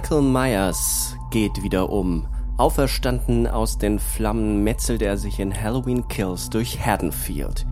[0.00, 2.26] Michael Myers geht wieder um.
[2.56, 7.66] Auferstanden aus den Flammen metzelt er sich in Halloween Kills durch Haddonfield.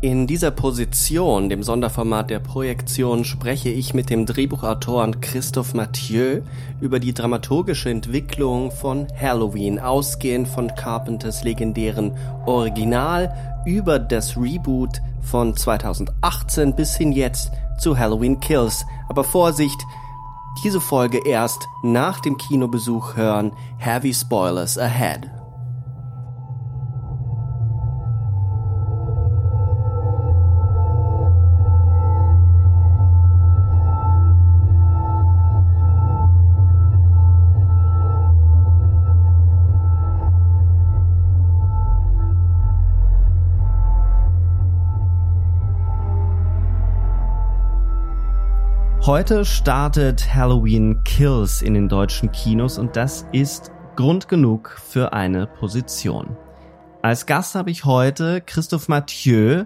[0.00, 6.40] In dieser Position, dem Sonderformat der Projektion, spreche ich mit dem Drehbuchautoren Christophe Mathieu
[6.80, 12.12] über die dramaturgische Entwicklung von Halloween, ausgehend von Carpenters legendären
[12.46, 18.86] Original über das Reboot von 2018 bis hin jetzt zu Halloween Kills.
[19.10, 19.78] Aber Vorsicht,
[20.62, 23.52] diese Folge erst nach dem Kinobesuch hören.
[23.78, 25.30] Heavy Spoilers ahead.
[49.04, 55.48] Heute startet Halloween Kills in den deutschen Kinos und das ist Grund genug für eine
[55.48, 56.36] Position.
[57.02, 59.64] Als Gast habe ich heute Christoph Mathieu.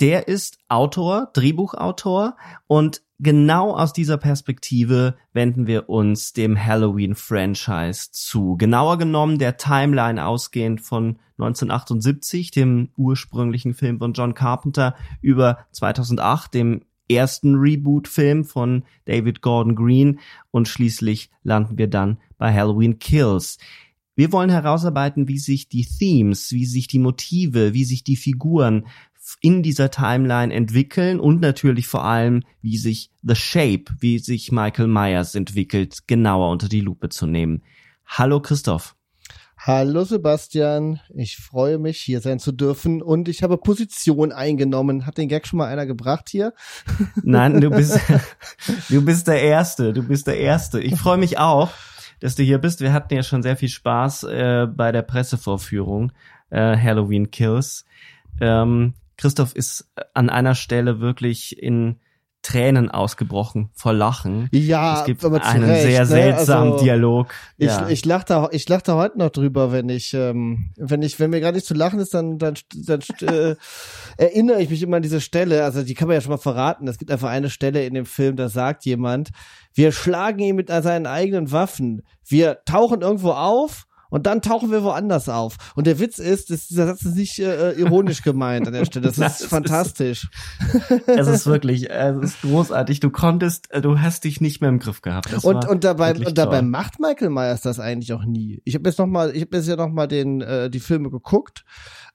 [0.00, 8.56] Der ist Autor, Drehbuchautor und genau aus dieser Perspektive wenden wir uns dem Halloween-Franchise zu.
[8.56, 16.54] Genauer genommen der Timeline ausgehend von 1978, dem ursprünglichen Film von John Carpenter, über 2008,
[16.54, 23.58] dem ersten Reboot-Film von David Gordon Green und schließlich landen wir dann bei Halloween Kills.
[24.16, 28.86] Wir wollen herausarbeiten, wie sich die Themes, wie sich die Motive, wie sich die Figuren
[29.40, 34.88] in dieser Timeline entwickeln und natürlich vor allem, wie sich The Shape, wie sich Michael
[34.88, 37.62] Myers entwickelt, genauer unter die Lupe zu nehmen.
[38.06, 38.96] Hallo Christoph.
[39.62, 45.04] Hallo Sebastian, ich freue mich, hier sein zu dürfen und ich habe Position eingenommen.
[45.04, 46.54] Hat den Gag schon mal einer gebracht hier?
[47.22, 48.00] Nein, du bist,
[48.88, 50.80] du bist der Erste, du bist der Erste.
[50.80, 51.68] Ich freue mich auch,
[52.20, 52.80] dass du hier bist.
[52.80, 56.10] Wir hatten ja schon sehr viel Spaß äh, bei der Pressevorführung
[56.48, 57.84] äh, Halloween Kills.
[58.40, 61.96] Ähm, Christoph ist an einer Stelle wirklich in
[62.42, 64.48] Tränen ausgebrochen vor Lachen.
[64.50, 66.06] Ja, es gibt aber einen Recht, sehr ne?
[66.06, 67.34] seltsamen also, Dialog.
[67.58, 67.88] Ich, ja.
[67.88, 71.56] ich lachte, ich lachte heute noch drüber, wenn ich, ähm, wenn ich, wenn mir gerade
[71.56, 72.54] nicht zu lachen ist, dann, dann,
[72.86, 73.56] dann äh,
[74.16, 75.64] erinnere ich mich immer an diese Stelle.
[75.64, 76.88] Also die kann man ja schon mal verraten.
[76.88, 79.30] Es gibt einfach eine Stelle in dem Film, da sagt jemand:
[79.74, 82.02] Wir schlagen ihn mit seinen eigenen Waffen.
[82.26, 85.56] Wir tauchen irgendwo auf und dann tauchen wir woanders auf.
[85.74, 89.06] Und der Witz ist, dass dieser Satz ist nicht äh, ironisch gemeint an der Stelle.
[89.06, 90.28] Das, das ist fantastisch.
[90.88, 93.00] Ist, es ist wirklich, es ist großartig.
[93.00, 95.32] Du konntest, äh, du hast dich nicht mehr im Griff gehabt.
[95.32, 98.60] Das und und dabei und dabei macht Michael Myers das eigentlich auch nie.
[98.64, 101.10] Ich habe jetzt noch mal, ich habe jetzt ja noch mal den äh, die Filme
[101.10, 101.64] geguckt.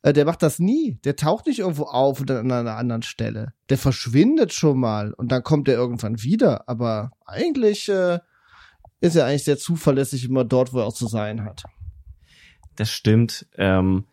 [0.02, 1.00] Äh, der macht das nie.
[1.06, 3.54] Der taucht nicht irgendwo auf und dann an einer anderen Stelle.
[3.70, 6.68] Der verschwindet schon mal und dann kommt er irgendwann wieder.
[6.68, 8.20] Aber eigentlich äh,
[9.00, 11.64] ist er eigentlich sehr zuverlässig immer dort, wo er auch zu sein hat
[12.76, 13.48] das stimmt.
[13.58, 14.06] Ähm,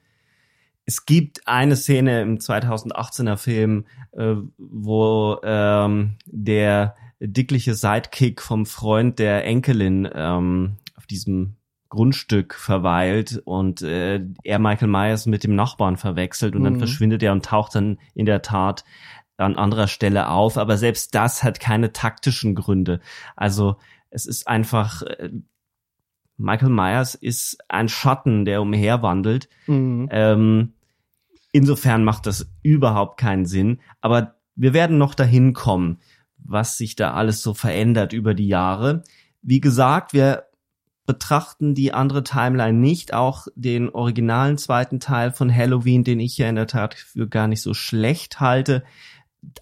[0.84, 9.19] es gibt eine Szene im 2018er Film, äh, wo ähm, der dickliche Sidekick vom Freund
[9.19, 11.56] der Enkelin ähm, auf diesem
[11.89, 16.65] Grundstück verweilt und äh, er Michael Myers mit dem Nachbarn verwechselt und mhm.
[16.65, 18.84] dann verschwindet er und taucht dann in der Tat
[19.37, 20.56] an anderer Stelle auf.
[20.56, 23.00] Aber selbst das hat keine taktischen Gründe.
[23.37, 23.77] Also
[24.11, 25.31] es ist einfach, äh,
[26.37, 29.49] Michael Myers ist ein Schatten, der umherwandelt.
[29.67, 30.08] Mhm.
[30.11, 30.73] Ähm,
[31.52, 33.81] insofern macht das überhaupt keinen Sinn.
[34.00, 35.99] Aber wir werden noch dahin kommen,
[36.38, 39.02] was sich da alles so verändert über die Jahre.
[39.43, 40.44] Wie gesagt, wir
[41.05, 46.49] betrachten die andere Timeline nicht, auch den originalen zweiten Teil von Halloween, den ich ja
[46.49, 48.84] in der Tat für gar nicht so schlecht halte.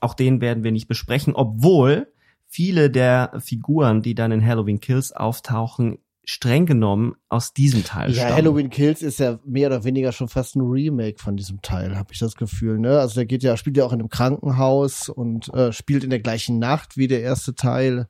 [0.00, 2.12] Auch den werden wir nicht besprechen, obwohl
[2.46, 8.22] viele der Figuren, die dann in Halloween Kills auftauchen, streng genommen aus diesem Teil Ja,
[8.22, 8.36] stammen.
[8.36, 12.12] Halloween Kills ist ja mehr oder weniger schon fast ein Remake von diesem Teil, habe
[12.12, 12.78] ich das Gefühl.
[12.78, 13.00] Ne?
[13.00, 16.20] Also der geht ja, spielt ja auch in einem Krankenhaus und äh, spielt in der
[16.20, 18.08] gleichen Nacht wie der erste Teil.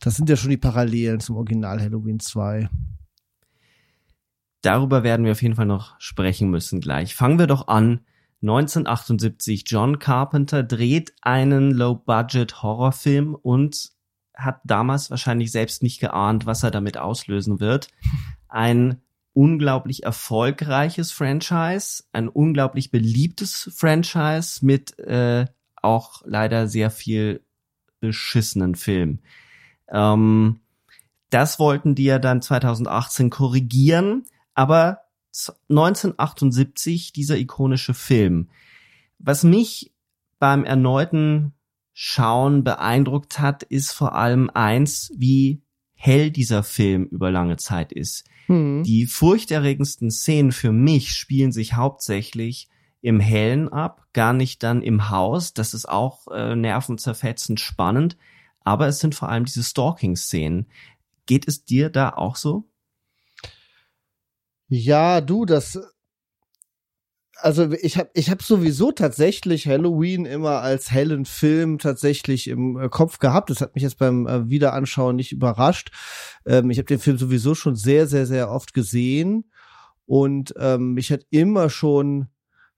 [0.00, 2.68] Das sind ja schon die Parallelen zum Original Halloween 2.
[4.62, 7.14] darüber werden wir auf jeden Fall noch sprechen müssen gleich.
[7.14, 8.00] Fangen wir doch an.
[8.42, 13.91] 1978, John Carpenter dreht einen Low-Budget-Horrorfilm und
[14.34, 17.88] hat damals wahrscheinlich selbst nicht geahnt, was er damit auslösen wird.
[18.48, 19.00] Ein
[19.34, 25.46] unglaublich erfolgreiches Franchise, ein unglaublich beliebtes Franchise mit äh,
[25.80, 27.42] auch leider sehr viel
[28.00, 29.20] beschissenen Film.
[29.88, 30.60] Ähm,
[31.30, 34.24] das wollten die ja dann 2018 korrigieren,
[34.54, 34.98] aber
[35.70, 38.50] 1978 dieser ikonische Film.
[39.18, 39.94] Was mich
[40.38, 41.54] beim erneuten
[41.92, 45.62] Schauen beeindruckt hat, ist vor allem eins, wie
[45.94, 48.24] hell dieser Film über lange Zeit ist.
[48.46, 48.82] Hm.
[48.82, 52.68] Die furchterregendsten Szenen für mich spielen sich hauptsächlich
[53.02, 55.54] im Hellen ab, gar nicht dann im Haus.
[55.54, 58.16] Das ist auch äh, nervenzerfetzend spannend.
[58.60, 60.66] Aber es sind vor allem diese Stalking-Szenen.
[61.26, 62.68] Geht es dir da auch so?
[64.68, 65.78] Ja, du, das
[67.42, 72.88] also ich habe ich hab sowieso tatsächlich Halloween immer als hellen Film tatsächlich im äh,
[72.88, 73.50] Kopf gehabt.
[73.50, 75.90] Das hat mich jetzt beim äh, Wiederanschauen nicht überrascht.
[76.46, 79.50] Ähm, ich habe den Film sowieso schon sehr, sehr, sehr oft gesehen
[80.06, 82.28] und ähm, mich hat immer schon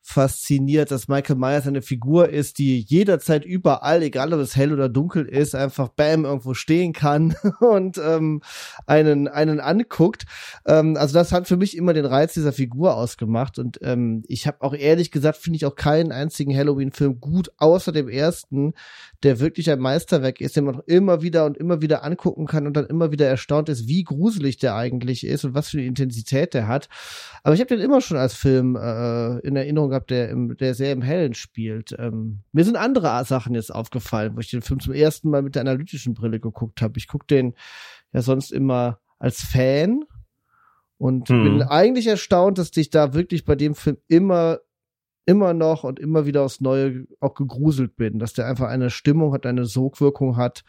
[0.07, 4.91] fasziniert, dass Michael Myers eine Figur ist, die jederzeit überall, egal ob es hell oder
[4.91, 8.43] dunkel ist, einfach bam irgendwo stehen kann und ähm,
[8.87, 10.27] einen einen anguckt.
[10.67, 14.47] Ähm, also das hat für mich immer den Reiz dieser Figur ausgemacht und ähm, ich
[14.47, 18.75] habe auch ehrlich gesagt finde ich auch keinen einzigen Halloween-Film gut außer dem ersten,
[19.23, 22.77] der wirklich ein Meisterwerk ist, den man immer wieder und immer wieder angucken kann und
[22.77, 26.53] dann immer wieder erstaunt ist, wie gruselig der eigentlich ist und was für eine Intensität
[26.53, 26.91] der hat.
[27.43, 30.75] Aber ich habe den immer schon als Film äh, in Erinnerung gehabt, der, im, der
[30.75, 31.95] sehr im Hellen spielt.
[31.99, 35.55] Ähm, mir sind andere Sachen jetzt aufgefallen, wo ich den Film zum ersten Mal mit
[35.55, 36.99] der analytischen Brille geguckt habe.
[36.99, 37.55] Ich gucke den
[38.13, 40.05] ja sonst immer als Fan
[40.99, 41.45] und hm.
[41.45, 44.59] bin eigentlich erstaunt, dass ich da wirklich bei dem Film immer
[45.27, 49.33] immer noch und immer wieder aufs Neue auch gegruselt bin, dass der einfach eine Stimmung
[49.33, 50.65] hat, eine Sogwirkung hat,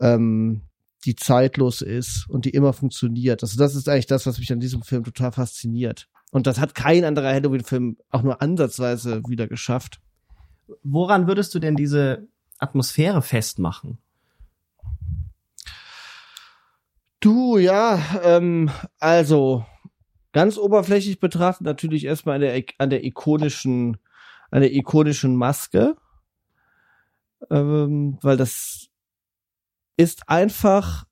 [0.00, 0.62] ähm,
[1.04, 3.42] die zeitlos ist und die immer funktioniert.
[3.42, 6.08] Also das ist eigentlich das, was mich an diesem Film total fasziniert.
[6.34, 10.00] Und das hat kein anderer Halloween-Film auch nur ansatzweise wieder geschafft.
[10.82, 12.26] Woran würdest du denn diese
[12.58, 13.98] Atmosphäre festmachen?
[17.20, 19.64] Du, ja, ähm, also
[20.32, 23.98] ganz oberflächlich betrachtet natürlich erstmal an der, an der ikonischen,
[24.50, 25.94] an der ikonischen Maske,
[27.48, 28.88] ähm, weil das
[29.96, 31.06] ist einfach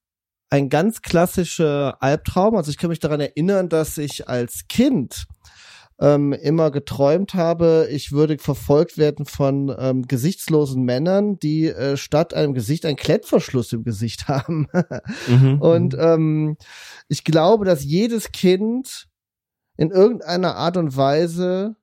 [0.52, 2.56] ein ganz klassischer Albtraum.
[2.56, 5.24] Also ich kann mich daran erinnern, dass ich als Kind
[5.98, 12.34] ähm, immer geträumt habe, ich würde verfolgt werden von ähm, gesichtslosen Männern, die äh, statt
[12.34, 14.68] einem Gesicht einen Klettverschluss im Gesicht haben.
[15.26, 15.58] mhm.
[15.58, 16.58] Und ähm,
[17.08, 19.08] ich glaube, dass jedes Kind
[19.78, 21.76] in irgendeiner Art und Weise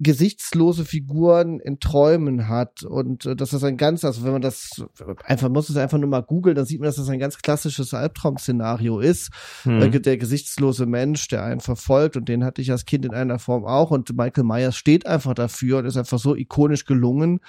[0.00, 4.84] gesichtslose Figuren in Träumen hat und äh, dass das ein ganz, also wenn man das
[5.24, 7.92] einfach muss es einfach nur mal googeln, dann sieht man, dass das ein ganz klassisches
[7.94, 9.30] Albtraum-Szenario ist.
[9.64, 9.82] Hm.
[9.82, 13.40] Äh, der gesichtslose Mensch, der einen verfolgt und den hatte ich als Kind in einer
[13.40, 17.40] Form auch und Michael Myers steht einfach dafür und ist einfach so ikonisch gelungen,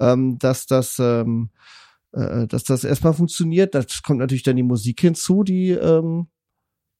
[0.00, 1.50] ähm, dass das ähm,
[2.12, 3.76] äh, dass das erstmal funktioniert.
[3.76, 6.26] Da kommt natürlich dann die Musik hinzu, die ähm,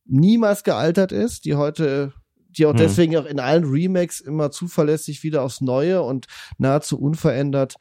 [0.04, 2.12] niemals gealtert ist, die heute
[2.56, 2.78] die auch hm.
[2.78, 6.26] deswegen auch in allen Remakes immer zuverlässig wieder aufs Neue und
[6.58, 7.76] nahezu unverändert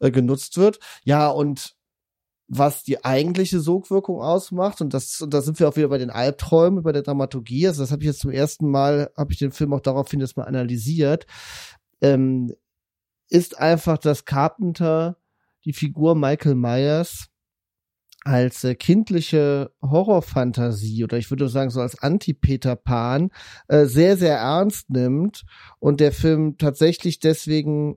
[0.00, 0.78] äh, genutzt wird.
[1.04, 1.76] Ja, und
[2.54, 6.10] was die eigentliche Sogwirkung ausmacht und das und da sind wir auch wieder bei den
[6.10, 7.66] Albträumen, bei der Dramaturgie.
[7.66, 10.36] Also das habe ich jetzt zum ersten Mal, habe ich den Film auch daraufhin jetzt
[10.36, 11.26] mal analysiert.
[12.02, 12.52] Ähm,
[13.30, 15.16] ist einfach, dass Carpenter
[15.64, 17.28] die Figur Michael Myers
[18.24, 23.30] als äh, kindliche Horrorfantasie oder ich würde sagen so als Anti-Peter Pan
[23.68, 25.44] äh, sehr, sehr ernst nimmt
[25.80, 27.96] und der Film tatsächlich deswegen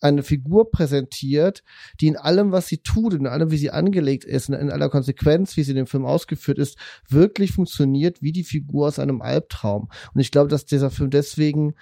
[0.00, 1.62] eine Figur präsentiert,
[2.00, 5.56] die in allem, was sie tut, in allem, wie sie angelegt ist, in aller Konsequenz,
[5.56, 6.78] wie sie in dem Film ausgeführt ist,
[7.08, 9.88] wirklich funktioniert wie die Figur aus einem Albtraum.
[10.14, 11.74] Und ich glaube, dass dieser Film deswegen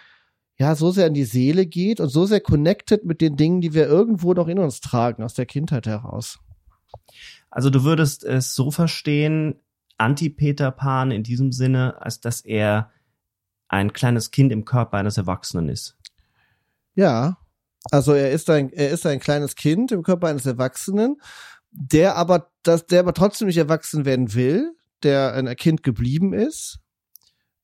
[0.58, 3.74] ja so sehr in die Seele geht und so sehr connected mit den Dingen, die
[3.74, 6.38] wir irgendwo noch in uns tragen, aus der Kindheit heraus.
[7.50, 9.60] Also du würdest es so verstehen,
[9.98, 12.90] Anti-Peter Pan in diesem Sinne, als dass er
[13.68, 15.96] ein kleines Kind im Körper eines Erwachsenen ist.
[16.94, 17.38] Ja,
[17.90, 21.20] also er ist ein, er ist ein kleines Kind im Körper eines Erwachsenen,
[21.70, 26.78] der aber, das, der aber trotzdem nicht erwachsen werden will, der ein Kind geblieben ist.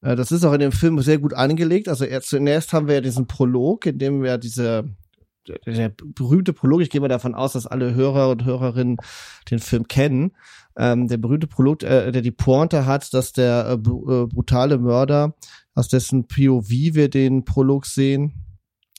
[0.01, 1.89] Äh, das ist auch in dem Film sehr gut angelegt.
[1.89, 4.89] Also er, zunächst haben wir ja diesen Prolog, in dem wir diese
[5.67, 8.97] der berühmte Prolog, ich gehe mal davon aus, dass alle Hörer und Hörerinnen
[9.51, 10.33] den Film kennen,
[10.77, 15.35] ähm, der berühmte Prolog, äh, der die Pointe hat, dass der äh, äh brutale Mörder,
[15.75, 18.45] aus dessen POV wir den Prolog sehen,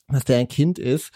[0.08, 1.12] dass der ein Kind ist,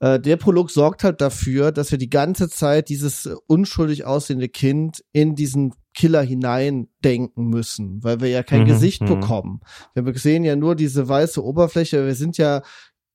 [0.00, 4.48] äh, der Prolog sorgt halt dafür, dass wir die ganze Zeit dieses äh, unschuldig aussehende
[4.48, 9.06] Kind in diesen Killer hineindenken müssen, weil wir ja kein mhm, Gesicht mhm.
[9.06, 9.60] bekommen.
[9.94, 12.06] Wir sehen ja nur diese weiße Oberfläche.
[12.06, 12.62] Wir sind ja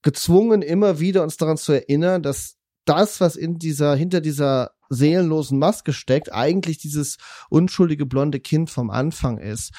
[0.04, 5.58] gezwungen, immer wieder uns daran zu erinnern, dass das, was in dieser, hinter dieser seelenlosen
[5.58, 7.18] Maske steckt, eigentlich dieses
[7.50, 9.72] unschuldige blonde Kind vom Anfang ist.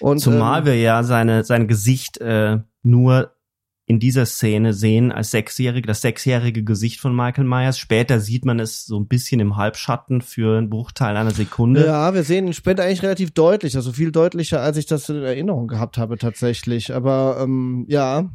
[0.00, 3.34] Und, Zumal ähm, wir ja seine, sein Gesicht äh, nur
[3.84, 7.78] in dieser Szene sehen als Sechsjährige, das sechsjährige Gesicht von Michael Myers.
[7.78, 11.84] Später sieht man es so ein bisschen im Halbschatten für einen Bruchteil einer Sekunde.
[11.84, 15.22] Ja, wir sehen ihn später eigentlich relativ deutlich, also viel deutlicher, als ich das in
[15.22, 16.94] Erinnerung gehabt habe tatsächlich.
[16.94, 18.30] Aber ähm, ja.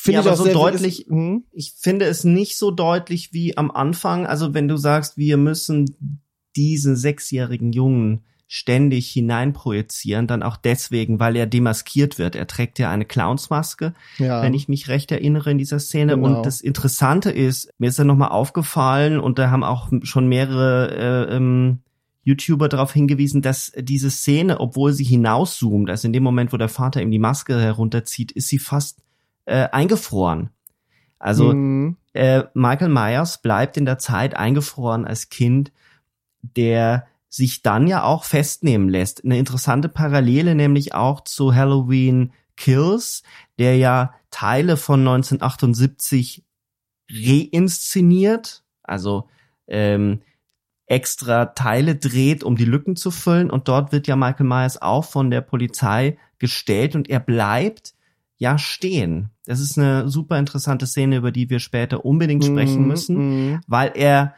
[0.00, 1.00] Finde ja, ich auch so deutlich.
[1.02, 1.44] Ist, hm?
[1.52, 4.26] Ich finde es nicht so deutlich wie am Anfang.
[4.26, 6.20] Also wenn du sagst, wir müssen
[6.54, 12.34] diesen sechsjährigen Jungen ständig hineinprojizieren, dann auch deswegen, weil er demaskiert wird.
[12.34, 14.40] Er trägt ja eine Clownsmaske, ja.
[14.42, 16.14] wenn ich mich recht erinnere in dieser Szene.
[16.14, 16.38] Genau.
[16.38, 21.28] Und das Interessante ist, mir ist ja nochmal aufgefallen und da haben auch schon mehrere
[21.28, 21.80] äh, ähm,
[22.22, 26.68] YouTuber darauf hingewiesen, dass diese Szene, obwohl sie hinauszoomt, also in dem Moment, wo der
[26.68, 29.00] Vater ihm die Maske herunterzieht, ist sie fast
[29.48, 30.50] äh, eingefroren.
[31.18, 31.96] Also mhm.
[32.12, 35.72] äh, Michael Myers bleibt in der Zeit eingefroren als Kind,
[36.42, 39.24] der sich dann ja auch festnehmen lässt.
[39.24, 43.22] Eine interessante Parallele nämlich auch zu Halloween Kills,
[43.58, 46.44] der ja Teile von 1978
[47.10, 49.28] reinszeniert, also
[49.66, 50.20] ähm,
[50.86, 53.50] extra Teile dreht, um die Lücken zu füllen.
[53.50, 57.94] Und dort wird ja Michael Myers auch von der Polizei gestellt und er bleibt
[58.38, 59.30] ja stehen.
[59.44, 63.60] Das ist eine super interessante Szene, über die wir später unbedingt sprechen mhm, müssen, mm,
[63.66, 64.34] weil er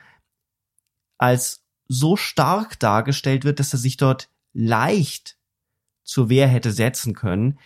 [1.19, 5.37] als so stark dargestellt wird, dass er sich dort leicht
[6.03, 7.59] zur Wehr hätte setzen können.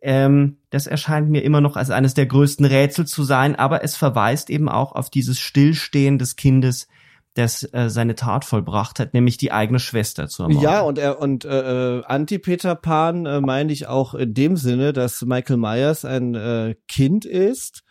[0.00, 3.94] Ähm, das erscheint mir immer noch als eines der größten Rätsel zu sein, aber es
[3.94, 6.88] verweist eben auch auf dieses Stillstehen des Kindes,
[7.34, 10.62] das äh, seine Tat vollbracht hat, nämlich die eigene Schwester zu ermorden.
[10.62, 14.92] Ja, und er und äh, äh, Anti-Peter Pan äh, meine ich auch in dem Sinne,
[14.92, 17.82] dass Michael Myers ein äh, Kind ist,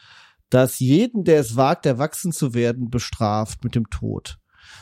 [0.50, 4.38] das jeden, der es wagt, erwachsen zu werden, bestraft mit dem Tod.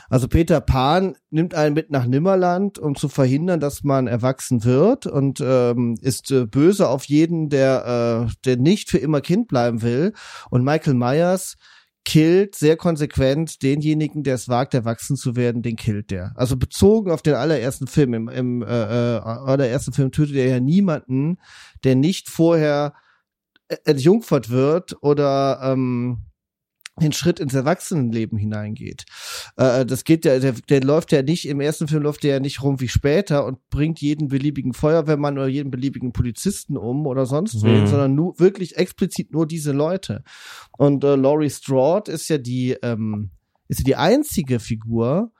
[0.08, 5.06] Also Peter Pan nimmt einen mit nach Nimmerland, um zu verhindern, dass man erwachsen wird
[5.06, 9.82] und ähm, ist äh, böse auf jeden, der, äh, der nicht für immer Kind bleiben
[9.82, 10.12] will.
[10.50, 11.56] Und Michael Myers
[12.04, 16.32] killt sehr konsequent denjenigen, der es wagt, erwachsen zu werden, den killt der.
[16.34, 20.60] Also bezogen auf den allerersten Film, im, im äh, äh, allerersten Film tötet er ja
[20.60, 21.38] niemanden,
[21.84, 22.94] der nicht vorher
[23.84, 26.29] entjungfert wird oder ähm,
[27.00, 29.04] den Schritt ins Erwachsenenleben hineingeht.
[29.56, 32.40] Äh, das geht ja, der, der läuft ja nicht, im ersten Film läuft der ja
[32.40, 37.26] nicht rum wie später und bringt jeden beliebigen Feuerwehrmann oder jeden beliebigen Polizisten um oder
[37.26, 37.66] sonst mhm.
[37.66, 40.22] wen, sondern nur wirklich explizit nur diese Leute.
[40.76, 43.30] Und äh, Laurie Strode ist ja die, ähm,
[43.68, 45.32] ist ja die einzige Figur,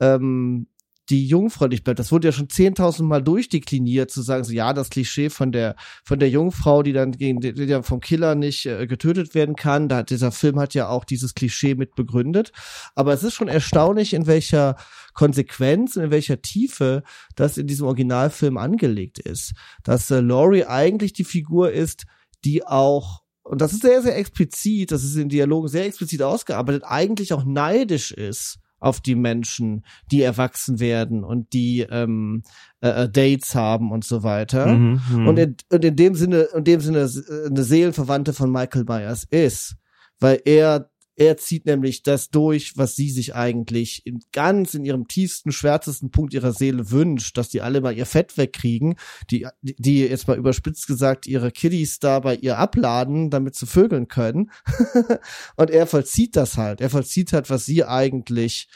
[0.00, 0.66] ähm,
[1.10, 1.98] die jungfräulich bleibt.
[1.98, 5.76] Das wurde ja schon 10.000 Mal durchdekliniert, zu sagen, so, ja, das Klischee von der,
[6.02, 9.88] von der Jungfrau, die dann gegen, die, die vom Killer nicht äh, getötet werden kann.
[9.88, 12.52] Da, dieser Film hat ja auch dieses Klischee mit begründet.
[12.94, 14.76] Aber es ist schon erstaunlich, in welcher
[15.12, 17.02] Konsequenz, in welcher Tiefe
[17.36, 19.52] das in diesem Originalfilm angelegt ist.
[19.82, 22.04] Dass äh, Laurie eigentlich die Figur ist,
[22.44, 26.82] die auch und das ist sehr, sehr explizit, das ist in Dialogen sehr explizit ausgearbeitet,
[26.86, 32.42] eigentlich auch neidisch ist auf die Menschen, die erwachsen werden und die ähm,
[32.80, 34.66] äh, äh Dates haben und so weiter.
[34.66, 38.50] Mhm, mhm, und, in, und in dem Sinne, in dem Sinne äh, eine Seelenverwandte von
[38.50, 39.76] Michael Myers ist,
[40.20, 45.06] weil er er zieht nämlich das durch, was sie sich eigentlich in ganz in ihrem
[45.06, 48.96] tiefsten, schwärzesten Punkt ihrer Seele wünscht, dass die alle mal ihr Fett wegkriegen,
[49.30, 54.08] die, die jetzt mal überspitzt gesagt ihre Kiddies da bei ihr abladen, damit sie vögeln
[54.08, 54.50] können.
[55.56, 56.80] und er vollzieht das halt.
[56.80, 58.68] Er vollzieht halt, was sie eigentlich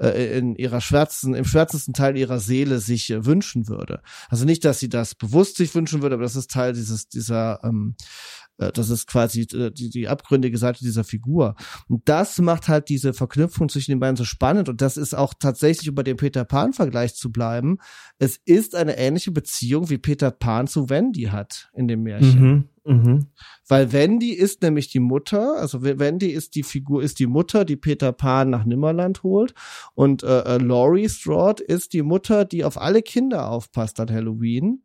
[0.00, 4.02] äh, in ihrer schwärzesten, im schwärzesten Teil ihrer Seele sich äh, wünschen würde.
[4.28, 7.60] Also nicht, dass sie das bewusst sich wünschen würde, aber das ist Teil dieses, dieser
[7.62, 11.56] ähm, äh, das ist quasi äh, die, die abgründige Seite dieser Figur.
[11.88, 14.68] Und das macht halt diese Verknüpfung zwischen den beiden so spannend.
[14.68, 17.78] Und das ist auch tatsächlich über den Peter Pan-Vergleich zu bleiben.
[18.18, 22.70] Es ist eine ähnliche Beziehung, wie Peter Pan zu Wendy hat in dem Märchen.
[22.84, 23.20] Mhm, mh.
[23.66, 27.76] Weil Wendy ist nämlich die Mutter, also Wendy ist die Figur, ist die Mutter, die
[27.76, 29.54] Peter Pan nach Nimmerland holt.
[29.94, 34.83] Und äh, äh Laurie Strode ist die Mutter, die auf alle Kinder aufpasst an Halloween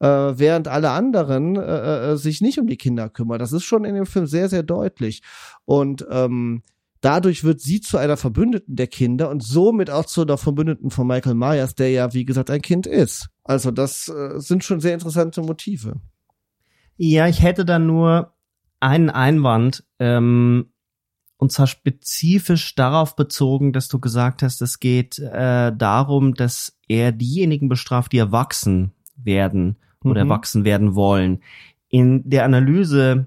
[0.00, 3.38] äh, während alle anderen äh, äh, sich nicht um die Kinder kümmern.
[3.38, 5.22] Das ist schon in dem Film sehr, sehr deutlich.
[5.64, 6.62] Und ähm,
[7.02, 11.06] dadurch wird sie zu einer Verbündeten der Kinder und somit auch zu einer Verbündeten von
[11.06, 13.28] Michael Myers, der ja, wie gesagt, ein Kind ist.
[13.44, 16.00] Also das äh, sind schon sehr interessante Motive.
[16.96, 18.34] Ja, ich hätte da nur
[18.80, 20.72] einen Einwand, ähm,
[21.36, 27.12] und zwar spezifisch darauf bezogen, dass du gesagt hast, es geht äh, darum, dass er
[27.12, 30.30] diejenigen bestraft, die erwachsen werden oder Mhm.
[30.30, 31.42] erwachsen werden wollen.
[31.88, 33.26] In der Analyse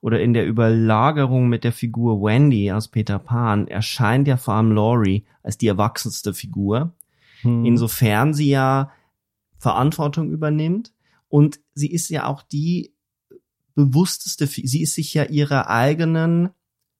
[0.00, 4.72] oder in der Überlagerung mit der Figur Wendy aus Peter Pan erscheint ja vor allem
[4.72, 6.94] Laurie als die erwachsenste Figur.
[7.42, 7.64] Hm.
[7.64, 8.90] Insofern sie ja
[9.58, 10.92] Verantwortung übernimmt
[11.28, 12.92] und sie ist ja auch die
[13.74, 16.50] bewussteste, sie ist sich ja ihrer eigenen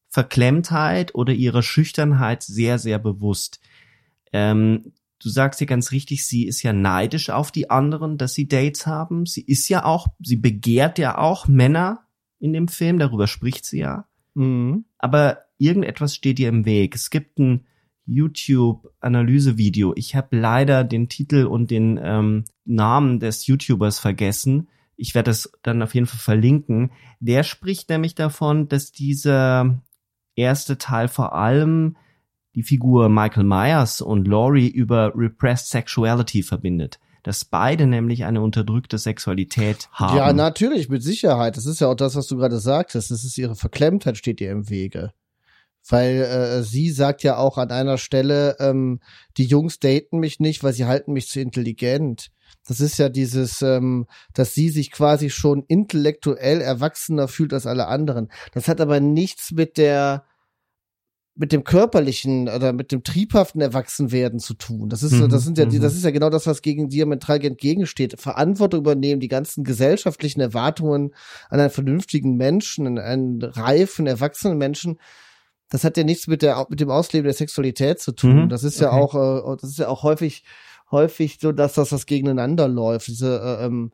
[0.09, 3.61] Verklemmtheit oder ihrer Schüchternheit sehr, sehr bewusst.
[4.33, 8.49] Ähm, du sagst ja ganz richtig, sie ist ja neidisch auf die anderen, dass sie
[8.49, 9.27] Dates haben.
[9.27, 12.07] Sie ist ja auch, sie begehrt ja auch Männer
[12.39, 14.85] in dem Film, darüber spricht sie ja Mhm.
[14.99, 16.95] aber irgendetwas steht ihr im Weg.
[16.95, 17.67] Es gibt ein
[18.07, 19.93] YouTube-Analysevideo.
[19.97, 24.69] Ich habe leider den Titel und den ähm, Namen des YouTubers vergessen.
[24.97, 26.93] Ich werde es dann auf jeden Fall verlinken.
[27.21, 29.83] Der spricht nämlich davon, dass dieser
[30.35, 31.97] erste Teil vor allem
[32.55, 36.99] die Figur Michael Myers und Laurie über Repressed Sexuality verbindet.
[37.23, 40.17] Dass beide nämlich eine unterdrückte Sexualität haben.
[40.17, 41.57] Ja, natürlich, mit Sicherheit.
[41.57, 43.11] Das ist ja auch das, was du gerade sagtest.
[43.11, 45.13] Das ist ihre Verklemmtheit steht ihr im Wege.
[45.89, 49.01] Weil äh, sie sagt ja auch an einer Stelle, ähm,
[49.37, 52.31] die Jungs daten mich nicht, weil sie halten mich zu intelligent.
[52.67, 57.87] Das ist ja dieses, ähm, dass sie sich quasi schon intellektuell erwachsener fühlt als alle
[57.87, 58.31] anderen.
[58.53, 60.25] Das hat aber nichts mit der
[61.41, 64.91] mit dem körperlichen oder mit dem triebhaften Erwachsenwerden zu tun.
[64.91, 65.83] Das ist, Mhm, das sind ja, die, mhm.
[65.83, 68.21] das ist ja genau das, was gegen diametral entgegensteht.
[68.21, 71.15] Verantwortung übernehmen, die ganzen gesellschaftlichen Erwartungen
[71.49, 74.99] an einen vernünftigen Menschen, an einen reifen, erwachsenen Menschen.
[75.71, 78.45] Das hat ja nichts mit der, mit dem Ausleben der Sexualität zu tun.
[78.45, 79.17] Mhm, Das ist ja okay.
[79.17, 80.45] auch, äh, das ist ja auch häufig,
[80.91, 83.07] häufig so, dass das was gegeneinander läuft.
[83.07, 83.93] Diese, äh, ähm,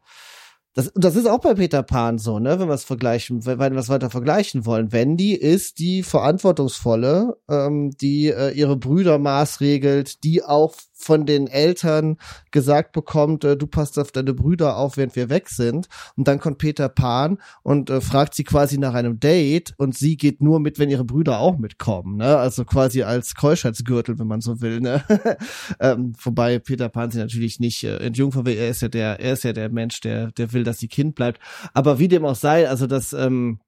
[0.77, 3.81] das, das ist auch bei Peter Pan so, ne, wenn wir es vergleichen, wenn wir
[3.81, 4.93] es weiter vergleichen wollen.
[4.93, 12.17] Wendy ist die verantwortungsvolle, ähm, die äh, ihre Brüder maßregelt, die auch von den Eltern
[12.51, 15.89] gesagt bekommt, äh, du passt auf deine Brüder auf, während wir weg sind.
[16.17, 20.17] Und dann kommt Peter Pan und äh, fragt sie quasi nach einem Date und sie
[20.17, 22.39] geht nur mit, wenn ihre Brüder auch mitkommen, ne?
[22.39, 25.05] Also quasi als Keuschheitsgürtel, wenn man so will, ne?
[25.81, 29.35] ähm, wobei Peter Pan sie natürlich nicht äh, entjungfern will, er ist ja der, er
[29.35, 31.41] ist ja der Mensch, der, der will, dass sie Kind bleibt.
[31.75, 33.61] Aber wie dem auch sei, also das, ähm,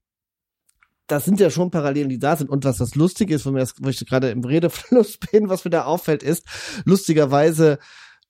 [1.09, 2.49] das sind ja schon Parallelen, die da sind.
[2.49, 5.71] Und was das lustig ist, mir das, wo ich gerade im Redefluss bin, was mir
[5.71, 6.45] da auffällt, ist,
[6.85, 7.79] lustigerweise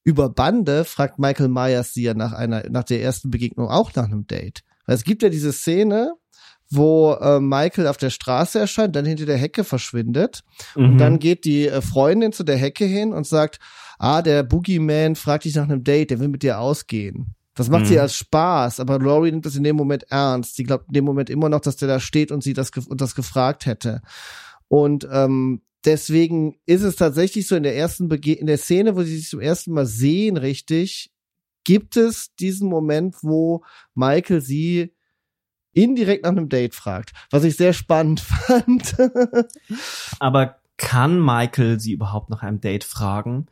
[0.04, 4.06] über Bande fragt Michael Myers sie ja nach einer, nach der ersten Begegnung auch nach
[4.06, 4.62] einem Date.
[4.86, 6.14] Weil es gibt ja diese Szene,
[6.72, 10.42] wo äh, Michael auf der Straße erscheint, dann hinter der Hecke verschwindet.
[10.76, 10.98] Und Mhm.
[10.98, 13.60] dann geht die äh, Freundin zu der Hecke hin und sagt,
[13.98, 17.36] ah, der Boogeyman fragt dich nach einem Date, der will mit dir ausgehen.
[17.60, 18.00] Das macht sie Mhm.
[18.00, 20.56] als Spaß, aber Laurie nimmt das in dem Moment ernst.
[20.56, 23.02] Sie glaubt in dem Moment immer noch, dass der da steht und sie das, und
[23.02, 24.02] das gefragt hätte.
[24.70, 29.04] Und ähm, deswegen ist es tatsächlich so in der ersten Bege in der Szene, wo
[29.04, 31.12] sie sich zum ersten Mal sehen, richtig,
[31.66, 34.94] gibt es diesen Moment, wo Michael sie
[35.74, 38.96] indirekt nach einem Date fragt, was ich sehr spannend fand.
[40.20, 43.48] Aber kann Michael sie überhaupt nach einem Date fragen?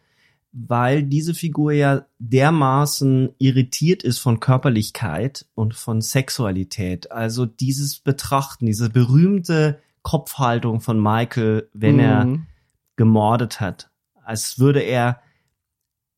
[0.52, 7.12] Weil diese Figur ja dermaßen irritiert ist von Körperlichkeit und von Sexualität.
[7.12, 12.48] Also dieses Betrachten, diese berühmte Kopfhaltung von Michael, wenn er Mhm.
[12.96, 13.92] gemordet hat.
[14.24, 15.22] Als würde er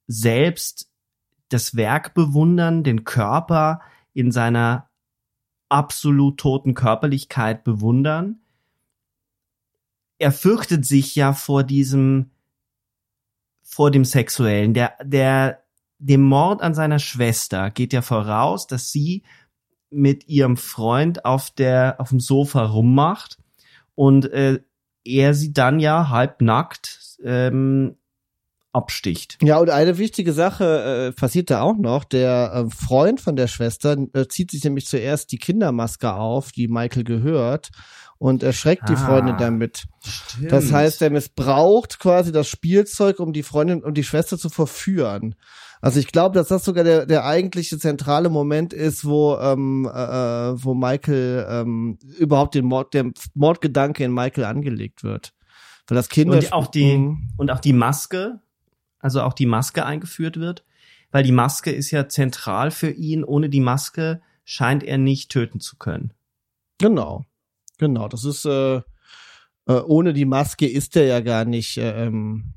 [0.07, 0.89] selbst
[1.49, 3.81] das Werk bewundern, den Körper
[4.13, 4.89] in seiner
[5.69, 8.39] absolut toten Körperlichkeit bewundern.
[10.17, 12.31] Er fürchtet sich ja vor diesem,
[13.69, 14.73] vor dem Sexuellen.
[14.73, 15.63] Der, der,
[15.99, 19.23] dem Mord an seiner Schwester geht ja voraus, dass sie
[19.91, 23.37] mit ihrem Freund auf der, auf dem Sofa rummacht
[23.93, 24.59] und äh,
[25.05, 27.95] er sie dann ja halbnackt ähm,
[28.73, 29.37] absticht.
[29.41, 32.03] Ja, und eine wichtige Sache äh, passiert da auch noch.
[32.03, 36.67] Der äh, Freund von der Schwester äh, zieht sich nämlich zuerst die Kindermaske auf, die
[36.67, 37.69] Michael gehört,
[38.19, 39.87] und erschreckt die Ah, Freundin damit.
[40.49, 45.35] Das heißt, er missbraucht quasi das Spielzeug, um die Freundin, um die Schwester zu verführen.
[45.81, 49.91] Also ich glaube, dass das sogar der, der eigentliche zentrale Moment ist, wo, ähm, äh,
[50.63, 55.33] wo Michael ähm, überhaupt den Mord, der Mordgedanke in Michael angelegt wird.
[55.87, 57.29] Weil das Kinder und auch die Mhm.
[57.37, 58.41] und auch die Maske,
[58.99, 60.65] also auch die Maske eingeführt wird,
[61.11, 63.23] weil die Maske ist ja zentral für ihn.
[63.23, 66.11] Ohne die Maske scheint er nicht töten zu können.
[66.77, 67.25] Genau.
[67.79, 68.07] Genau.
[68.07, 68.81] Das ist, äh, äh,
[69.85, 72.53] ohne die Maske ist er ja gar nicht, äh, ähm,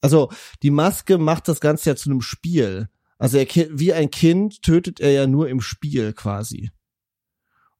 [0.00, 0.30] also
[0.62, 2.88] die Maske macht das Ganze ja zu einem Spiel.
[3.18, 6.70] Also er, wie ein Kind tötet er ja nur im Spiel quasi.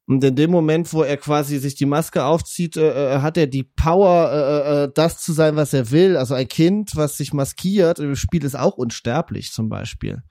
[0.07, 3.47] Und in dem Moment, wo er quasi sich die Maske aufzieht, äh, äh, hat er
[3.47, 6.17] die Power, äh, äh, das zu sein, was er will.
[6.17, 10.21] Also ein Kind, was sich maskiert im Spiel, ist auch unsterblich zum Beispiel.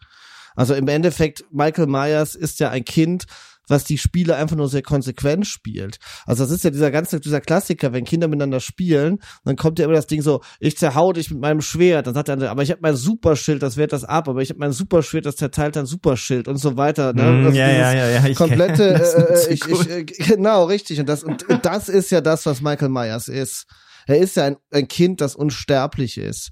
[0.55, 3.25] Also im Endeffekt, Michael Myers ist ja ein Kind,
[3.71, 5.99] was die Spiele einfach nur sehr konsequent spielt.
[6.27, 9.85] Also das ist ja dieser ganze, dieser Klassiker, wenn Kinder miteinander spielen, dann kommt ja
[9.85, 12.63] immer das Ding so, ich zerhau dich mit meinem Schwert, dann sagt der andere, aber
[12.63, 15.77] ich habe mein Superschild, das wehrt das ab, aber ich habe mein Superschwert, das zerteilt
[15.77, 17.13] dann Superschild und so weiter.
[17.13, 17.23] Ne?
[17.23, 21.01] Mm, also ja, ja, ja, ja, ich komplette, äh, ich, ich, äh, genau, richtig.
[21.01, 23.67] Und das, und das ist ja das, was Michael Myers ist.
[24.07, 26.51] Er ist ja ein, ein Kind, das unsterblich ist.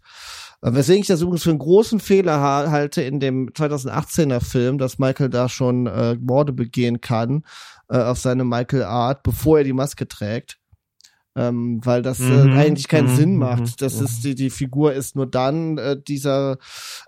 [0.63, 4.99] Äh, weswegen ich das übrigens für einen großen Fehler halte in dem 2018er Film, dass
[4.99, 7.45] Michael da schon äh, Morde begehen kann
[7.89, 10.58] äh, auf seine Michael Art, bevor er die Maske trägt.
[11.37, 13.81] Ähm, weil das äh, mhm, eigentlich keinen mhm, Sinn mhm, macht.
[13.81, 16.57] Das ist die die Figur ist nur dann äh, dieser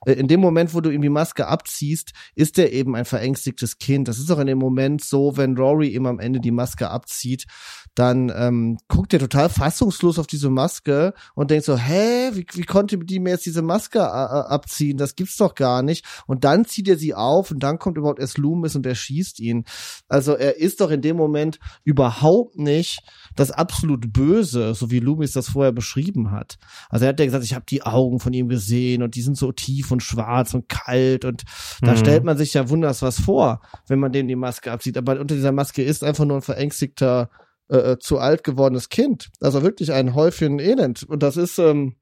[0.07, 3.79] äh, in dem Moment, wo du ihm die Maske abziehst, ist er eben ein verängstigtes
[3.79, 4.07] Kind.
[4.07, 7.47] Das ist auch in dem Moment so, wenn Rory ihm am Ende die Maske abzieht,
[7.95, 12.63] dann ähm, guckt er total fassungslos auf diese Maske und denkt so, hä, wie, wie
[12.63, 14.97] konnte die mir jetzt diese Maske äh, äh, abziehen?
[14.97, 16.05] Das gibt's doch gar nicht.
[16.27, 19.41] Und dann zieht er sie auf und dann kommt überhaupt erst Loomis und er schießt
[19.41, 19.65] ihn.
[20.09, 23.01] Also er ist doch in dem Moment überhaupt nicht
[23.37, 26.59] das absolut Böse, so wie Loomis das vorher beschrieben hat.
[26.89, 29.37] Also er hat ja gesagt, ich habe die Augen von ihm gesehen und die sind
[29.37, 31.45] so tief und schwarz und kalt und
[31.81, 31.97] da mhm.
[31.97, 34.99] stellt man sich ja wunders was vor, wenn man dem die Maske abzieht.
[34.99, 37.31] Aber unter dieser Maske ist einfach nur ein verängstigter
[37.71, 39.31] äh, äh, zu alt gewordenes Kind.
[39.41, 41.05] Also wirklich ein Häufchen Elend.
[41.05, 41.97] Und das ist, ähm,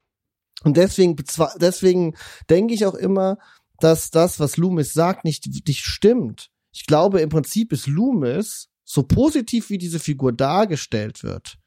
[0.63, 1.15] und deswegen,
[1.57, 2.15] deswegen
[2.49, 3.37] denke ich auch immer,
[3.79, 6.49] dass das, was Loomis sagt, nicht, nicht stimmt.
[6.71, 11.59] Ich glaube, im Prinzip ist Loomis, so positiv wie diese Figur dargestellt wird,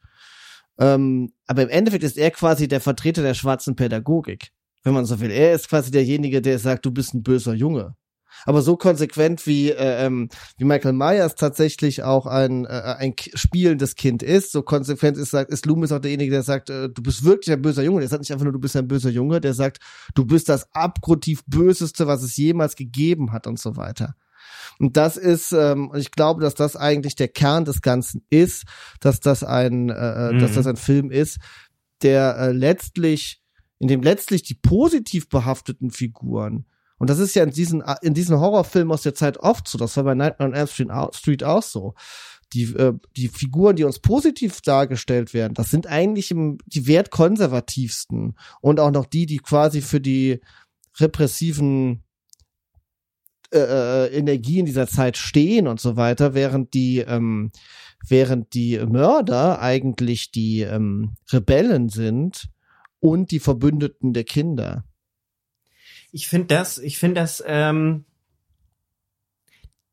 [0.78, 4.50] ähm, aber im Endeffekt ist er quasi der Vertreter der schwarzen Pädagogik,
[4.82, 5.30] wenn man so will.
[5.30, 7.94] Er ist quasi derjenige, der sagt, du bist ein böser Junge.
[8.46, 13.94] Aber so konsequent wie, äh, ähm, wie Michael Myers tatsächlich auch ein, äh, ein spielendes
[13.94, 17.52] Kind ist, so konsequent ist, ist Loomis auch derjenige, der sagt, äh, du bist wirklich
[17.52, 18.00] ein böser Junge.
[18.00, 19.78] Der sagt nicht einfach nur, du bist ein böser Junge, der sagt,
[20.14, 24.14] du bist das abgrundtief Böseste, was es jemals gegeben hat und so weiter.
[24.78, 28.64] Und das ist, ähm, ich glaube, dass das eigentlich der Kern des Ganzen ist,
[29.00, 30.38] dass das ein, äh, mhm.
[30.38, 31.38] dass das ein Film ist,
[32.02, 33.40] der äh, letztlich,
[33.78, 36.66] in dem letztlich die positiv behafteten Figuren
[37.02, 39.76] und das ist ja in diesen, in diesen Horrorfilmen aus der Zeit oft so.
[39.76, 40.68] Das war bei Nightmare on Elm
[41.12, 41.94] Street auch so.
[42.52, 48.36] Die, äh, die Figuren, die uns positiv dargestellt werden, das sind eigentlich im, die wertkonservativsten
[48.60, 50.42] und auch noch die, die quasi für die
[51.00, 52.04] repressiven
[53.52, 57.52] äh, äh Energien dieser Zeit stehen und so weiter, während die ähm,
[58.06, 62.48] während die Mörder eigentlich die ähm, Rebellen sind
[63.00, 64.84] und die Verbündeten der Kinder
[66.12, 68.04] ich finde das, ich finde das, ähm,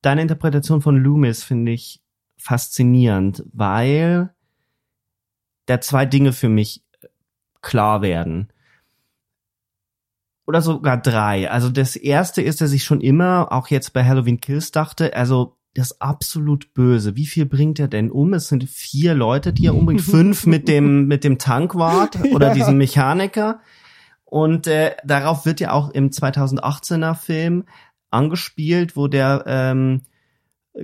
[0.01, 2.03] deine Interpretation von Loomis finde ich
[2.37, 4.33] faszinierend, weil
[5.65, 6.83] da zwei Dinge für mich
[7.61, 8.51] klar werden.
[10.49, 11.47] Oder sogar drei.
[11.51, 15.57] Also das erste ist, dass ich schon immer, auch jetzt bei Halloween Kills dachte, also
[15.75, 17.15] das absolut Böse.
[17.15, 18.33] Wie viel bringt er denn um?
[18.33, 20.01] Es sind vier Leute, die er umbringt.
[20.17, 22.53] Fünf mit dem, mit dem Tankwart oder ja.
[22.55, 23.59] diesem Mechaniker.
[24.25, 27.65] Und äh, darauf wird ja auch im 2018er Film
[28.09, 30.01] angespielt, wo der ähm,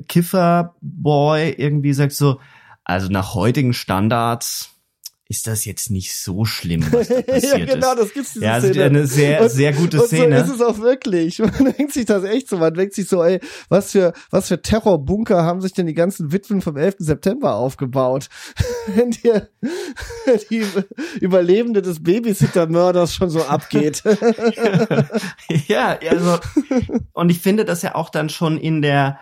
[0.07, 2.39] Kifferboy irgendwie sagt so,
[2.83, 4.74] also nach heutigen Standards
[5.27, 8.53] ist das jetzt nicht so schlimm, was da passiert ja, genau, das gibt's diese ja,
[8.53, 8.85] also Szene.
[8.85, 10.45] eine sehr, und, sehr gute und Szene.
[10.45, 11.39] So ist es auch wirklich.
[11.39, 12.57] Man denkt sich das echt so.
[12.57, 16.31] Man denkt sich so, ey, was für, was für Terrorbunker haben sich denn die ganzen
[16.31, 16.97] Witwen vom 11.
[16.99, 18.29] September aufgebaut?
[18.87, 19.49] Wenn dir
[20.51, 20.63] die
[21.19, 24.03] Überlebende des Babysitter-Mörders schon so abgeht.
[25.67, 26.37] ja, also,
[27.13, 29.19] und ich finde das ja auch dann schon in der,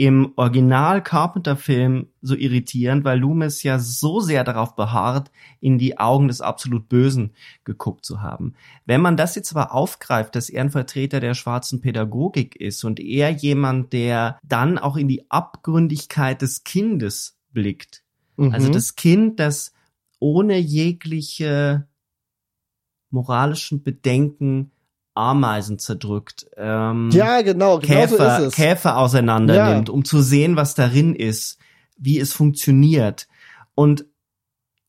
[0.00, 6.28] im Original Carpenter-Film so irritierend, weil Loomis ja so sehr darauf beharrt, in die Augen
[6.28, 7.34] des absolut Bösen
[7.64, 8.54] geguckt zu haben.
[8.86, 12.98] Wenn man das jetzt aber aufgreift, dass er ein Vertreter der schwarzen Pädagogik ist und
[12.98, 18.02] er jemand, der dann auch in die Abgründigkeit des Kindes blickt,
[18.38, 18.54] mhm.
[18.54, 19.74] also das Kind, das
[20.18, 21.86] ohne jegliche
[23.10, 24.70] moralischen Bedenken
[25.14, 28.50] Ameisen zerdrückt, ähm, ja genau, genau Käfer, so.
[28.50, 29.82] Käfer auseinander ja.
[29.90, 31.58] um zu sehen, was darin ist,
[31.96, 33.26] wie es funktioniert.
[33.74, 34.06] Und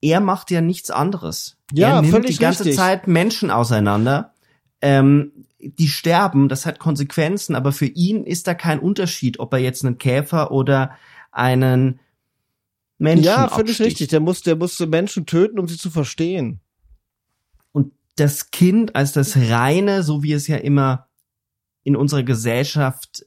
[0.02, 1.58] er macht ja nichts anderes.
[1.74, 2.78] Ja, er nimmt völlig die ganze richtig.
[2.78, 4.34] Zeit Menschen auseinander.
[4.82, 9.60] Ähm, die sterben, das hat Konsequenzen, aber für ihn ist da kein Unterschied, ob er
[9.60, 10.92] jetzt einen Käfer oder
[11.32, 12.00] einen
[12.98, 13.82] Menschen Ja, völlig absticht.
[13.82, 14.08] richtig.
[14.10, 16.61] Der muss, der musste Menschen töten, um sie zu verstehen.
[18.22, 21.08] Das Kind als das Reine, so wie es ja immer
[21.84, 23.26] in unserer Gesellschaft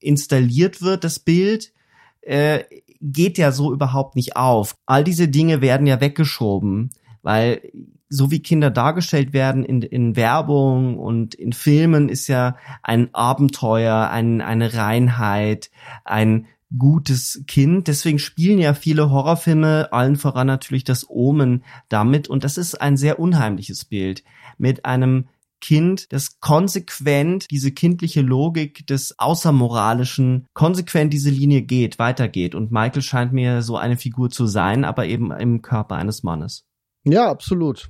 [0.00, 1.72] installiert wird, das Bild,
[2.20, 2.64] äh,
[3.00, 4.76] geht ja so überhaupt nicht auf.
[4.84, 6.90] All diese Dinge werden ja weggeschoben,
[7.22, 7.62] weil
[8.10, 14.10] so wie Kinder dargestellt werden in, in Werbung und in Filmen ist ja ein Abenteuer,
[14.10, 15.70] ein, eine Reinheit,
[16.04, 17.88] ein gutes Kind.
[17.88, 22.28] Deswegen spielen ja viele Horrorfilme, allen voran natürlich das Omen damit.
[22.28, 24.24] Und das ist ein sehr unheimliches Bild
[24.58, 25.28] mit einem
[25.60, 32.54] Kind, das konsequent diese kindliche Logik des Außermoralischen konsequent diese Linie geht, weitergeht.
[32.54, 36.66] Und Michael scheint mir so eine Figur zu sein, aber eben im Körper eines Mannes.
[37.04, 37.88] Ja, absolut.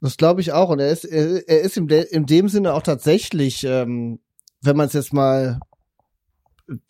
[0.00, 0.68] Das glaube ich auch.
[0.68, 4.20] Und er ist, er, er ist in, de, in dem Sinne auch tatsächlich, ähm,
[4.62, 5.58] wenn man es jetzt mal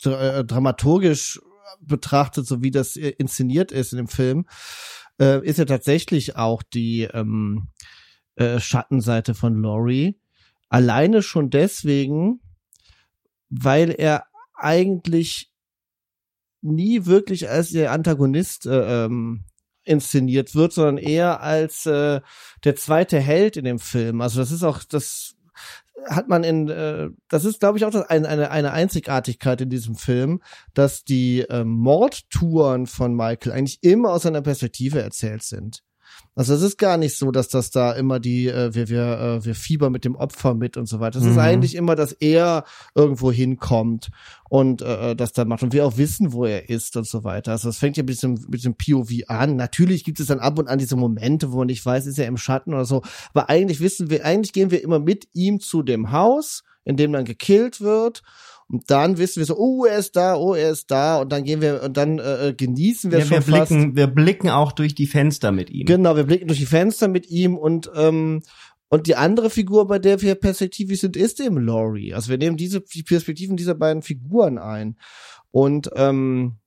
[0.01, 1.39] dra dramaturgisch
[1.81, 4.45] betrachtet, so wie das inszeniert ist in dem Film,
[5.19, 7.69] äh, ist er tatsächlich auch die ähm,
[8.35, 10.19] äh, Schattenseite von Laurie.
[10.69, 12.41] Alleine schon deswegen,
[13.49, 15.51] weil er eigentlich
[16.61, 19.45] nie wirklich als der Antagonist äh, ähm,
[19.83, 22.21] inszeniert wird, sondern eher als äh,
[22.63, 24.21] der zweite Held in dem Film.
[24.21, 25.35] Also das ist auch das
[26.07, 29.69] hat man in äh, das ist glaube ich auch das, ein, eine eine Einzigartigkeit in
[29.69, 30.41] diesem Film,
[30.73, 35.83] dass die ähm, Mordtouren von Michael eigentlich immer aus seiner Perspektive erzählt sind.
[36.35, 39.45] Also es ist gar nicht so, dass das da immer die, äh, wir, wir, äh,
[39.45, 41.19] wir Fieber mit dem Opfer mit und so weiter.
[41.19, 41.31] Es Mhm.
[41.31, 42.63] ist eigentlich immer, dass er
[42.95, 44.09] irgendwo hinkommt
[44.49, 47.51] und äh, das da macht und wir auch wissen, wo er ist und so weiter.
[47.51, 49.55] Also es fängt ja mit diesem, mit diesem POV an.
[49.57, 52.27] Natürlich gibt es dann ab und an diese Momente, wo man nicht weiß, ist er
[52.27, 53.01] im Schatten oder so.
[53.33, 57.11] Aber eigentlich wissen wir, eigentlich gehen wir immer mit ihm zu dem Haus, in dem
[57.11, 58.21] dann gekillt wird.
[58.71, 61.19] Und dann wissen wir so, oh, er ist da, oh, er ist da.
[61.21, 63.69] Und dann gehen wir und dann äh, genießen wir Ja, schon wir fast.
[63.71, 65.87] blicken, wir blicken auch durch die Fenster mit ihm.
[65.87, 68.41] Genau, wir blicken durch die Fenster mit ihm und ähm,
[68.91, 72.13] und die andere Figur, bei der wir perspektivisch sind, ist eben Laurie.
[72.15, 74.97] Also wir nehmen diese die Perspektiven dieser beiden Figuren ein.
[75.51, 76.57] Und ähm,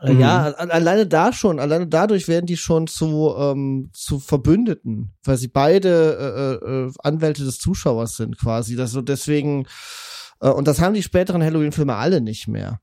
[0.00, 0.20] äh, Mhm.
[0.20, 5.48] ja, alleine da schon, alleine dadurch werden die schon zu ähm, zu Verbündeten, weil sie
[5.48, 8.74] beide äh, äh, Anwälte des Zuschauers sind quasi.
[8.76, 9.68] Das so deswegen äh,
[10.50, 12.80] und das haben die späteren Halloween-Filme alle nicht mehr.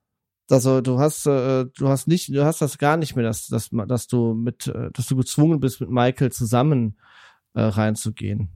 [0.49, 3.69] Also du hast äh, du hast nicht du hast das gar nicht mehr, dass dass
[3.71, 6.97] dass du mit äh, dass du gezwungen bist mit Michael zusammen
[7.53, 8.49] äh, reinzugehen.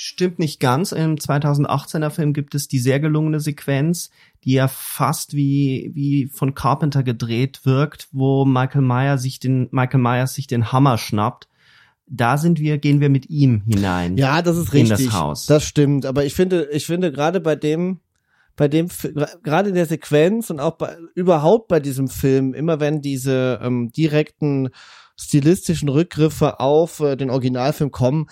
[0.00, 0.92] Stimmt nicht ganz.
[0.92, 4.10] Im 2018er Film gibt es die sehr gelungene Sequenz,
[4.44, 9.98] die ja fast wie, wie von Carpenter gedreht wirkt, wo Michael Myers sich den, Michael
[9.98, 11.48] Myers sich den Hammer schnappt.
[12.06, 14.16] Da sind wir, gehen wir mit ihm hinein.
[14.16, 15.06] Ja, das ist In richtig.
[15.08, 15.46] das Haus.
[15.46, 16.06] Das stimmt.
[16.06, 17.98] Aber ich finde, ich finde gerade bei dem,
[18.58, 18.88] bei dem,
[19.44, 23.90] gerade in der Sequenz und auch bei, überhaupt bei diesem Film, immer wenn diese ähm,
[23.92, 24.70] direkten
[25.16, 28.26] stilistischen Rückgriffe auf äh, den Originalfilm kommen,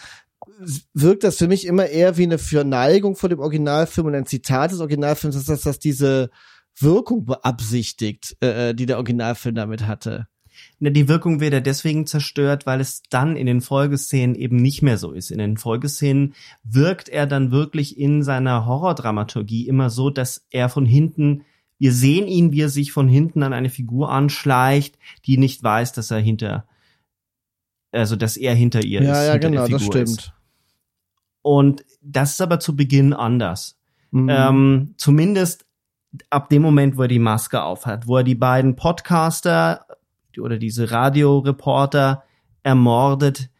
[0.92, 4.72] wirkt das für mich immer eher wie eine Verneigung vor dem Originalfilm und ein Zitat
[4.72, 6.30] des Originalfilms, dass das, dass diese
[6.76, 10.26] Wirkung beabsichtigt, äh, die der Originalfilm damit hatte.
[10.78, 14.82] Na, Die Wirkung wird ja deswegen zerstört, weil es dann in den Folgeszenen eben nicht
[14.82, 15.30] mehr so ist.
[15.30, 16.34] In den Folgeszenen
[16.64, 21.44] wirkt er dann wirklich in seiner Horrordramaturgie immer so, dass er von hinten,
[21.78, 25.92] wir sehen ihn, wie er sich von hinten an eine Figur anschleicht, die nicht weiß,
[25.92, 26.66] dass er hinter,
[27.92, 29.08] also dass er hinter ihr ist.
[29.08, 30.12] ja, ja, genau, das Figur ist.
[30.12, 30.34] stimmt.
[31.42, 33.78] Und das ist aber zu Beginn anders.
[34.10, 34.28] Mhm.
[34.30, 35.64] Ähm, zumindest
[36.30, 39.85] ab dem Moment, wo er die Maske aufhat, wo er die beiden Podcaster
[40.40, 42.24] oder diese Radioreporter
[42.62, 43.50] ermordet.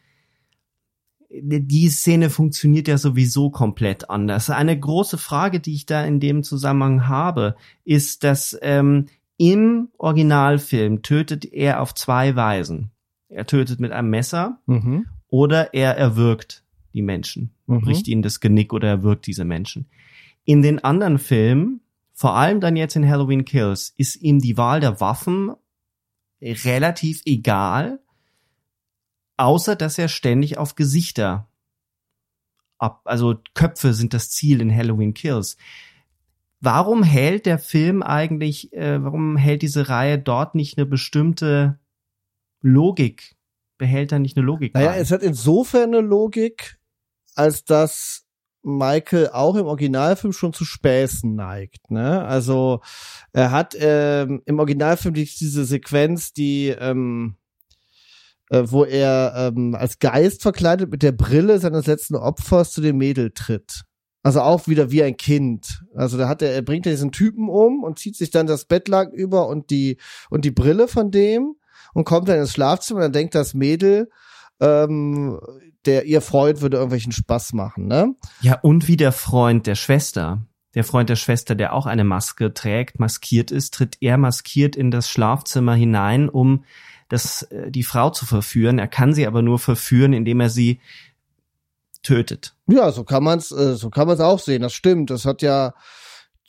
[1.28, 4.48] Die Szene funktioniert ja sowieso komplett anders.
[4.48, 11.02] Eine große Frage, die ich da in dem Zusammenhang habe, ist, dass ähm, im Originalfilm
[11.02, 12.90] tötet er auf zwei Weisen.
[13.28, 15.06] Er tötet mit einem Messer Mhm.
[15.28, 16.62] oder er erwürgt
[16.94, 17.80] die Menschen Mhm.
[17.82, 19.86] bricht ihnen das Genick oder erwürgt diese Menschen.
[20.44, 21.80] In den anderen Filmen,
[22.14, 25.50] vor allem dann jetzt in Halloween Kills, ist ihm die Wahl der Waffen
[26.40, 28.01] relativ egal,
[29.37, 31.49] außer dass er ständig auf Gesichter
[32.79, 35.57] ab, also Köpfe sind das Ziel in Halloween Kills.
[36.61, 41.79] Warum hält der Film eigentlich, äh, warum hält diese Reihe dort nicht eine bestimmte
[42.61, 43.37] Logik,
[43.79, 44.99] behält da nicht eine Logik Naja, bei?
[44.99, 46.79] es hat insofern eine Logik,
[47.35, 48.25] als dass
[48.66, 51.90] Michael auch im Originalfilm schon zu Späßen neigt.
[51.90, 52.24] Ne?
[52.24, 52.81] Also
[53.33, 57.37] er hat ähm, im Originalfilm die, diese Sequenz, die ähm,
[58.50, 62.96] äh, wo er ähm, als Geist verkleidet mit der Brille seines letzten Opfers zu dem
[62.98, 63.83] Mädel tritt.
[64.24, 65.85] Also auch wieder wie ein Kind.
[65.94, 68.64] Also da hat er, er bringt ja diesen Typen um und zieht sich dann das
[68.64, 69.98] Bettlaken über und die
[70.29, 71.55] und die Brille von dem
[71.94, 74.11] und kommt dann ins Schlafzimmer und dann denkt das Mädel,
[74.60, 75.40] ähm,
[75.84, 78.14] der ihr Freund würde irgendwelchen Spaß machen, ne?
[78.40, 80.42] Ja, und wie der Freund der Schwester.
[80.74, 84.90] Der Freund der Schwester, der auch eine Maske trägt, maskiert ist, tritt er maskiert in
[84.90, 86.64] das Schlafzimmer hinein, um
[87.08, 88.78] das, äh, die Frau zu verführen.
[88.78, 90.80] Er kann sie aber nur verführen, indem er sie
[92.02, 92.54] tötet.
[92.66, 94.62] Ja, so kann man's, äh, so kann man's auch sehen.
[94.62, 95.10] Das stimmt.
[95.10, 95.74] Das hat ja,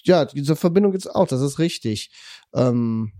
[0.03, 1.27] ja, diese Verbindung gibt's auch.
[1.27, 2.11] Das ist richtig.
[2.53, 3.13] Ähm,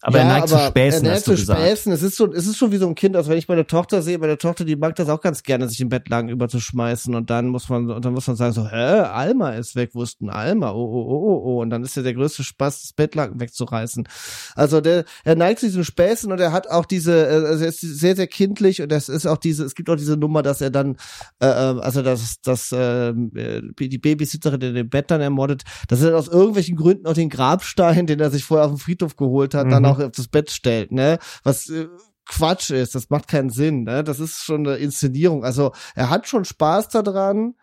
[0.00, 1.60] aber ja, er neigt zu Späßen, er neigt zu gesagt.
[1.60, 1.92] Späßen.
[1.92, 4.00] Es ist so, es ist schon wie so ein Kind, als wenn ich meine Tochter
[4.00, 4.18] sehe.
[4.18, 7.68] Meine Tochter, die mag das auch ganz gerne, sich im Bettlaken überzuschmeißen und dann muss
[7.68, 10.70] man, und dann muss man sagen so, hä, Alma ist weg, wo ist denn Alma?
[10.70, 11.62] Oh, oh, oh, oh, oh.
[11.62, 14.06] Und dann ist ja der größte Spaß, das Bettlaken wegzureißen.
[14.54, 17.70] Also der, er neigt zu diesen Späßen und er hat auch diese, äh, also er
[17.70, 20.60] ist sehr, sehr kindlich und es ist auch diese, es gibt auch diese Nummer, dass
[20.60, 20.96] er dann,
[21.40, 26.10] äh, äh, also dass, dass äh, die Babysitterin in dem Bett dann ermordet, dass er
[26.10, 29.54] dann aus irgendwelchen Gründen auch den Grabstein, den er sich vorher auf dem Friedhof geholt
[29.54, 29.87] hat, dann Mhm.
[29.88, 31.18] Auch auf das Bett stellt, ne?
[31.42, 31.88] Was äh,
[32.26, 34.04] Quatsch ist, das macht keinen Sinn, ne?
[34.04, 35.44] Das ist schon eine Inszenierung.
[35.44, 37.54] Also er hat schon Spaß daran,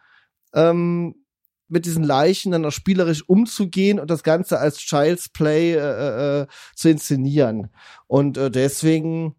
[0.54, 1.16] ähm,
[1.68, 6.48] mit diesen Leichen dann auch spielerisch umzugehen und das Ganze als Child's Play äh, äh,
[6.76, 7.70] zu inszenieren.
[8.08, 9.36] Und äh, deswegen,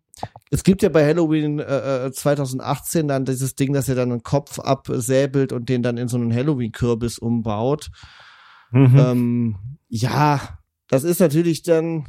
[0.51, 4.22] es gibt ja bei Halloween äh, äh, 2018 dann dieses Ding, dass er dann einen
[4.22, 7.90] Kopf absäbelt und den dann in so einen Halloween-Kürbis umbaut.
[8.72, 8.99] Mhm.
[8.99, 9.57] Ähm,
[9.88, 12.09] ja, das ist natürlich dann,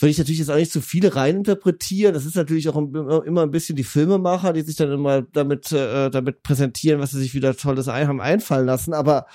[0.00, 2.14] will ich natürlich jetzt auch nicht zu viele reininterpretieren.
[2.14, 6.10] Das ist natürlich auch immer, ein bisschen die Filmemacher, die sich dann immer damit, äh,
[6.10, 8.94] damit präsentieren, was sie sich wieder Tolles ein haben einfallen lassen.
[8.94, 9.26] Aber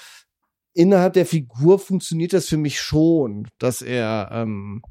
[0.73, 4.81] innerhalb der Figur funktioniert das für mich schon, dass er, ähm,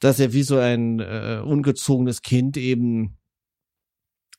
[0.00, 3.16] dass er wie so ein äh, ungezogenes Kind eben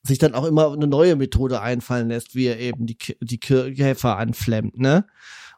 [0.04, 4.18] sich dann auch immer eine neue Methode einfallen lässt, wie er eben die, die Käfer
[4.18, 5.06] anflemmt, ne?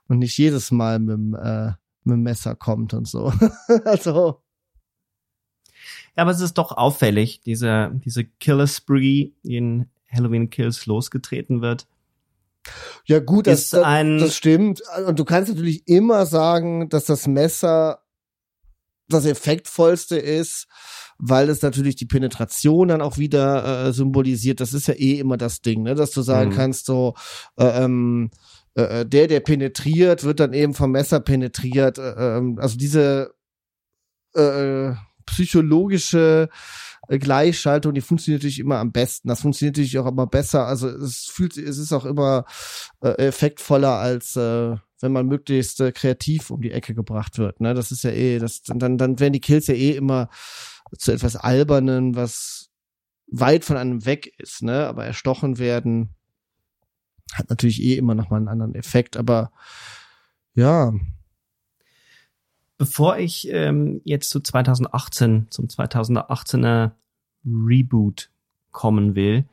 [0.07, 1.71] Und nicht jedes Mal mit dem, äh,
[2.03, 3.31] mit dem Messer kommt und so.
[3.85, 4.42] also,
[6.15, 11.61] Ja, aber es ist doch auffällig, diese, diese Killer Spree, die in Halloween Kills losgetreten
[11.61, 11.87] wird.
[13.05, 14.81] ja gut, das, ein- das stimmt.
[15.07, 17.99] Und du kannst natürlich immer sagen, dass das Messer
[19.09, 20.67] das effektvollste ist,
[21.17, 24.59] weil es natürlich die Penetration dann auch wieder äh, symbolisiert.
[24.59, 25.93] Das ist ja eh immer das Ding, ne?
[25.95, 26.55] dass du sagen Mhm.
[26.55, 27.13] kannst, so
[27.57, 28.31] äh, ähm,
[28.75, 31.97] äh, der, der penetriert, wird dann eben vom Messer penetriert.
[31.97, 33.33] Äh, ähm, also diese
[34.35, 34.91] äh,
[35.25, 36.49] psychologische
[37.07, 39.27] äh, Gleichschaltung, die funktioniert natürlich immer am besten.
[39.27, 40.67] Das funktioniert natürlich auch immer besser.
[40.67, 42.45] Also es fühlt, es ist auch immer
[43.01, 47.59] äh, effektvoller als äh, wenn man möglichst äh, kreativ um die Ecke gebracht wird.
[47.59, 50.29] Ne, das ist ja eh, das dann dann werden die Kills ja eh immer
[50.97, 52.69] zu etwas albernen, was
[53.27, 54.63] weit von einem weg ist.
[54.63, 56.15] Ne, aber erstochen werden
[57.33, 59.17] hat natürlich eh immer noch mal einen anderen Effekt.
[59.17, 59.51] Aber
[60.55, 60.93] ja,
[62.83, 66.91] Bevor ich ähm, jetzt zu 2018, zum 2018er
[67.45, 68.29] Reboot
[68.71, 69.45] kommen will,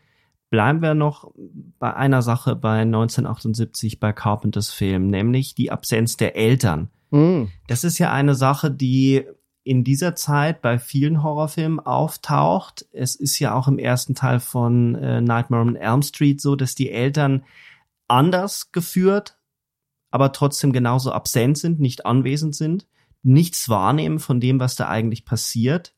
[0.51, 1.33] bleiben wir noch
[1.79, 6.91] bei einer Sache bei 1978 bei Carpenters Film, nämlich die Absenz der Eltern.
[7.11, 9.25] hm, Das ist ja eine Sache, die
[9.63, 12.85] in dieser Zeit bei vielen Horrorfilmen auftaucht.
[12.91, 16.75] Es ist ja auch im ersten Teil von äh, Nightmare on Elm Street so, dass
[16.75, 17.45] die Eltern
[18.09, 19.39] anders geführt,
[20.11, 22.89] aber trotzdem genauso absent sind, nicht anwesend sind,
[23.23, 25.95] nichts wahrnehmen von dem, was da eigentlich passiert.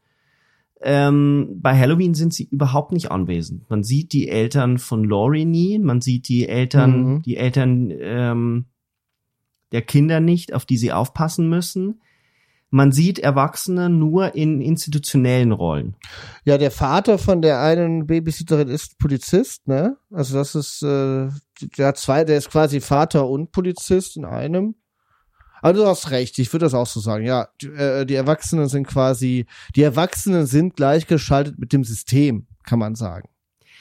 [0.80, 3.70] Ähm, bei Halloween sind sie überhaupt nicht anwesend.
[3.70, 7.22] Man sieht die Eltern von Laurie nie, man sieht die Eltern, Mhm.
[7.22, 8.64] die Eltern ähm,
[9.70, 12.00] der Kinder nicht, auf die sie aufpassen müssen.
[12.74, 15.94] Man sieht Erwachsene nur in institutionellen Rollen.
[16.44, 19.98] Ja, der Vater von der einen Babysitterin ist Polizist, ne?
[20.10, 21.28] Also das ist, äh,
[21.76, 24.74] der zwei, der ist quasi Vater und Polizist in einem.
[25.62, 27.24] Also du hast recht, ich würde das auch so sagen.
[27.24, 29.46] Ja, die, äh, die Erwachsenen sind quasi,
[29.76, 33.28] die Erwachsenen sind gleichgeschaltet mit dem System, kann man sagen.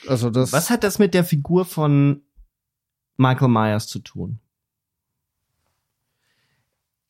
[0.08, 0.54] Also das.
[0.54, 2.22] Was hat das mit der Figur von
[3.17, 4.39] Michael Myers zu tun?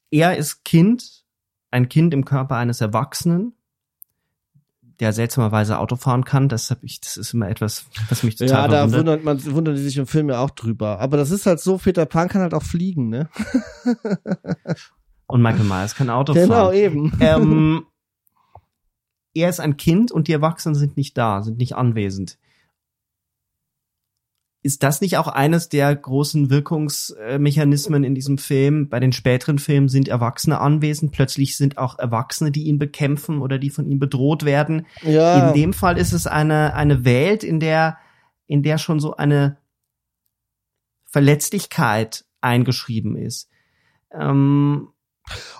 [0.09, 1.25] Er ist Kind,
[1.69, 3.53] ein Kind im Körper eines Erwachsenen,
[5.01, 6.47] der seltsamerweise Auto fahren kann.
[6.47, 9.21] Das hab ich, das ist immer etwas, was mich total ja, da verwundert.
[9.21, 10.99] wundert man, wundern die sich im Film ja auch drüber.
[10.99, 13.27] Aber das ist halt so, Peter Pan kann halt auch fliegen, ne?
[15.25, 16.73] Und Michael Myers kann Auto Genau, fahren.
[16.75, 17.13] eben.
[17.19, 17.85] ähm,
[19.33, 22.37] er ist ein Kind und die Erwachsenen sind nicht da, sind nicht anwesend.
[24.63, 28.89] Ist das nicht auch eines der großen Wirkungsmechanismen in diesem Film?
[28.89, 33.57] Bei den späteren Filmen sind Erwachsene anwesend, plötzlich sind auch Erwachsene, die ihn bekämpfen oder
[33.57, 34.85] die von ihm bedroht werden.
[35.01, 35.49] Ja.
[35.49, 37.97] In dem Fall ist es eine, eine Welt, in der,
[38.45, 39.57] in der schon so eine
[41.05, 43.49] Verletzlichkeit eingeschrieben ist.
[44.13, 44.89] Ähm,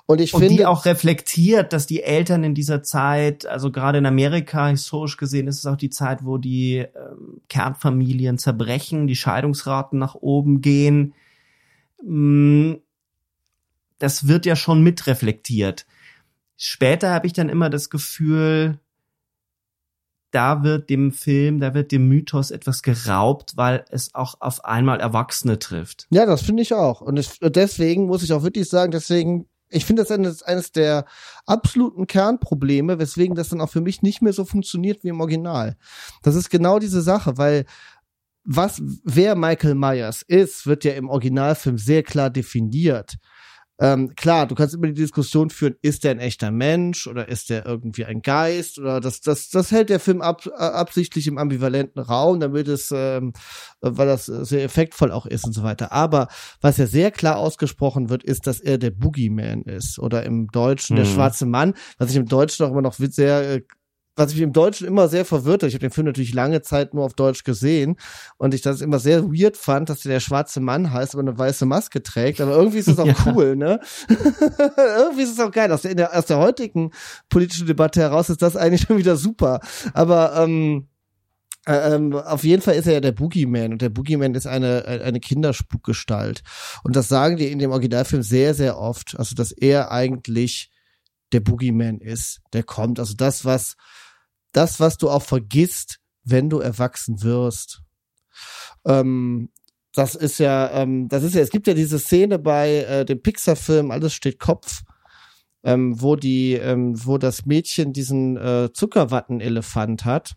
[0.05, 3.97] und ich und finde die auch reflektiert, dass die Eltern in dieser Zeit, also gerade
[3.97, 9.15] in Amerika historisch gesehen, ist es auch die Zeit, wo die ähm, Kernfamilien zerbrechen, die
[9.15, 11.13] Scheidungsraten nach oben gehen.
[12.03, 12.74] Mm,
[13.99, 15.86] das wird ja schon mitreflektiert.
[16.57, 18.80] Später habe ich dann immer das Gefühl,
[20.32, 24.99] da wird dem Film, da wird dem Mythos etwas geraubt, weil es auch auf einmal
[24.99, 26.07] Erwachsene trifft.
[26.09, 27.01] Ja, das finde ich auch.
[27.01, 31.05] Und es, deswegen muss ich auch wirklich sagen, deswegen, ich finde das eines, eines der
[31.45, 35.78] absoluten Kernprobleme, weswegen das dann auch für mich nicht mehr so funktioniert wie im Original.
[36.22, 37.65] Das ist genau diese Sache, weil
[38.43, 43.17] was, wer Michael Myers ist, wird ja im Originalfilm sehr klar definiert.
[43.82, 47.49] Ähm, klar, du kannst immer die Diskussion führen, ist der ein echter Mensch oder ist
[47.49, 51.39] der irgendwie ein Geist oder das, das, das hält der Film ab, äh, absichtlich im
[51.39, 53.34] ambivalenten Raum, damit es, ähm,
[53.82, 55.91] weil das sehr effektvoll auch ist und so weiter.
[55.91, 56.27] Aber
[56.61, 60.95] was ja sehr klar ausgesprochen wird, ist, dass er der Boogeyman ist oder im Deutschen
[60.95, 61.09] der Mhm.
[61.09, 63.61] schwarze Mann, was ich im Deutschen auch immer noch sehr äh,
[64.16, 66.93] was ich im Deutschen immer sehr verwirrt hat, ich habe den Film natürlich lange Zeit
[66.93, 67.95] nur auf Deutsch gesehen
[68.38, 71.38] und ich das immer sehr weird fand, dass der der schwarze Mann heißt, aber eine
[71.38, 72.41] weiße Maske trägt.
[72.41, 73.34] Aber irgendwie ist es auch Ja.
[73.34, 73.80] cool, ne?
[74.09, 75.72] irgendwie ist es auch geil.
[75.72, 76.91] Aus der, aus der heutigen
[77.30, 79.59] politischen Debatte heraus ist das eigentlich schon wieder super.
[79.93, 80.88] Aber ähm,
[81.66, 84.86] äh, ähm, auf jeden Fall ist er ja der Boogeyman und der Boogeyman ist eine,
[84.86, 86.41] eine Kinderspukgestalt.
[86.84, 89.18] Und das sagen die in dem Originalfilm sehr, sehr oft.
[89.18, 90.72] Also, dass er eigentlich
[91.32, 92.99] der Boogeyman ist, der kommt.
[92.99, 93.76] Also das, was,
[94.52, 97.82] das, was du auch vergisst, wenn du erwachsen wirst.
[98.86, 99.49] Ähm,
[99.93, 103.22] das ist ja, ähm, das ist ja, es gibt ja diese Szene bei äh, dem
[103.22, 104.84] Pixar-Film Alles steht Kopf,
[105.64, 110.36] ähm, wo die, ähm, wo das Mädchen diesen äh, Zuckerwatten-Elefant hat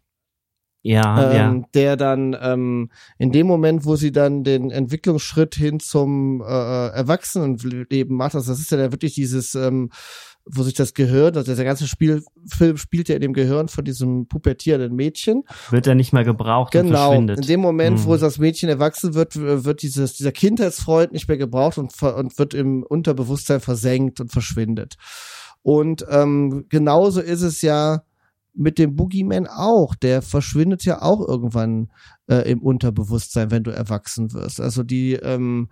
[0.83, 1.69] Ja, ähm, ja.
[1.75, 8.17] der dann ähm, in dem Moment, wo sie dann den Entwicklungsschritt hin zum äh, Erwachsenenleben
[8.17, 9.91] macht, also das ist ja dann wirklich dieses, ähm,
[10.47, 14.27] wo sich das Gehirn, also der ganze Spielfilm spielt ja in dem Gehirn von diesem
[14.29, 15.45] pubertierenden Mädchen.
[15.71, 17.09] Wird er nicht mehr gebraucht und Genau.
[17.09, 17.39] verschwindet.
[17.39, 18.21] In dem Moment, wo Mhm.
[18.21, 22.83] das Mädchen erwachsen wird, wird dieses, dieser Kindheitsfreund nicht mehr gebraucht und, und wird im
[22.83, 24.97] Unterbewusstsein versenkt und verschwindet.
[25.63, 28.03] Und ähm, genauso ist es ja
[28.53, 29.95] mit dem Boogeyman auch.
[29.95, 31.91] Der verschwindet ja auch irgendwann
[32.29, 34.61] äh, im Unterbewusstsein, wenn du erwachsen wirst.
[34.61, 35.69] Also die, ähm,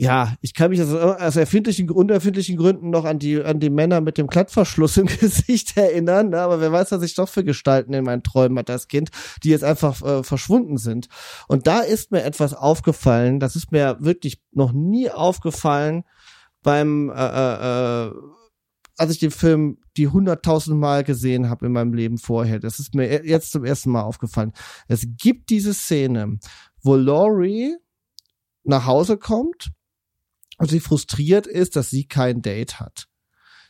[0.00, 4.00] ja, ich kann mich also aus erfindlichen, unerfindlichen Gründen noch an die, an die Männer
[4.00, 6.40] mit dem Klettverschluss im Gesicht erinnern, ne?
[6.40, 9.10] aber wer weiß, was ich doch für Gestalten in meinen Träumen hatte als Kind,
[9.42, 11.08] die jetzt einfach äh, verschwunden sind.
[11.48, 16.04] Und da ist mir etwas aufgefallen, das ist mir wirklich noch nie aufgefallen
[16.62, 18.12] beim, äh, äh, äh,
[18.98, 22.60] als ich den Film die hunderttausend Mal gesehen habe in meinem Leben vorher.
[22.60, 24.52] Das ist mir jetzt zum ersten Mal aufgefallen.
[24.86, 26.38] Es gibt diese Szene,
[26.84, 27.74] wo Laurie
[28.62, 29.72] nach Hause kommt
[30.58, 33.08] und sie frustriert ist, dass sie kein Date hat.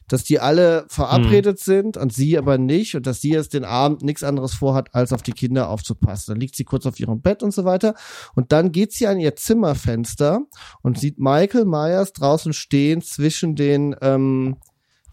[0.09, 4.03] Dass die alle verabredet sind und sie aber nicht und dass sie jetzt den Abend
[4.03, 6.33] nichts anderes vorhat, als auf die Kinder aufzupassen.
[6.33, 7.95] Dann liegt sie kurz auf ihrem Bett und so weiter.
[8.35, 10.41] Und dann geht sie an ihr Zimmerfenster
[10.83, 14.57] und sieht Michael Myers draußen stehen zwischen den, ähm,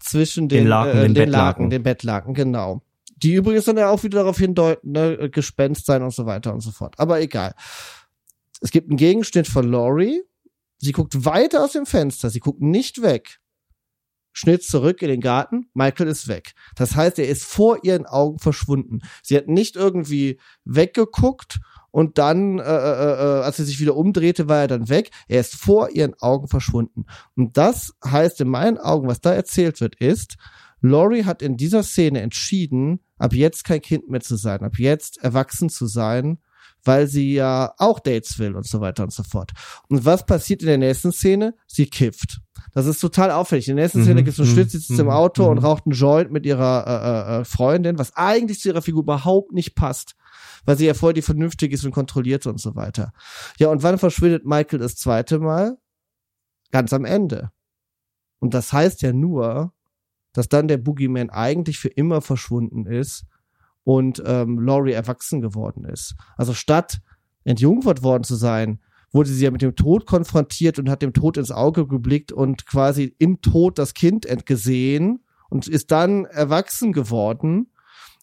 [0.00, 1.32] zwischen den, Den Laken, äh, den den Bettlaken.
[1.32, 2.82] Laken, den Bettlaken, genau.
[3.16, 6.60] Die übrigens dann ja auch wieder darauf hindeuten, ne, Gespenst sein und so weiter und
[6.60, 6.94] so fort.
[6.98, 7.54] Aber egal.
[8.62, 10.22] Es gibt einen Gegenschnitt von Laurie.
[10.78, 12.30] Sie guckt weiter aus dem Fenster.
[12.30, 13.38] Sie guckt nicht weg.
[14.32, 15.70] Schnitt zurück in den Garten.
[15.72, 16.52] Michael ist weg.
[16.74, 19.00] Das heißt, er ist vor ihren Augen verschwunden.
[19.22, 21.58] Sie hat nicht irgendwie weggeguckt
[21.90, 25.10] und dann, äh, äh, äh, als sie sich wieder umdrehte, war er dann weg.
[25.28, 27.06] Er ist vor ihren Augen verschwunden.
[27.34, 30.36] Und das heißt in meinen Augen, was da erzählt wird, ist,
[30.82, 35.24] Laurie hat in dieser Szene entschieden, ab jetzt kein Kind mehr zu sein, ab jetzt
[35.24, 36.38] erwachsen zu sein,
[36.86, 39.52] weil sie ja auch Dates will und so weiter und so fort.
[39.88, 41.54] Und was passiert in der nächsten Szene?
[41.66, 42.40] Sie kifft.
[42.72, 43.68] Das ist total auffällig.
[43.68, 45.44] In der nächsten Mhm, Szene gibt es einen mhm, Schnitt, sie sitzt im mhm, Auto
[45.44, 45.50] mhm.
[45.50, 49.02] und raucht einen Joint mit ihrer äh, äh, äh, Freundin, was eigentlich zu ihrer Figur
[49.02, 50.14] überhaupt nicht passt,
[50.64, 53.12] weil sie ja voll die vernünftig ist und kontrolliert und so weiter.
[53.58, 55.78] Ja, und wann verschwindet Michael das zweite Mal?
[56.70, 57.50] Ganz am Ende.
[58.38, 59.72] Und das heißt ja nur,
[60.32, 63.24] dass dann der Boogeyman eigentlich für immer verschwunden ist
[63.86, 66.16] und ähm, Laurie erwachsen geworden ist.
[66.36, 66.98] Also statt
[67.44, 68.80] entjungfert worden zu sein,
[69.12, 72.66] wurde sie ja mit dem Tod konfrontiert und hat dem Tod ins Auge geblickt und
[72.66, 75.20] quasi im Tod das Kind entgesehen
[75.50, 77.70] und ist dann erwachsen geworden.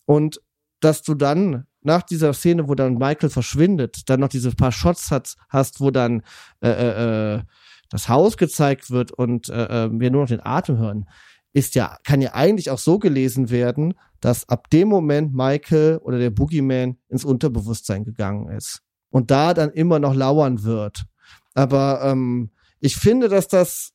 [0.04, 0.42] Und
[0.82, 5.12] dass du dann nach dieser Szene, wo dann Michael verschwindet, dann noch diese paar Shots
[5.12, 6.24] hat, hast, wo dann
[6.60, 7.42] äh, äh, äh,
[7.90, 11.08] das Haus gezeigt wird und äh, äh, wir nur noch den Atem hören,
[11.54, 16.18] ist ja, kann ja eigentlich auch so gelesen werden, dass ab dem Moment Michael oder
[16.18, 18.82] der Boogeyman ins Unterbewusstsein gegangen ist.
[19.10, 21.06] Und da dann immer noch lauern wird.
[21.54, 22.50] Aber ähm,
[22.80, 23.94] ich finde, dass das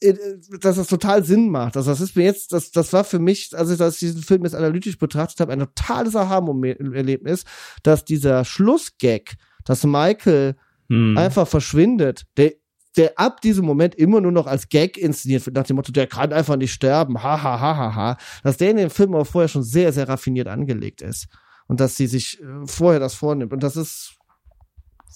[0.00, 0.14] äh,
[0.60, 1.76] dass das total Sinn macht.
[1.76, 4.44] Also das ist mir jetzt, das, das war für mich, als ich das, diesen Film
[4.44, 7.44] jetzt analytisch betrachtet habe, ein totales Aha-Erlebnis,
[7.82, 10.56] dass dieser Schlussgag, dass Michael
[10.88, 11.18] hm.
[11.18, 12.54] einfach verschwindet, der,
[12.96, 16.06] der ab diesem Moment immer nur noch als Gag inszeniert wird, nach dem Motto, der
[16.06, 19.24] kann einfach nicht sterben, ha, ha, ha, ha, ha, dass der in dem Film aber
[19.24, 21.28] vorher schon sehr, sehr raffiniert angelegt ist.
[21.68, 23.52] Und dass sie sich äh, vorher das vornimmt.
[23.52, 24.16] Und das ist,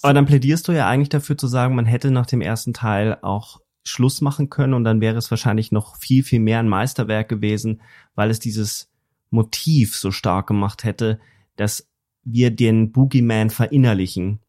[0.01, 3.17] aber dann plädierst du ja eigentlich dafür zu sagen, man hätte nach dem ersten Teil
[3.21, 7.29] auch Schluss machen können und dann wäre es wahrscheinlich noch viel, viel mehr ein Meisterwerk
[7.29, 7.81] gewesen,
[8.15, 8.89] weil es dieses
[9.29, 11.19] Motiv so stark gemacht hätte,
[11.55, 11.87] dass
[12.23, 14.39] wir den Boogeyman verinnerlichen.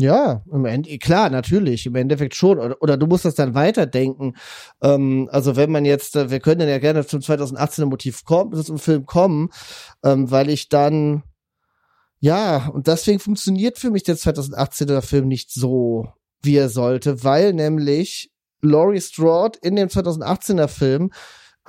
[0.00, 2.58] Ja, im Ende, klar, natürlich, im Endeffekt schon.
[2.58, 4.34] Oder, oder du musst das dann weiterdenken.
[4.80, 8.64] Ähm, also wenn man jetzt, äh, wir können dann ja gerne zum 2018er Motiv kommen,
[8.64, 9.50] zum Film kommen,
[10.02, 11.22] ähm, weil ich dann,
[12.18, 16.08] ja, und deswegen funktioniert für mich der 2018er Film nicht so,
[16.40, 18.30] wie er sollte, weil nämlich
[18.62, 21.10] Laurie Strode in dem 2018er Film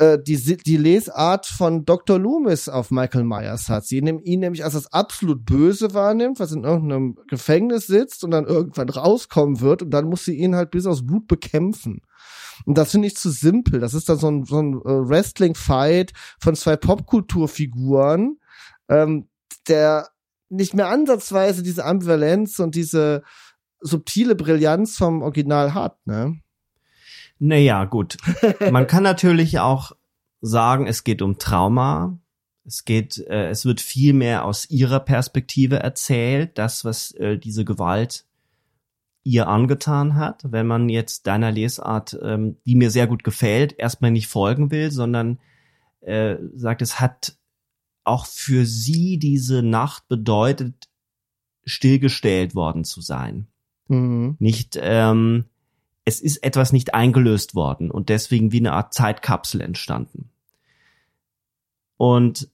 [0.01, 2.17] äh, die, die Lesart von Dr.
[2.17, 3.85] Loomis auf Michael Myers hat.
[3.85, 8.31] Sie ihn, ihn nämlich als das absolut Böse wahrnimmt, was in irgendeinem Gefängnis sitzt und
[8.31, 12.01] dann irgendwann rauskommen wird und dann muss sie ihn halt bis aufs Blut bekämpfen.
[12.65, 13.79] Und das finde ich zu simpel.
[13.79, 18.39] Das ist dann so ein, so ein äh, Wrestling-Fight von zwei Popkulturfiguren,
[18.89, 19.29] ähm,
[19.67, 20.09] der
[20.49, 23.21] nicht mehr ansatzweise diese Ambivalenz und diese
[23.81, 26.41] subtile Brillanz vom Original hat, ne?
[27.43, 28.17] Naja, gut.
[28.71, 29.93] Man kann natürlich auch
[30.41, 32.19] sagen, es geht um Trauma.
[32.63, 37.65] Es geht, äh, es wird viel mehr aus ihrer Perspektive erzählt, das, was äh, diese
[37.65, 38.27] Gewalt
[39.23, 40.43] ihr angetan hat.
[40.51, 44.91] Wenn man jetzt deiner Lesart, ähm, die mir sehr gut gefällt, erstmal nicht folgen will,
[44.91, 45.39] sondern
[46.01, 47.37] äh, sagt, es hat
[48.03, 50.89] auch für sie diese Nacht bedeutet,
[51.63, 53.47] stillgestellt worden zu sein.
[53.87, 54.35] Mhm.
[54.37, 55.45] Nicht ähm,
[56.05, 60.29] es ist etwas nicht eingelöst worden und deswegen wie eine Art Zeitkapsel entstanden.
[61.97, 62.49] Und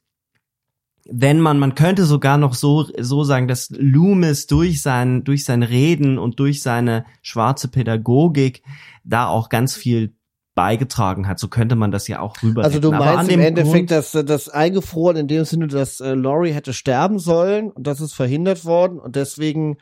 [1.10, 5.64] wenn man, man könnte sogar noch so, so sagen, dass Loomis durch sein, durch sein
[5.64, 8.62] Reden und durch seine schwarze Pädagogik
[9.06, 10.14] da auch ganz viel
[10.54, 11.38] beigetragen hat.
[11.40, 12.64] So könnte man das ja auch rüber.
[12.64, 16.74] Also du meinst im Endeffekt, dass das eingefroren in dem Sinne, dass äh, Laurie hätte
[16.74, 19.78] sterben sollen und das ist verhindert worden und deswegen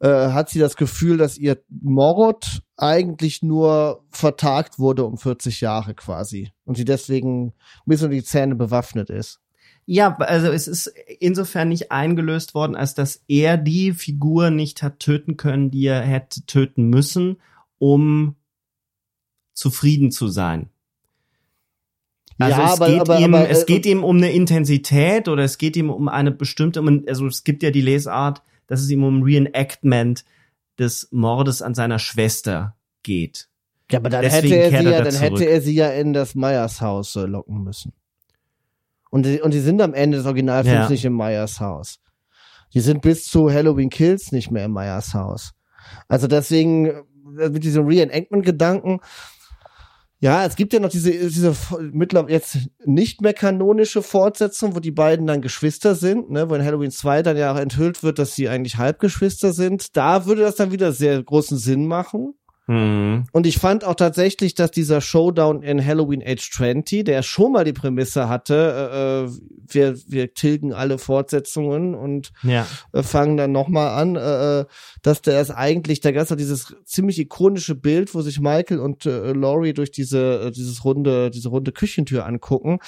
[0.00, 5.94] äh, hat sie das Gefühl, dass ihr Mord eigentlich nur vertagt wurde um 40 Jahre
[5.94, 7.54] quasi und sie deswegen
[7.86, 9.40] bis um die Zähne bewaffnet ist.
[9.86, 14.98] Ja, also es ist insofern nicht eingelöst worden, als dass er die Figur nicht hat
[14.98, 17.36] töten können, die er hätte töten müssen,
[17.78, 18.34] um
[19.54, 20.70] zufrieden zu sein.
[22.38, 25.28] Also ja, es aber, geht aber, ihm, aber, es äh, geht ihm um eine Intensität
[25.28, 28.90] oder es geht ihm um eine bestimmte, also es gibt ja die Lesart, dass es
[28.90, 30.24] ihm um Reenactment
[30.78, 33.48] des Mordes an seiner Schwester geht.
[33.90, 36.80] Ja, aber dann hätte er sie ja, dann hätte er sie ja in das Meyers
[36.80, 37.92] Haus äh, locken müssen.
[39.10, 40.90] Und die, und die sind am Ende des Originalfilms ja.
[40.90, 42.00] nicht im Meyers Haus.
[42.74, 45.54] Die sind bis zu Halloween Kills nicht mehr im Meyers Haus.
[46.08, 46.86] Also deswegen
[47.38, 49.00] äh, mit diesem Reenactment-Gedanken
[50.20, 51.54] ja, es gibt ja noch diese, diese
[51.92, 56.64] mittlerweile jetzt nicht mehr kanonische Fortsetzung, wo die beiden dann Geschwister sind, ne, wo in
[56.64, 59.94] Halloween 2 dann ja auch enthüllt wird, dass sie eigentlich Halbgeschwister sind.
[59.94, 62.34] Da würde das dann wieder sehr großen Sinn machen.
[62.66, 63.26] Mhm.
[63.32, 67.64] Und ich fand auch tatsächlich, dass dieser Showdown in Halloween Age 20, der schon mal
[67.64, 68.54] die Prämisse hatte,
[68.92, 69.30] äh, äh,
[69.68, 72.66] wir, wir tilgen alle Fortsetzungen und ja.
[72.92, 74.64] äh, fangen dann nochmal an, äh, äh,
[75.02, 79.06] dass der ist eigentlich, da gab es dieses ziemlich ikonische Bild, wo sich Michael und
[79.06, 82.78] äh, Laurie durch diese, dieses runde, diese runde Küchentür angucken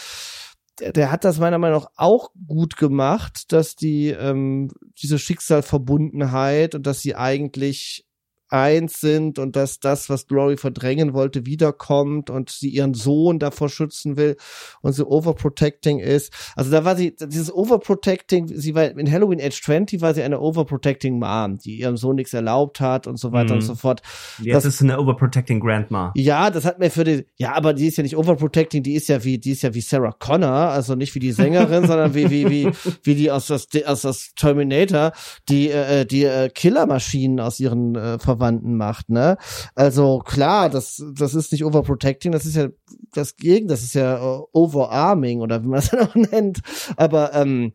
[0.80, 4.70] der, der hat das meiner Meinung nach auch gut gemacht, dass die ähm,
[5.02, 8.07] diese Schicksalverbundenheit und dass sie eigentlich
[8.48, 13.68] eins sind und dass das, was Glory verdrängen wollte, wiederkommt und sie ihren Sohn davor
[13.68, 14.36] schützen will
[14.80, 16.32] und sie overprotecting ist.
[16.56, 20.40] Also da war sie, dieses overprotecting, sie war in Halloween Age 20 war sie eine
[20.40, 23.60] overprotecting Mom, die ihrem Sohn nichts erlaubt hat und so weiter mhm.
[23.60, 24.02] und so fort.
[24.40, 26.12] Jetzt das, ist eine overprotecting Grandma.
[26.16, 29.08] Ja, das hat mir für die, ja, aber die ist ja nicht overprotecting, die ist
[29.08, 32.30] ja wie, die ist ja wie Sarah Connor, also nicht wie die Sängerin, sondern wie,
[32.30, 32.70] wie, wie,
[33.02, 35.12] wie die aus das, aus das Terminator,
[35.48, 39.36] die, äh, die äh, Killermaschinen aus ihren äh, Verwandten macht, ne?
[39.74, 42.68] Also klar, das, das ist nicht overprotecting, das ist ja
[43.12, 46.60] das Gegen, das ist ja uh, overarming oder wie man es auch nennt.
[46.96, 47.72] Aber ähm,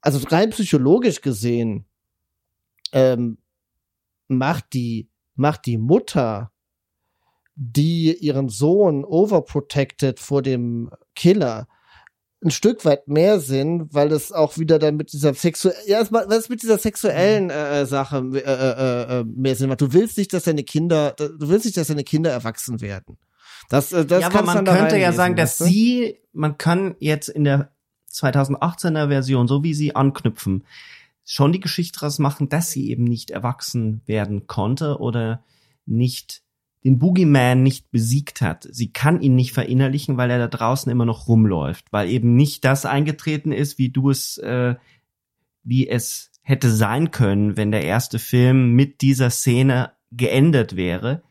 [0.00, 1.86] also rein psychologisch gesehen
[2.92, 3.38] ähm,
[4.28, 6.52] macht die macht die Mutter,
[7.54, 11.68] die ihren Sohn overprotected vor dem Killer,
[12.42, 16.48] ein Stück weit mehr Sinn, weil es auch wieder dann mit dieser sexuellen, ja, was
[16.48, 19.80] mit dieser sexuellen äh, Sache äh, äh, äh, mehr Sinn macht.
[19.80, 23.18] Du willst nicht, dass deine Kinder, du willst nicht, dass deine Kinder erwachsen werden.
[23.68, 27.44] Das, äh, das ja, aber man könnte ja sagen, dass sie, man kann jetzt in
[27.44, 27.72] der
[28.12, 30.64] 2018er Version, so wie sie anknüpfen,
[31.24, 35.44] schon die Geschichte daraus machen, dass sie eben nicht erwachsen werden konnte oder
[35.86, 36.42] nicht
[36.84, 38.68] den Boogeyman nicht besiegt hat.
[38.70, 42.64] Sie kann ihn nicht verinnerlichen, weil er da draußen immer noch rumläuft, weil eben nicht
[42.64, 44.76] das eingetreten ist, wie du es, äh,
[45.64, 51.22] wie es hätte sein können, wenn der erste Film mit dieser Szene geendet wäre.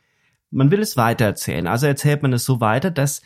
[0.51, 1.67] Man will es weitererzählen.
[1.67, 3.21] Also erzählt man es so weiter, dass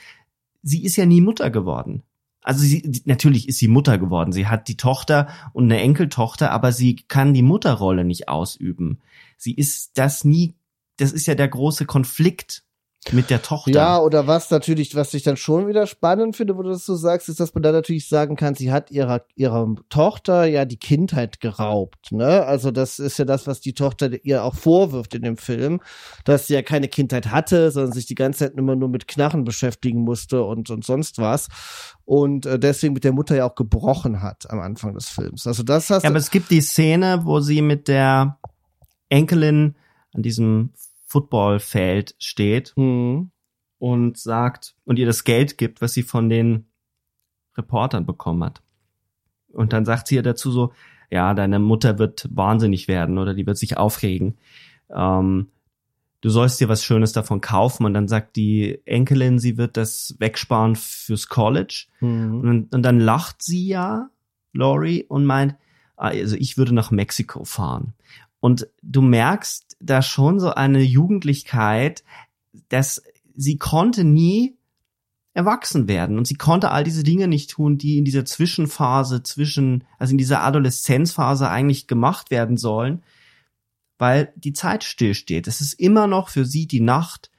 [0.61, 2.03] sie ist ja nie Mutter geworden.
[2.43, 4.32] Also sie, natürlich ist sie Mutter geworden.
[4.32, 8.99] Sie hat die Tochter und eine Enkeltochter, aber sie kann die Mutterrolle nicht ausüben.
[9.38, 10.55] Sie ist das nie
[11.02, 12.64] das ist ja der große Konflikt
[13.12, 13.72] mit der Tochter.
[13.72, 16.95] Ja, oder was natürlich, was ich dann schon wieder spannend finde, wo du das so
[16.95, 20.78] sagst, ist, dass man da natürlich sagen kann, sie hat ihrer, ihrer Tochter ja die
[20.78, 22.45] Kindheit geraubt, ne?
[22.45, 25.82] Also das ist ja das, was die Tochter ihr auch vorwirft in dem Film,
[26.26, 29.45] dass sie ja keine Kindheit hatte, sondern sich die ganze Zeit immer nur mit Knarren
[29.45, 31.47] beschäftigen musste und, und sonst was.
[32.06, 35.47] Und äh, deswegen mit der Mutter ja auch gebrochen hat am Anfang des Films.
[35.47, 38.38] Also das hast Ja, aber es gibt die Szene, wo sie mit der
[39.10, 39.76] Enkelin
[40.14, 40.72] an diesem
[41.12, 43.32] Footballfeld steht mhm.
[43.80, 46.68] und sagt und ihr das Geld gibt, was sie von den
[47.57, 48.62] Reportern bekommen hat.
[49.51, 50.72] Und dann sagt sie ihr dazu so,
[51.09, 54.38] ja, deine Mutter wird wahnsinnig werden oder die wird sich aufregen.
[54.89, 55.49] Ähm,
[56.22, 57.86] du sollst dir was Schönes davon kaufen.
[57.86, 61.88] Und dann sagt die Enkelin, sie wird das wegsparen fürs College.
[61.99, 62.39] Mhm.
[62.39, 64.09] Und, und, dann lacht sie ja,
[64.53, 65.55] Laurie, und meint,
[65.97, 67.93] ah, also ich würde nach Mexiko fahren.
[68.39, 72.04] Und du merkst da schon so eine Jugendlichkeit,
[72.70, 73.04] dass
[73.36, 74.58] sie konnte nie
[75.34, 79.86] erwachsen werden und sie konnte all diese Dinge nicht tun, die in dieser Zwischenphase zwischen,
[79.98, 83.04] also in dieser Adoleszenzphase eigentlich gemacht werden sollen,
[83.98, 85.48] weil die Zeit stillsteht.
[85.48, 87.32] Es ist immer noch für sie die Nacht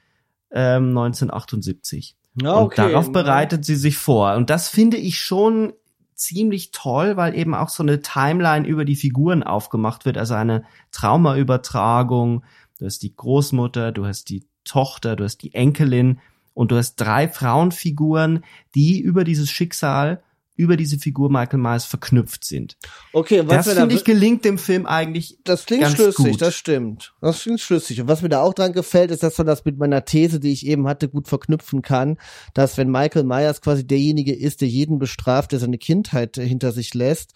[0.50, 2.16] ähm, 1978.
[2.40, 2.82] Ja, okay.
[2.82, 4.36] Und darauf bereitet sie sich vor.
[4.36, 5.74] Und das finde ich schon
[6.22, 10.64] ziemlich toll, weil eben auch so eine Timeline über die Figuren aufgemacht wird, also eine
[10.90, 12.44] Traumaübertragung.
[12.78, 16.20] Du hast die Großmutter, du hast die Tochter, du hast die Enkelin
[16.54, 18.44] und du hast drei Frauenfiguren,
[18.74, 20.22] die über dieses Schicksal
[20.54, 22.76] über diese Figur Michael Myers verknüpft sind.
[23.12, 25.38] Okay, und was das finde ich gelingt dem Film eigentlich.
[25.44, 26.42] Das klingt ganz schlüssig, gut.
[26.42, 27.14] das stimmt.
[27.20, 28.00] Das klingt schlüssig.
[28.00, 30.52] Und was mir da auch dran gefällt, ist, dass man das mit meiner These, die
[30.52, 32.18] ich eben hatte, gut verknüpfen kann,
[32.54, 36.92] dass wenn Michael Myers quasi derjenige ist, der jeden bestraft, der seine Kindheit hinter sich
[36.92, 37.32] lässt,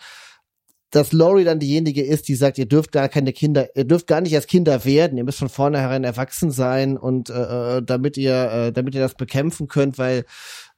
[0.90, 4.20] dass Laurie dann diejenige ist, die sagt, ihr dürft gar keine Kinder, ihr dürft gar
[4.20, 8.50] nicht als Kinder werden, ihr müsst von vornherein erwachsen sein und äh, äh damit ihr,
[8.50, 10.24] äh, damit ihr das bekämpfen könnt, weil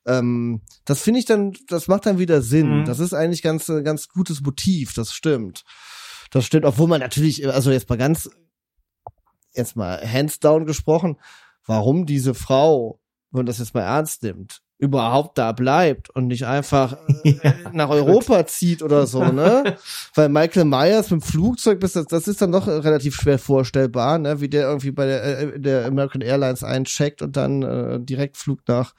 [0.08, 2.80] ähm, das finde ich dann, das macht dann wieder Sinn.
[2.80, 2.84] Mhm.
[2.86, 5.64] Das ist eigentlich ganz, äh, ganz gutes Motiv, das stimmt.
[6.30, 8.28] Das stimmt, obwohl man natürlich, also jetzt mal ganz,
[9.54, 11.16] jetzt mal hands down gesprochen,
[11.66, 13.00] warum diese Frau,
[13.30, 17.54] wenn man das jetzt mal ernst nimmt, überhaupt da bleibt und nicht einfach äh, Ja,
[17.72, 19.76] nach Europa zieht oder so, ne?
[20.14, 24.40] Weil Michael Myers mit dem Flugzeug, das, das ist dann doch relativ schwer vorstellbar, ne?
[24.40, 28.94] Wie der irgendwie bei der, äh, der American Airlines eincheckt und dann äh, Direktflug nach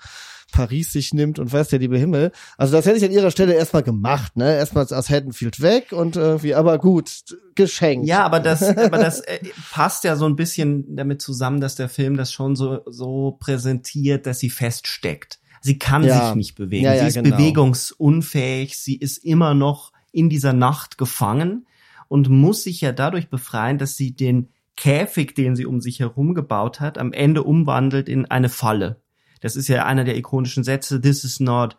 [0.51, 2.31] Paris sich nimmt und weiß der liebe Himmel.
[2.57, 4.55] Also das hätte ich an ihrer Stelle erstmal gemacht, ne?
[4.55, 7.23] Erstmal aus Haddonfield weg und irgendwie, aber gut,
[7.55, 8.07] geschenkt.
[8.07, 9.39] Ja, aber das, aber das äh,
[9.71, 14.25] passt ja so ein bisschen damit zusammen, dass der Film das schon so, so präsentiert,
[14.25, 15.39] dass sie feststeckt.
[15.61, 16.27] Sie kann Ja.
[16.27, 16.85] sich nicht bewegen.
[16.85, 17.35] Ja, ja, sie ist genau.
[17.35, 18.77] bewegungsunfähig.
[18.77, 21.65] Sie ist immer noch in dieser Nacht gefangen
[22.07, 26.33] und muss sich ja dadurch befreien, dass sie den Käfig, den sie um sich herum
[26.33, 29.01] gebaut hat, am Ende umwandelt in eine Falle.
[29.41, 30.99] Das ist ja einer der ikonischen Sätze.
[31.01, 31.77] This is not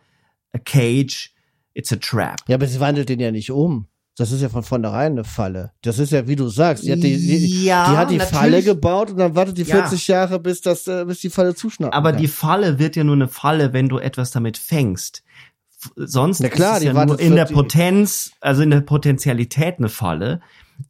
[0.53, 1.33] a cage,
[1.75, 2.41] it's a trap.
[2.49, 3.87] Ja, aber sie wandelt den ja nicht um.
[4.17, 5.73] Das ist ja von vornherein eine Falle.
[5.81, 8.21] Das ist ja, wie du sagst, die hat die, die, Ja, die, hat die.
[8.21, 9.77] Falle gebaut und dann wartet die Ja.
[9.77, 11.95] 40 Jahre, bis das, äh, bis die Falle zuschnappt.
[11.95, 15.23] Aber die Falle wird ja nur eine Falle, wenn du etwas damit fängst.
[15.97, 19.79] Sonst Na klar, ist es ja nur in der 40 Potenz, also in der Potentialität
[19.79, 20.41] eine Falle.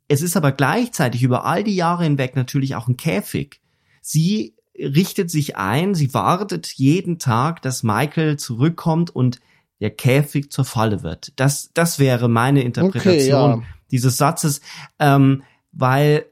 [0.08, 3.60] Es ist aber gleichzeitig über all die Jahre hinweg natürlich auch ein Käfig.
[4.00, 9.40] Sie richtet sich ein, sie wartet jeden Tag, dass Michael zurückkommt und
[9.80, 11.32] der Käfig zur Falle wird.
[11.36, 13.62] Das, das wäre meine Interpretation ja.
[13.90, 14.60] dieses Satzes,
[14.98, 15.42] ähm,
[15.72, 16.26] weil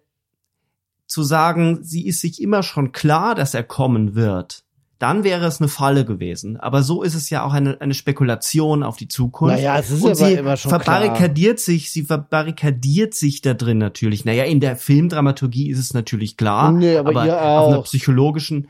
[1.07, 4.65] zu sagen, sie ist sich immer schon klar, dass er kommen wird,
[4.99, 6.57] dann wäre es eine Falle gewesen.
[6.57, 9.57] Aber so ist es ja auch eine, eine Spekulation auf die Zukunft.
[9.57, 13.79] Naja, es ist Und aber sie immer schon verbarrikadiert sich, sie verbarrikadiert sich da drin
[13.79, 14.25] natürlich.
[14.25, 18.69] Naja, in der Filmdramaturgie ist es natürlich klar, Nee, aber ihr auf einer psychologischen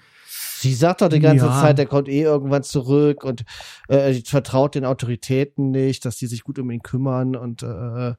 [0.60, 1.60] Sie sagt doch die ganze Ja.
[1.60, 3.44] Zeit, er kommt eh irgendwann zurück und
[3.86, 8.14] äh, vertraut den Autoritäten nicht, dass die sich gut um ihn kümmern und äh,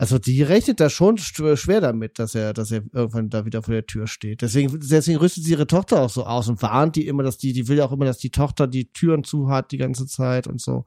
[0.00, 3.62] also die rechnet da schon sch- schwer damit, dass er, dass er irgendwann da wieder
[3.62, 4.40] vor der Tür steht.
[4.40, 7.52] Deswegen, deswegen rüstet sie ihre Tochter auch so aus und warnt die immer, dass die,
[7.52, 10.46] die will ja auch immer, dass die Tochter die Türen zu hat die ganze Zeit
[10.46, 10.84] und so.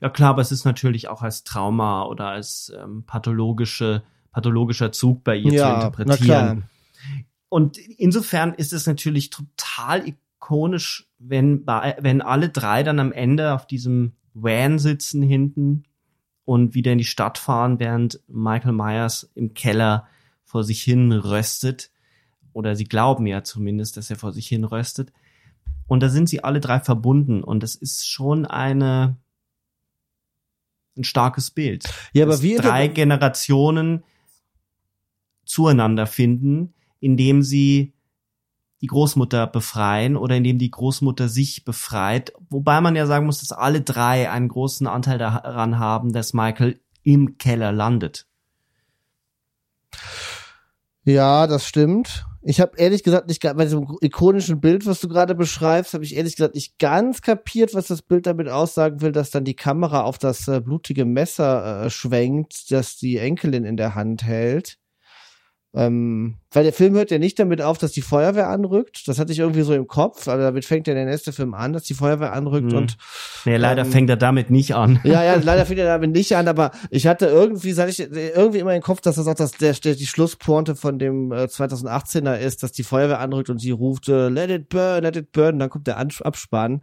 [0.00, 5.22] Ja klar, aber es ist natürlich auch als Trauma oder als ähm, pathologische, pathologischer Zug
[5.22, 6.18] bei ihr zu ja, na interpretieren.
[6.18, 6.56] klar.
[7.48, 13.54] Und insofern ist es natürlich total ikonisch, wenn, bei- wenn alle drei dann am Ende
[13.54, 15.84] auf diesem Van sitzen hinten
[16.44, 20.06] und wieder in die Stadt fahren, während Michael Myers im Keller
[20.44, 21.90] vor sich hin röstet.
[22.52, 25.12] Oder sie glauben ja zumindest, dass er vor sich hin röstet.
[25.86, 27.42] Und da sind sie alle drei verbunden.
[27.42, 29.16] Und das ist schon eine,
[30.96, 31.84] ein starkes Bild.
[32.12, 34.04] Ja, aber wie drei Generationen
[35.44, 37.93] zueinander finden, indem sie
[38.80, 42.32] die Großmutter befreien oder indem die Großmutter sich befreit.
[42.50, 46.80] Wobei man ja sagen muss, dass alle drei einen großen Anteil daran haben, dass Michael
[47.02, 48.26] im Keller landet.
[51.04, 52.24] Ja, das stimmt.
[52.46, 56.14] Ich habe ehrlich gesagt nicht bei diesem ikonischen Bild, was du gerade beschreibst, habe ich
[56.14, 60.02] ehrlich gesagt nicht ganz kapiert, was das Bild damit aussagen will, dass dann die Kamera
[60.02, 64.78] auf das äh, blutige Messer äh, schwenkt, das die Enkelin in der Hand hält.
[65.74, 69.08] Ähm, weil der Film hört ja nicht damit auf, dass die Feuerwehr anrückt.
[69.08, 71.72] Das hatte ich irgendwie so im Kopf, aber damit fängt ja der nächste Film an,
[71.72, 72.78] dass die Feuerwehr anrückt Hm.
[72.78, 72.96] und
[73.44, 75.00] Nee, leider Ähm, fängt er damit nicht an.
[75.04, 78.58] ja, ja, leider fängt er damit nicht an, aber ich hatte irgendwie, sag ich, irgendwie
[78.60, 82.36] immer im Kopf, dass das auch das, der, der, die Schlusspointe von dem äh, 2018er
[82.36, 85.54] ist, dass die Feuerwehr anrückt und sie ruft, äh, let it burn, let it burn,
[85.54, 86.82] und dann kommt der An Abspann.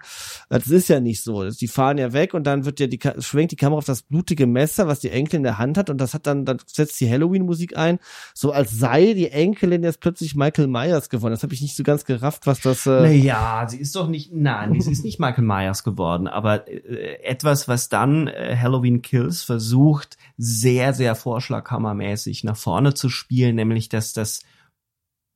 [0.50, 1.50] Das ist ja nicht so.
[1.50, 4.48] Die fahren ja weg und dann wird ja die, schwenkt die Kamera auf das blutige
[4.48, 7.10] Messer, was die Enkelin in der Hand hat und das hat dann, dann setzt die
[7.10, 8.00] Halloween-Musik ein,
[8.34, 11.32] so als sei die Enkelin jetzt plötzlich Michael Myers geworden.
[11.32, 14.34] Das habe ich nicht so ganz gerafft, was das, äh, Naja, sie ist doch nicht,
[14.34, 19.44] nein, sie ist nicht Michael Myers geworden, aber äh, etwas, was dann äh, Halloween Kills
[19.44, 24.42] versucht, sehr, sehr vorschlaghammermäßig nach vorne zu spielen, nämlich dass das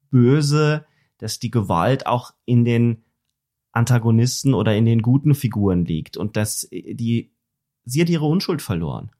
[0.09, 0.85] Böse,
[1.17, 3.03] dass die Gewalt auch in den
[3.71, 7.31] Antagonisten oder in den guten Figuren liegt und dass äh, die,
[7.85, 9.11] sie hat ihre Unschuld verloren.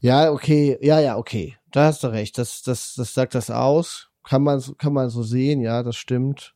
[0.00, 1.56] Ja, okay, ja, ja, okay.
[1.72, 2.38] Da hast du recht.
[2.38, 4.10] Das, das, das sagt das aus.
[4.22, 6.54] Kann man, so- kann man so sehen, ja, das stimmt.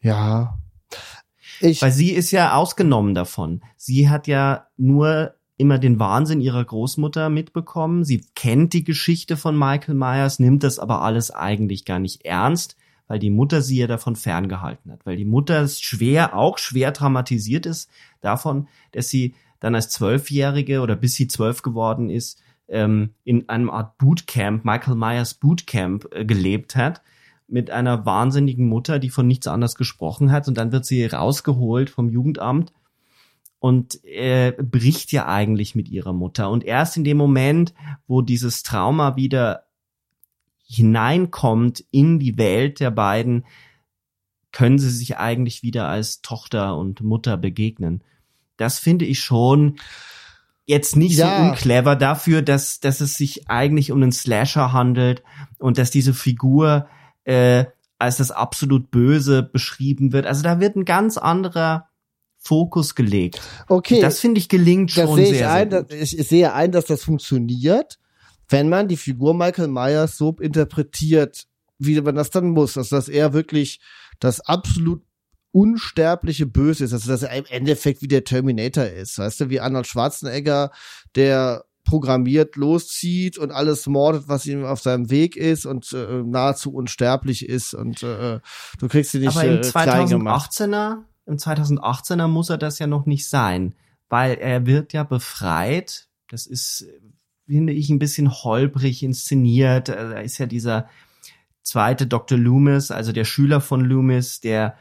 [0.00, 0.58] Ja.
[1.60, 3.62] Ich, Weil sie ist ja ausgenommen davon.
[3.76, 8.04] Sie hat ja nur immer den Wahnsinn ihrer Großmutter mitbekommen.
[8.04, 12.76] Sie kennt die Geschichte von Michael Myers, nimmt das aber alles eigentlich gar nicht ernst,
[13.08, 15.04] weil die Mutter sie ja davon ferngehalten hat.
[15.04, 17.90] Weil die Mutter schwer, auch schwer traumatisiert ist
[18.22, 23.70] davon, dass sie dann als Zwölfjährige oder bis sie zwölf geworden ist, ähm, in einem
[23.70, 27.02] Art Bootcamp, Michael Myers Bootcamp äh, gelebt hat
[27.46, 31.90] mit einer wahnsinnigen Mutter, die von nichts anderes gesprochen hat und dann wird sie rausgeholt
[31.90, 32.72] vom Jugendamt
[33.58, 37.74] und äh, bricht ja eigentlich mit ihrer Mutter und erst in dem Moment,
[38.06, 39.64] wo dieses Trauma wieder
[40.64, 43.44] hineinkommt in die Welt der beiden,
[44.52, 48.02] können sie sich eigentlich wieder als Tochter und Mutter begegnen.
[48.60, 49.76] Das finde ich schon
[50.66, 51.36] jetzt nicht Ja.
[51.36, 55.22] so unclever dafür, dass, dass es sich eigentlich um einen Slasher handelt
[55.58, 56.88] und dass diese Figur
[57.24, 57.64] äh,
[57.98, 60.26] als das absolut Böse beschrieben wird.
[60.26, 61.88] Also da wird ein ganz anderer
[62.38, 63.40] Fokus gelegt.
[63.68, 64.00] okay.
[64.00, 65.92] Das finde ich gelingt schon sehr, ich sehr ein, gut.
[65.92, 67.98] ich, ich sehe ein, dass das funktioniert,
[68.48, 71.46] wenn man die Figur Michael Myers so interpretiert,
[71.78, 73.80] wie man das dann muss, also dass er wirklich
[74.18, 75.02] das absolut
[75.52, 79.60] unsterbliche Böse ist, also dass er im Endeffekt wie der Terminator ist, weißt du, wie
[79.60, 80.70] Arnold Schwarzenegger,
[81.16, 86.72] der programmiert loszieht und alles mordet, was ihm auf seinem Weg ist und äh, nahezu
[86.72, 88.38] unsterblich ist und äh,
[88.78, 90.52] du kriegst ihn nicht Aber im äh, klein gemacht.
[90.52, 93.74] 2018er, im 2018er muss er das ja noch nicht sein,
[94.08, 96.08] weil er wird ja befreit.
[96.28, 96.86] Das ist,
[97.46, 99.88] finde ich, ein bisschen holprig inszeniert.
[99.88, 100.88] Äh, Da ist ja dieser
[101.62, 102.38] zweite Dr.
[102.38, 104.76] Loomis, also der Schüler von Loomis, der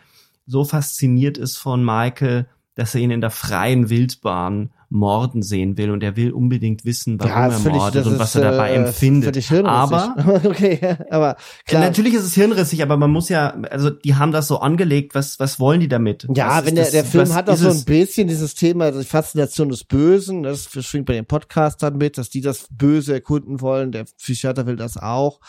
[0.50, 5.92] so fasziniert ist von Michael, dass er ihn in der freien Wildbahn morden sehen will
[5.92, 8.76] und er will unbedingt wissen, warum er völlig- mordet und ist, was er dabei äh,
[8.76, 9.52] empfindet.
[9.64, 10.80] Aber okay,
[11.12, 11.36] aber ja,
[11.68, 11.82] klar.
[11.82, 15.40] natürlich ist es hirnrissig, aber man muss ja, also die haben das so angelegt, was,
[15.40, 16.28] was wollen die damit?
[16.34, 18.56] Ja, was wenn ist der, das- der Film hat auch ist so ein bisschen dieses
[18.56, 22.66] Thema, also die Faszination des Bösen, das schwingt bei den Podcastern mit, dass die das
[22.72, 25.40] Böse erkunden wollen, der Psychiater will das auch.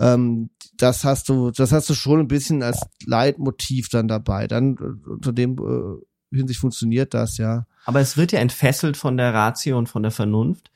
[0.00, 4.46] Ähm, das hast du, das hast du schon ein bisschen als Leitmotiv dann dabei.
[4.46, 7.66] Dann äh, unter dem äh, Hinsicht funktioniert das, ja.
[7.84, 10.70] Aber es wird ja entfesselt von der Ratio und von der Vernunft.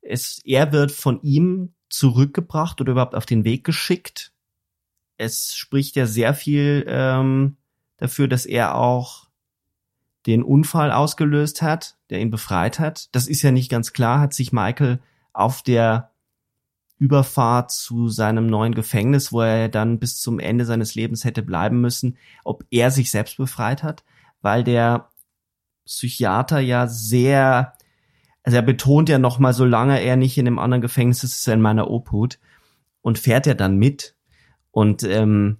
[0.00, 4.32] Es, er wird von ihm zurückgebracht oder überhaupt auf den Weg geschickt.
[5.16, 7.56] Es spricht ja sehr viel ähm,
[7.96, 9.28] dafür, dass er auch
[10.26, 13.14] den Unfall ausgelöst hat, der ihn befreit hat.
[13.14, 15.00] Das ist ja nicht ganz klar, hat sich Michael
[15.32, 16.12] auf der
[16.98, 21.80] Überfahrt zu seinem neuen Gefängnis, wo er dann bis zum Ende seines Lebens hätte bleiben
[21.80, 24.04] müssen, ob er sich selbst befreit hat,
[24.42, 25.08] weil der
[25.86, 27.74] Psychiater ja sehr,
[28.42, 31.54] also er betont ja nochmal, solange er nicht in einem anderen Gefängnis ist, ist er
[31.54, 32.38] in meiner Obhut
[33.00, 34.16] und fährt er dann mit
[34.70, 35.58] und ähm,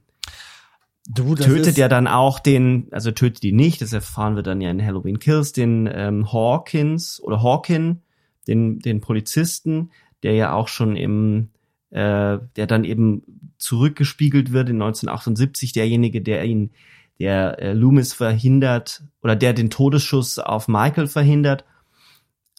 [1.11, 4.71] Du, tötet ja dann auch den, also tötet die nicht, das erfahren wir dann ja
[4.71, 8.03] in Halloween Kills, den ähm, Hawkins oder Hawkin,
[8.47, 9.91] den, den Polizisten,
[10.23, 11.51] der ja auch schon im,
[11.91, 16.71] äh, der dann eben zurückgespiegelt wird in 1978, derjenige, der ihn,
[17.19, 21.65] der äh, Loomis verhindert oder der den Todesschuss auf Michael verhindert.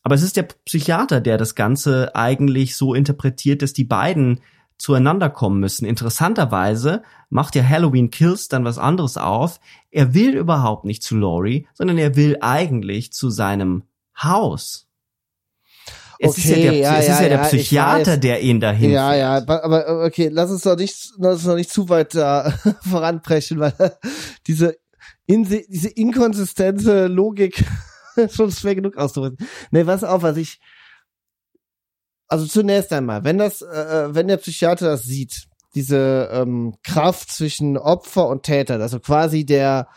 [0.04, 4.42] Aber es ist der Psychiater, der das Ganze eigentlich so interpretiert, dass die beiden
[4.78, 5.86] zueinander kommen müssen.
[5.86, 9.60] Interessanterweise macht ja Halloween Kills dann was anderes auf.
[9.92, 13.84] Er will überhaupt nicht zu Laurie, sondern er will eigentlich zu seinem
[14.18, 14.89] Haus.
[16.22, 18.92] Es okay, ist ja der, ja, es ja, ist ja, der Psychiater, der ihn dahin
[18.92, 22.54] Ja, ja, aber okay, lass uns doch nicht, lass uns doch nicht zu weit da
[22.82, 23.74] voranbrechen, weil
[24.48, 24.78] diese,
[25.26, 27.64] in, diese inkonsistente Logik
[28.32, 29.48] schon schwer genug auszudrücken.
[29.72, 30.60] Nee, was auf, was ich,
[32.28, 37.78] also zunächst einmal, wenn das, äh, wenn der Psychiater das sieht, diese ähm, Kraft zwischen
[37.78, 39.88] Opfer und Täter, also quasi der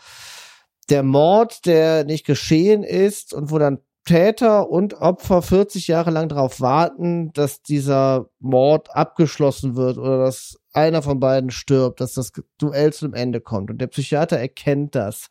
[0.89, 6.29] der Mord, der nicht geschehen ist und wo dann Täter und Opfer 40 Jahre lang
[6.29, 12.31] darauf warten, dass dieser Mord abgeschlossen wird oder dass einer von beiden stirbt, dass das
[12.57, 13.71] Duell zum Ende kommt.
[13.71, 15.29] Und der Psychiater erkennt das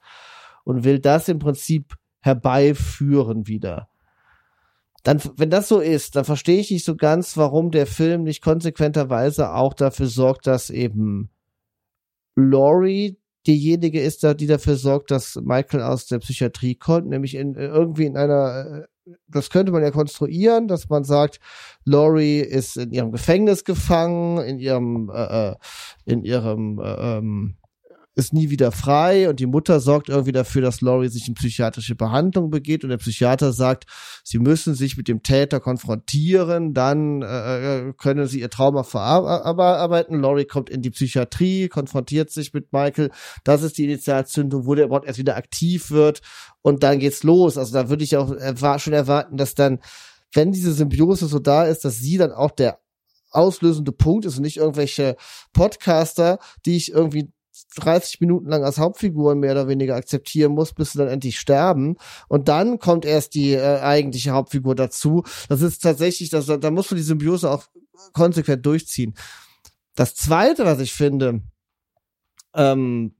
[0.64, 3.88] und will das im Prinzip herbeiführen wieder
[5.02, 8.42] dann, wenn das so ist, dann verstehe ich nicht so ganz, warum der Film nicht
[8.42, 11.30] konsequenterweise auch dafür sorgt, dass eben
[12.36, 18.06] Laurie diejenige ist, die dafür sorgt, dass Michael aus der Psychiatrie kommt, nämlich in, irgendwie
[18.06, 21.40] in einer, äh, das könnte man ja konstruieren, dass man sagt,
[21.84, 25.54] Laurie ist in ihrem Gefängnis gefangen, in ihrem, äh, äh
[26.04, 27.56] in ihrem, äh, ähm,
[28.14, 31.94] ist nie wieder frei und die Mutter sorgt irgendwie dafür, dass Laurie sich in psychiatrische
[31.94, 33.84] Behandlung begeht und der Psychiater sagt,
[34.22, 40.20] sie müssen sich mit dem Täter konfrontieren, dann äh, äh können sie ihr Trauma verarbeiten.
[40.20, 43.10] Laurie kommt in die Psychiatrie, konfrontiert sich mit Michael.
[43.44, 46.20] Das ist die Initialzündung, wo der Bot erst wieder aktiv wird
[46.60, 47.56] und dann geht's los.
[47.56, 48.28] Also da würde ich auch
[48.78, 49.78] schon erwarten, dass dann,
[50.34, 52.78] wenn diese Symbiose so da ist, dass sie dann auch der
[53.30, 55.16] auslösende Punkt ist und nicht irgendwelche
[55.54, 57.32] Podcaster, die ich irgendwie
[57.76, 61.96] 30 Minuten lang als Hauptfiguren mehr oder weniger akzeptieren muss, bis sie dann endlich sterben.
[62.28, 65.24] Und dann kommt erst die äh, eigentliche Hauptfigur dazu.
[65.48, 67.64] Das ist tatsächlich, das, da muss man die Symbiose auch
[68.12, 69.14] konsequent durchziehen.
[69.94, 71.42] Das zweite, was ich finde,
[72.54, 73.14] ähm,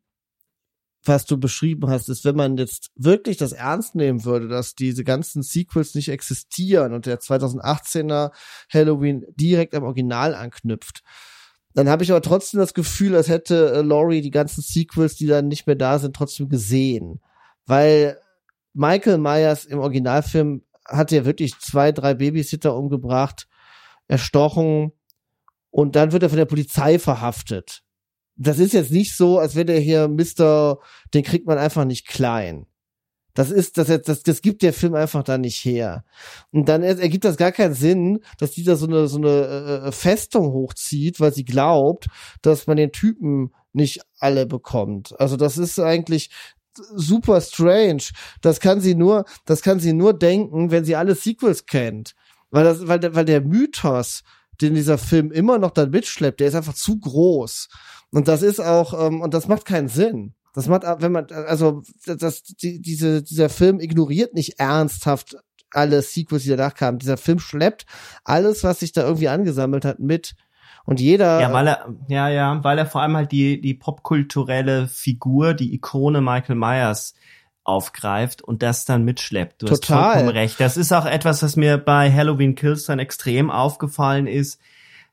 [1.05, 5.05] was du beschrieben hast, ist, wenn man jetzt wirklich das ernst nehmen würde, dass diese
[5.05, 8.31] ganzen Sequels nicht existieren und der 2018er
[8.73, 11.03] Halloween direkt am Original anknüpft,
[11.75, 15.27] dann habe ich aber trotzdem das Gefühl, als hätte äh, Laurie die ganzen Sequels, die
[15.27, 17.21] dann nicht mehr da sind, trotzdem gesehen.
[17.67, 18.19] Weil
[18.75, 23.49] Michael Myers im Originalfilm hat ja wirklich zwei, drei Babysitter umgebracht,
[24.09, 24.93] erstochen
[25.71, 27.83] und dann wird er von der Polizei verhaftet.
[28.37, 30.79] Das ist jetzt nicht so, als wäre der hier Mister,
[31.15, 32.67] den kriegt man einfach nicht klein.
[33.35, 36.05] Das ist, das, das, das gibt der Film einfach da nicht her.
[36.51, 39.89] Und dann ergibt das gar keinen Sinn, dass die da so eine, so eine äh,
[39.89, 42.09] äh, Festung hochzieht, weil sie glaubt,
[42.43, 45.19] dass man den Typen nicht alle bekommt.
[45.19, 46.31] Also das ist eigentlich
[46.95, 48.03] super strange.
[48.41, 52.15] Das kann sie nur, das kann sie nur denken, wenn sie alle Sequels kennt.
[52.51, 54.23] Weil das, weil der, weil der Mythos,
[54.61, 57.69] den dieser Film immer noch dann mitschleppt, der ist einfach zu groß.
[58.11, 60.35] Und das ist auch, ähm, und das macht keinen Sinn.
[60.53, 65.37] Das macht, wenn man, also das, die, diese, dieser Film ignoriert nicht ernsthaft
[65.71, 66.99] alle Sequels, die danach kamen.
[66.99, 67.87] Dieser Film schleppt
[68.25, 70.35] alles, was sich da irgendwie angesammelt hat, mit.
[70.85, 71.41] Und jeder.
[71.41, 75.75] Ja, weil er, ja, ja, weil er vor allem halt die, die popkulturelle Figur, die
[75.75, 77.15] Ikone Michael Myers
[77.65, 79.63] aufgreift und das dann mitschleppt.
[79.63, 79.99] Du Total.
[79.99, 80.61] hast vollkommen recht.
[80.61, 84.61] Das ist auch etwas, was mir bei Halloween Kills dann extrem aufgefallen ist.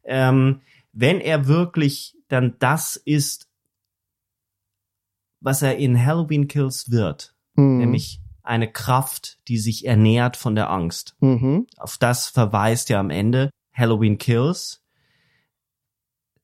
[0.04, 0.62] Ähm,
[0.92, 3.49] wenn er wirklich dann das ist,
[5.42, 7.78] was er in Halloween Kills wird, mhm.
[7.78, 11.16] nämlich eine Kraft, die sich ernährt von der Angst.
[11.20, 11.68] Mhm.
[11.78, 14.82] Auf das verweist ja am Ende Halloween Kills.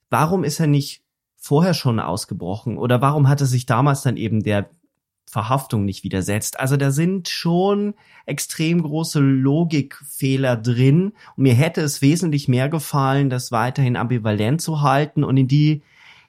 [0.10, 1.04] Warum ist er nicht
[1.36, 4.70] vorher schon ausgebrochen oder warum hat er sich damals dann eben der
[5.26, 6.60] Verhaftung nicht widersetzt?
[6.60, 13.30] Also da sind schon extrem große Logikfehler drin und mir hätte es wesentlich mehr gefallen,
[13.30, 15.82] das weiterhin ambivalent zu halten und in die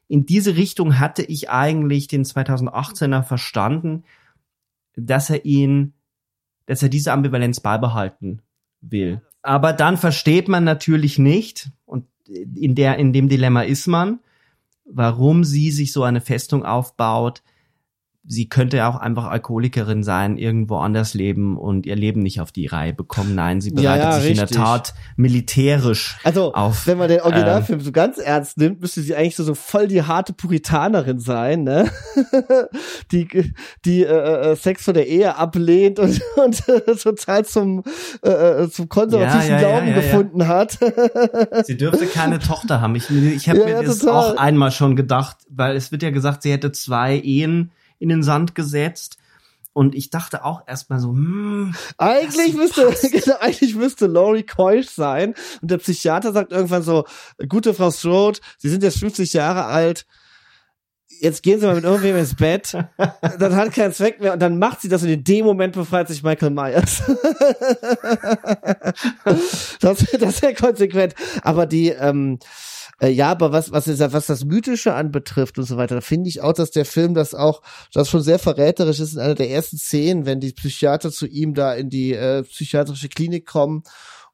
[0.09, 4.05] in diese Richtung hatte ich eigentlich den 2018er verstanden,
[4.97, 5.95] dass er ihn,
[6.67, 8.43] dass er diese Ambivalenz beibehalten
[8.81, 9.23] will.
[9.43, 14.21] Aber dann versteht man natürlich nicht, und in der, in dem Dilemma ist man,
[14.85, 17.43] warum sie sich so eine Festung aufbaut,
[18.29, 22.67] sie könnte auch einfach Alkoholikerin sein, irgendwo anders leben und ihr Leben nicht auf die
[22.67, 23.35] Reihe bekommen.
[23.35, 24.57] Nein, sie bereitet Ja, ja, sich in richtig.
[24.57, 26.87] der Tat militärisch Also, auf.
[26.87, 30.03] wenn man den Originalfilm so ganz ernst nimmt, müsste sie eigentlich so, so voll die
[30.03, 31.91] harte Puritanerin sein, ne?
[33.13, 33.53] die
[33.85, 37.83] die äh, äh, Sex von der Ehe ablehnt und, und äh, total zum
[38.25, 40.79] äh, äh, zum konservativen Ja, Glauben gefunden hat.
[41.65, 42.95] Sie dürfte keine Tochter haben.
[42.97, 44.15] Ich, ich habe mir das total.
[44.35, 48.23] auch einmal schon gedacht, weil es wird ja gesagt, sie hätte zwei Ehen in den
[48.23, 49.19] Sand gesetzt.
[49.77, 55.35] Und ich dachte auch erstmal so, hm, eigentlich müsste genau, eigentlich müsste Laurie keusch sein
[55.61, 57.05] und der Psychiater sagt irgendwann so,
[57.47, 60.07] gute Frau Strode, Sie sind jetzt 50 Jahre alt.
[61.21, 62.73] Jetzt gehen Sie mal mit irgendwem ins Bett.
[63.39, 66.09] Dann hat keinen Zweck mehr und dann macht sie das und in dem Moment befreit
[66.09, 67.03] sich Michael Myers.
[69.81, 71.15] das das wäre konsequent.
[71.43, 72.39] Aber die, ähm,
[73.01, 76.29] äh, ja, aber was, was, ist, was das Mythische anbetrifft und so weiter, da finde
[76.29, 79.51] ich auch, dass der Film das auch, das schon sehr verräterisch ist in einer der
[79.51, 83.83] ersten Szenen, wenn die Psychiater zu ihm da in die äh, psychiatrische Klinik kommen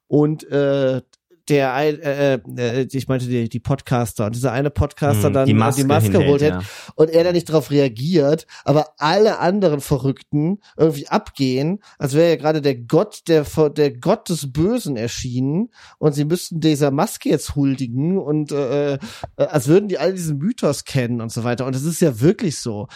[0.07, 1.01] und äh,
[1.49, 5.45] der ein, äh, äh, ich meinte die, die Podcaster und dieser eine Podcaster hm, dann
[5.45, 6.61] die äh, Maske, die Maske holt ja.
[6.95, 12.35] und er da nicht drauf reagiert, aber alle anderen Verrückten irgendwie abgehen, als wäre ja
[12.37, 17.55] gerade der Gott, der der Gott des Bösen erschienen und sie müssten dieser Maske jetzt
[17.55, 18.99] huldigen und äh, äh,
[19.35, 21.65] als würden die alle diesen Mythos kennen und so weiter.
[21.65, 22.87] Und es ist ja wirklich so.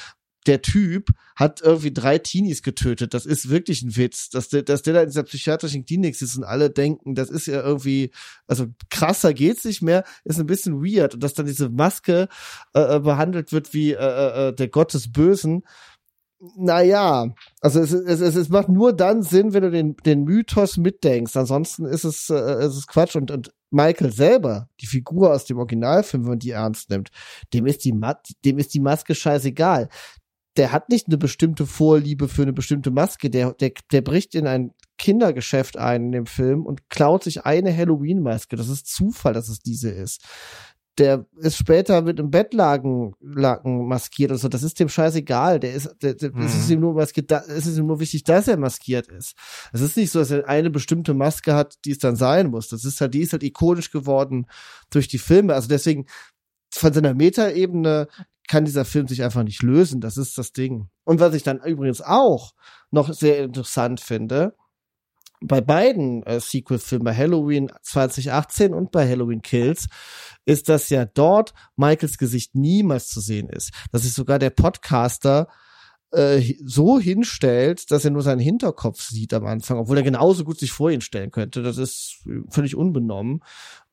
[0.48, 3.14] Der Typ hat irgendwie drei Teenies getötet.
[3.14, 6.38] Das ist wirklich ein Witz, dass der, dass der da in dieser psychiatrischen Klinik sitzt
[6.38, 8.12] und alle denken, das ist ja irgendwie,
[8.48, 11.14] also krasser geht's nicht mehr, ist ein bisschen weird.
[11.14, 12.30] Und dass dann diese Maske
[12.74, 15.64] äh, äh, behandelt wird wie äh, äh, der Gott des Bösen.
[16.56, 21.36] Naja, also es, es, es, macht nur dann Sinn, wenn du den, den Mythos mitdenkst.
[21.36, 23.16] Ansonsten ist es, äh, ist es Quatsch.
[23.16, 27.10] Und, und Michael selber, die Figur aus dem Originalfilm, wenn man die ernst nimmt,
[27.54, 27.93] dem ist die,
[28.45, 29.89] dem ist die Maske scheißegal.
[30.58, 33.30] Der hat nicht eine bestimmte Vorliebe für eine bestimmte Maske.
[33.30, 37.76] Der, der, der bricht in ein Kindergeschäft ein in dem Film und klaut sich eine
[37.76, 38.55] Halloween-Maske.
[38.55, 40.24] Das ist Zufall, dass es diese ist
[40.97, 44.47] der ist später mit einem Bettlaken Laken maskiert und so.
[44.47, 45.60] Das ist dem scheißegal.
[45.60, 46.74] Der ist, der, der, es ist Mhm.
[46.74, 49.36] ihm nur maskiert, da, es ist ihm nur wichtig, dass er maskiert ist.
[49.72, 52.70] Es ist nicht so, dass er eine bestimmte Maske hat, die es dann sein muss.
[52.70, 54.47] Das ist halt, die ist halt ikonisch geworden
[54.89, 55.53] durch die Filme.
[55.53, 56.05] Also deswegen
[56.74, 58.08] von seiner Metaebene
[58.48, 60.02] kann dieser Film sich einfach nicht lösen.
[60.02, 60.89] Das ist das Ding.
[61.04, 62.54] Und was ich dann übrigens auch
[62.91, 64.56] noch sehr interessant finde,
[65.39, 69.88] bei beiden äh, Sequel-Filmen, bei Halloween 2018 und bei Halloween Kills,
[70.45, 73.72] ist, dass ja dort Michaels Gesicht niemals zu sehen ist.
[73.91, 75.48] Dass sich sogar der Podcaster
[76.12, 80.60] äh, so hinstellt, dass er nur seinen Hinterkopf sieht am Anfang, obwohl er genauso gut
[80.60, 81.62] sich vor ihn stellen könnte.
[81.64, 83.41] Das ist völlig unbenommen.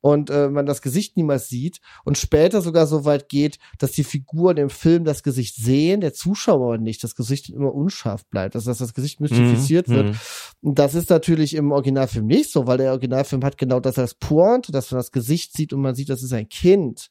[0.00, 4.04] Und äh, man das Gesicht niemals sieht und später sogar so weit geht, dass die
[4.04, 8.70] Figuren im Film das Gesicht sehen, der Zuschauer nicht, das Gesicht immer unscharf bleibt, also
[8.70, 10.06] dass das Gesicht mystifiziert Mhm, wird.
[10.08, 10.18] mhm.
[10.60, 14.14] Und das ist natürlich im Originalfilm nicht so, weil der Originalfilm hat genau das als
[14.14, 17.10] Pointe, dass man das Gesicht sieht und man sieht, das ist ein Kind.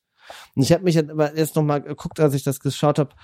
[0.56, 3.16] Und ich habe mich jetzt aber jetzt noch mal geguckt, als ich das geschaut habe,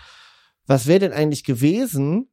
[0.69, 2.29] was wäre denn eigentlich gewesen,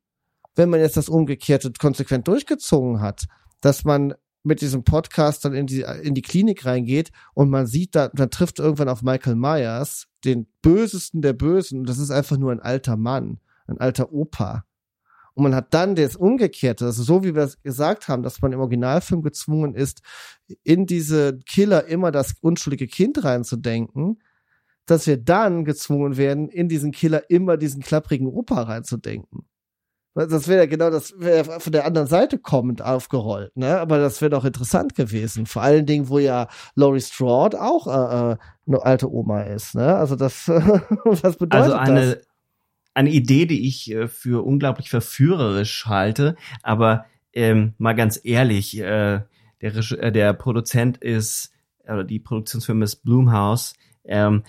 [0.56, 3.24] wenn man jetzt das Umgekehrte konsequent durchgezogen hat,
[3.62, 4.12] dass man
[4.42, 8.30] mit diesem Podcast dann in die, in die Klinik reingeht und man sieht da, man
[8.30, 12.60] trifft irgendwann auf Michael Myers, den bösesten der Bösen, und das ist einfach nur ein
[12.60, 14.66] alter Mann, ein alter Opa.
[15.32, 18.52] Und man hat dann das Umgekehrte, also so wie wir es gesagt haben, dass man
[18.52, 20.02] im Originalfilm gezwungen ist,
[20.62, 24.18] in diese Killer immer das unschuldige Kind reinzudenken,
[24.86, 29.46] dass wir dann gezwungen werden, in diesen Killer immer diesen klapprigen Opa reinzudenken.
[30.14, 33.78] Das wäre ja genau das wäre von der anderen Seite kommend aufgerollt, ne?
[33.78, 35.44] Aber das wäre doch interessant gewesen.
[35.44, 39.94] Vor allen Dingen, wo ja Laurie Strode auch äh, äh, eine alte Oma ist, ne?
[39.94, 40.48] Also das,
[41.04, 42.26] was bedeutet Also eine, das?
[42.94, 49.20] eine Idee, die ich äh, für unglaublich verführerisch halte, aber ähm, mal ganz ehrlich, äh,
[49.60, 51.52] der, äh, der Produzent ist,
[51.84, 53.74] oder die Produktionsfirma ist Blumhouse,
[54.04, 54.44] ähm,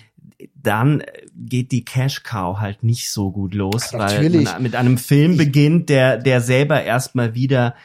[0.55, 1.03] dann
[1.35, 4.43] geht die Cash Cow halt nicht so gut los, weil Natürlich.
[4.45, 7.75] man mit einem Film beginnt, der, der selber erstmal wieder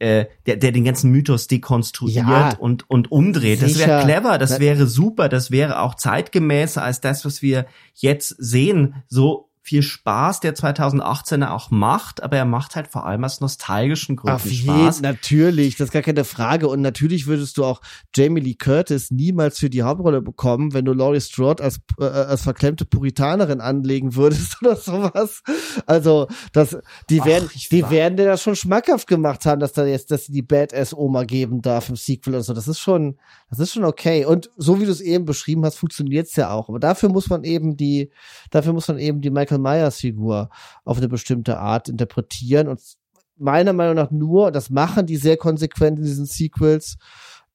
[0.00, 2.56] äh, der, der den ganzen Mythos dekonstruiert Ja.
[2.58, 3.60] und, und umdreht.
[3.62, 3.86] Das Sicher.
[3.86, 8.94] wäre clever, das wäre super, das wäre auch zeitgemäßer als das, was wir jetzt sehen.
[9.08, 14.16] So viel Spaß, der 2018er auch macht, aber er macht halt vor allem aus nostalgischen
[14.16, 14.50] Gründen Auf Spaß.
[14.98, 16.66] jeden, natürlich, das ist gar keine Frage.
[16.66, 17.80] Und natürlich würdest du auch
[18.16, 22.42] Jamie Lee Curtis niemals für die Hauptrolle bekommen, wenn du Laurie Strode als, äh, als
[22.42, 25.42] verklemmte Puritanerin anlegen würdest oder sowas.
[25.86, 26.76] Also, das,
[27.08, 29.86] die Ach, werden, ich die war- werden dir das schon schmackhaft gemacht haben, dass da
[29.86, 32.54] jetzt, dass die Badass-Oma geben darf im Sequel und so.
[32.54, 33.18] Das ist schon,
[33.50, 34.24] das ist schon okay.
[34.24, 36.68] Und so wie du es eben beschrieben hast, funktioniert's ja auch.
[36.68, 38.10] Aber dafür muss man eben die,
[38.50, 40.50] dafür muss man eben die Michael Myers Figur
[40.84, 42.80] auf eine bestimmte Art interpretieren und
[43.36, 46.96] meiner Meinung nach nur, das machen die sehr konsequent in diesen Sequels,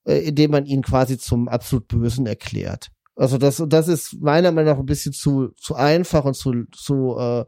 [0.06, 2.89] äh, indem man ihn quasi zum absolut Bösen erklärt.
[3.16, 7.18] Also das, das ist meiner Meinung nach ein bisschen zu, zu einfach und zu, zu,
[7.18, 7.46] äh,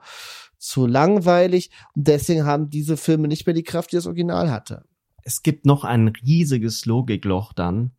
[0.58, 1.72] zu langweilig.
[1.96, 4.86] Und deswegen haben diese Filme nicht mehr die Kraft, die das Original hatte.
[5.24, 7.92] es gibt noch ein riesiges Logikloch dann,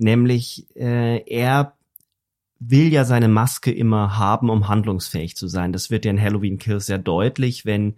[0.00, 1.76] nämlich äh, er
[2.58, 5.72] will ja seine Maske immer haben, um handlungsfähig zu sein.
[5.72, 7.94] Das wird ja in Halloween Kills sehr deutlich, wenn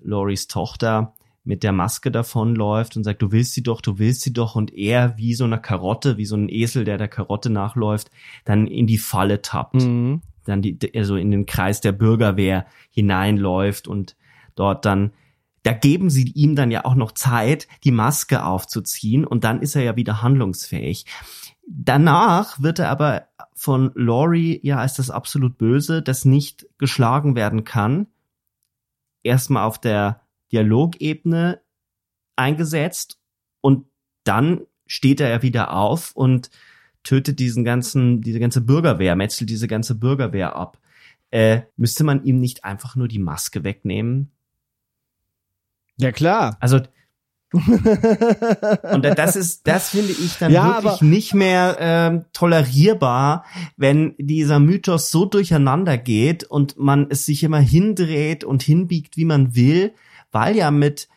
[0.00, 4.32] Loris Tochter mit der Maske davonläuft und sagt, du willst sie doch, du willst sie
[4.32, 8.10] doch, und er wie so eine Karotte, wie so ein Esel, der der Karotte nachläuft,
[8.44, 10.22] dann in die Falle tappt Mhm.
[10.44, 14.16] dann die, also in den Kreis der Bürgerwehr hineinläuft und
[14.54, 15.12] dort dann,
[15.62, 19.76] da geben sie ihm dann ja auch noch Zeit, die Maske aufzuziehen und dann ist
[19.76, 21.06] er ja wieder handlungsfähig.
[21.66, 27.64] Danach wird er aber von Laurie ja als das absolut Böse, das nicht geschlagen werden
[27.64, 28.06] kann,
[29.22, 31.60] erstmal auf der Dialogebene
[32.36, 33.18] eingesetzt
[33.60, 33.86] und
[34.24, 36.50] dann steht er ja wieder auf und
[37.02, 40.78] tötet diesen ganzen, diese ganze Bürgerwehr, metzelt diese ganze Bürgerwehr ab.
[41.30, 44.32] Äh, müsste man ihm nicht einfach nur die Maske wegnehmen?
[46.00, 46.56] Ja, klar.
[46.60, 46.80] Also,
[47.52, 53.44] und das ist, das finde ich dann Ja, wirklich nicht mehr ähm, tolerierbar,
[53.76, 59.24] wenn dieser Mythos so durcheinander geht und man es sich immer hindreht und hinbiegt, wie
[59.24, 59.94] man will,
[60.30, 61.08] weil ja mit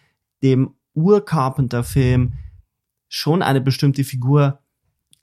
[0.42, 2.34] dem Ur-Carpenter-Film
[3.08, 4.60] schon eine bestimmte Figur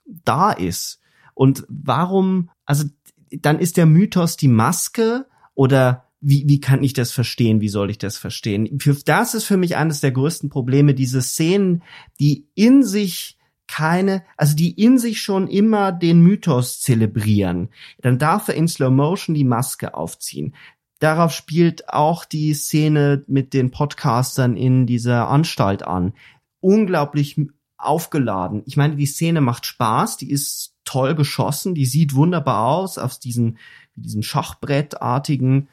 [0.05, 1.01] da ist.
[1.33, 2.85] Und warum, also
[3.31, 7.61] dann ist der Mythos die Maske oder wie, wie kann ich das verstehen?
[7.61, 8.79] Wie soll ich das verstehen?
[8.79, 11.83] Für, das ist für mich eines der größten Probleme, diese Szenen,
[12.19, 17.69] die in sich keine, also die in sich schon immer den Mythos zelebrieren.
[18.01, 20.53] Dann darf er in Slow Motion die Maske aufziehen.
[20.99, 26.13] Darauf spielt auch die Szene mit den Podcastern in dieser Anstalt an.
[26.59, 27.37] Unglaublich
[27.77, 28.61] aufgeladen.
[28.67, 33.19] Ich meine, die Szene macht Spaß, die ist toll geschossen, die sieht wunderbar aus, aus
[33.19, 33.57] diesen,
[33.95, 35.69] diesem Schachbrettartigen,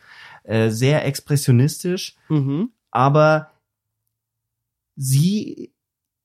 [0.49, 2.71] äh, sehr expressionistisch, Mhm.
[2.91, 3.51] aber
[4.97, 5.73] sie,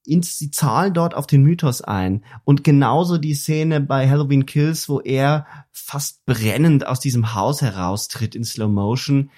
[0.05, 2.23] sie zahlen dort auf den Mythos ein.
[2.45, 8.33] Und genauso die Szene bei Halloween Kills, wo er fast brennend aus diesem Haus heraustritt
[8.33, 9.29] in Slow Motion.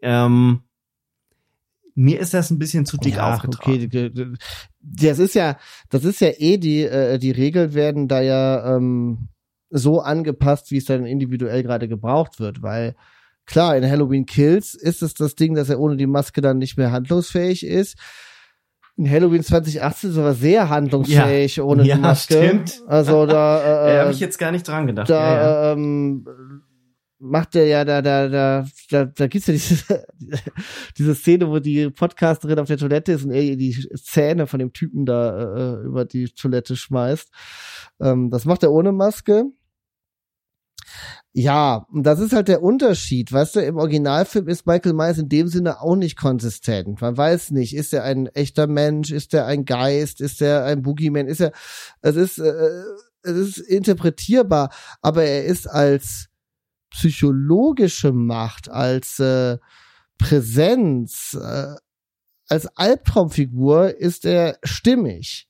[0.00, 0.62] Ähm,
[1.94, 3.84] mir ist das ein bisschen zu dick ja, aufgetragen.
[3.84, 4.36] okay.
[4.80, 5.58] Das ist ja,
[5.90, 9.28] das ist ja eh die, äh, die Regeln werden da ja ähm,
[9.68, 12.94] so angepasst, wie es dann individuell gerade gebraucht wird, weil
[13.46, 16.76] klar, in Halloween Kills ist es das Ding, dass er ohne die Maske dann nicht
[16.76, 17.96] mehr handlungsfähig ist.
[18.96, 22.34] In Halloween 2018 ist er aber sehr handlungsfähig ohne Ja, die Maske.
[22.34, 22.82] stimmt.
[22.86, 25.08] Also da, Äh, äh, Habe ich jetzt gar nicht dran gedacht.
[25.08, 25.42] ja, ja.
[25.42, 26.26] da ähm,
[27.18, 30.04] macht er ja da da da da, da gibt's ja diese
[30.98, 34.72] diese Szene, wo die Podcasterin auf der Toilette ist und er die Zähne von dem
[34.72, 37.30] Typen da äh, über die Toilette schmeißt.
[38.00, 39.44] Ähm, das macht er ohne Maske.
[41.34, 43.32] Ja, und das ist halt der Unterschied.
[43.32, 47.00] Weißt du, im Originalfilm ist Michael Myers in dem Sinne auch nicht konsistent.
[47.00, 50.82] Man weiß nicht, ist er ein echter Mensch, ist er ein Geist, ist er ein
[50.82, 51.52] Boogeyman, ist er,
[52.02, 52.82] es ist, äh,
[53.22, 56.28] es ist interpretierbar, aber er ist als
[56.90, 59.56] psychologische Macht, als äh,
[60.18, 61.74] Präsenz, äh,
[62.46, 65.48] als Albtraumfigur ist er stimmig.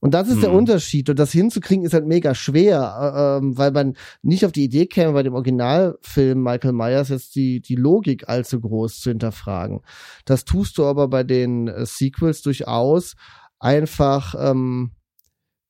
[0.00, 0.56] Und das ist der Hm.
[0.56, 1.10] Unterschied.
[1.10, 4.86] Und das hinzukriegen ist halt mega schwer, äh, ähm, weil man nicht auf die Idee
[4.86, 9.80] käme, bei dem Originalfilm Michael Myers jetzt die, die Logik allzu groß zu hinterfragen.
[10.24, 13.14] Das tust du aber bei den äh, Sequels durchaus
[13.58, 14.92] einfach, ähm,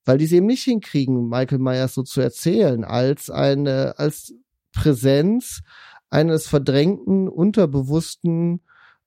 [0.05, 4.33] weil die es eben nicht hinkriegen, Michael Myers so zu erzählen, als eine, als
[4.73, 5.61] Präsenz
[6.09, 8.61] eines verdrängten, unterbewussten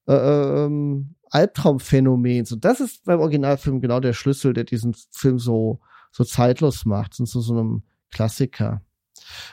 [0.07, 2.53] äh, ähm, Albtraumphänomens.
[2.53, 5.81] Und das ist beim Originalfilm genau der Schlüssel, der diesen Film so,
[6.13, 8.83] so zeitlos macht und zu so einem Klassiker.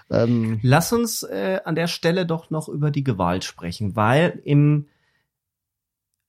[0.09, 4.87] Ähm, Lass uns äh, an der Stelle doch noch über die Gewalt sprechen, weil im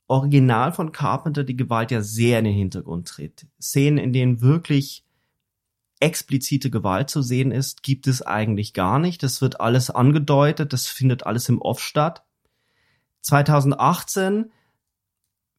[0.09, 3.47] Original von Carpenter die Gewalt ja sehr in den Hintergrund tritt.
[3.61, 5.05] Szenen, in denen wirklich
[6.01, 9.23] explizite Gewalt zu sehen ist, gibt es eigentlich gar nicht.
[9.23, 12.25] Das wird alles angedeutet, das findet alles im Off statt.
[13.21, 14.51] 2018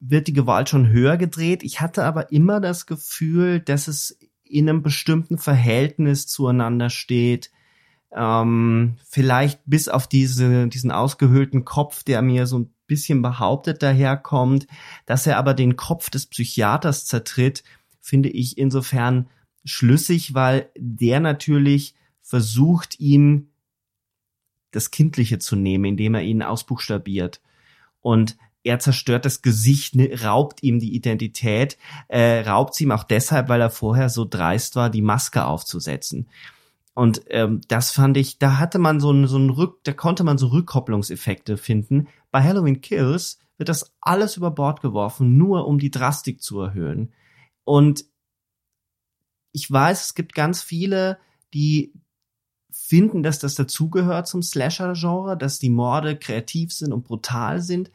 [0.06, 1.64] wird die Gewalt schon höher gedreht.
[1.64, 7.52] Ich hatte aber immer das Gefühl, dass es in einem bestimmten Verhältnis zueinander steht.
[8.12, 14.68] Ähm, vielleicht bis auf diese, diesen ausgehöhlten Kopf, der mir so ein bisschen behauptet daherkommt,
[15.06, 17.64] dass er aber den Kopf des Psychiaters zertritt,
[18.02, 19.30] finde ich insofern
[19.64, 23.48] schlüssig, weil der natürlich versucht, ihm
[24.72, 27.42] das Kindliche zu nehmen, indem er ihn ausbuchstabiert.
[28.02, 31.78] Und er zerstört das Gesicht, ne, raubt ihm die Identität,
[32.08, 36.28] äh, raubt sie ihm auch deshalb, weil er vorher so dreist war, die Maske aufzusetzen.
[36.94, 40.24] Und ähm, das fand ich, da hatte man so ein, so ein Rück, da konnte
[40.24, 42.08] man so Rückkopplungseffekte finden.
[42.32, 47.12] Bei Halloween Kills wird das alles über Bord geworfen, nur um die Drastik zu erhöhen.
[47.64, 48.06] Und
[49.52, 51.18] ich weiß, es gibt ganz viele,
[51.54, 51.94] die
[52.72, 57.92] finden, dass das dazugehört zum Slasher-Genre, dass die Morde kreativ sind und brutal sind.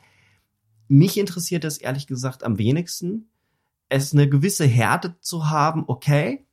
[0.89, 3.31] Mich interessiert das ehrlich gesagt am wenigsten.
[3.89, 6.47] Es eine gewisse Härte zu haben, okay.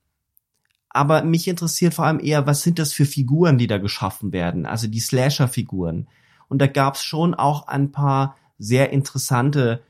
[0.90, 4.66] Aber mich interessiert vor allem eher, was sind das für Figuren, die da geschaffen werden?
[4.66, 6.08] Also die Slasher-Figuren.
[6.48, 9.84] Und da gab es schon auch ein paar sehr interessante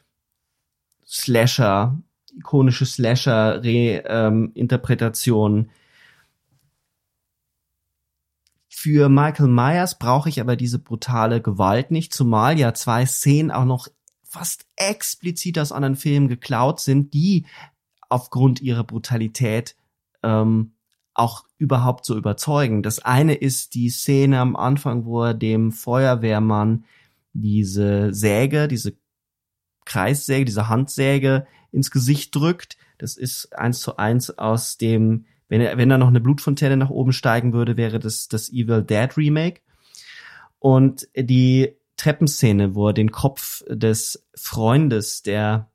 [1.06, 2.02] Slasher,
[2.36, 5.66] ikonische Slasher-Interpretationen.
[5.66, 5.70] Ähm,
[8.68, 13.66] Für Michael Myers brauche ich aber diese brutale Gewalt nicht, zumal ja zwei Szenen auch
[13.66, 13.88] noch
[14.36, 17.46] fast explizit aus anderen Filmen geklaut sind, die
[18.10, 19.78] aufgrund ihrer Brutalität
[20.24, 20.74] ähm,
[21.14, 22.84] auch überhaupt so überzeugen.
[22.84, 26.84] Das eine ist die Szene am Anfang, wo er dem Feuerwehrmann
[27.32, 28.98] diese Säge, diese
[29.86, 32.78] Kreissäge, diese Handsäge ins Gesicht drückt.
[32.98, 36.90] Das ist eins zu eins aus dem, wenn er, wenn da noch eine Blutfontäne nach
[36.90, 39.62] oben steigen würde, wäre das das Evil Dead Remake.
[40.60, 45.72] Und die Treppenszene, wo er den Kopf des Freundes der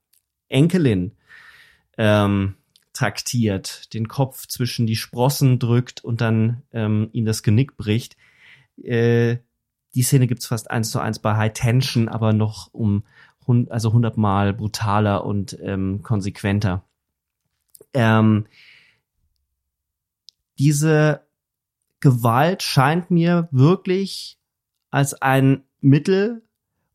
[0.48, 1.16] Enkelin
[1.98, 2.54] ähm,
[2.92, 8.16] traktiert, den Kopf zwischen die Sprossen drückt und dann ähm, ihm das Genick bricht.
[8.80, 9.38] Äh,
[9.96, 13.02] die Szene gibt's fast eins zu eins bei High Tension, aber noch um
[13.68, 16.84] also hundertmal brutaler und ähm, konsequenter.
[17.92, 18.46] Ähm,
[20.60, 21.26] diese
[21.98, 24.38] Gewalt scheint mir wirklich
[24.92, 26.42] als ein Mittel,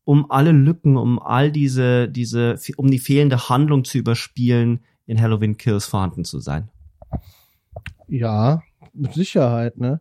[0.04, 5.56] um alle Lücken, um all diese, diese, um die fehlende Handlung zu überspielen, in Halloween
[5.56, 6.68] Kills vorhanden zu sein.
[8.08, 10.00] Ja, mit Sicherheit, ne?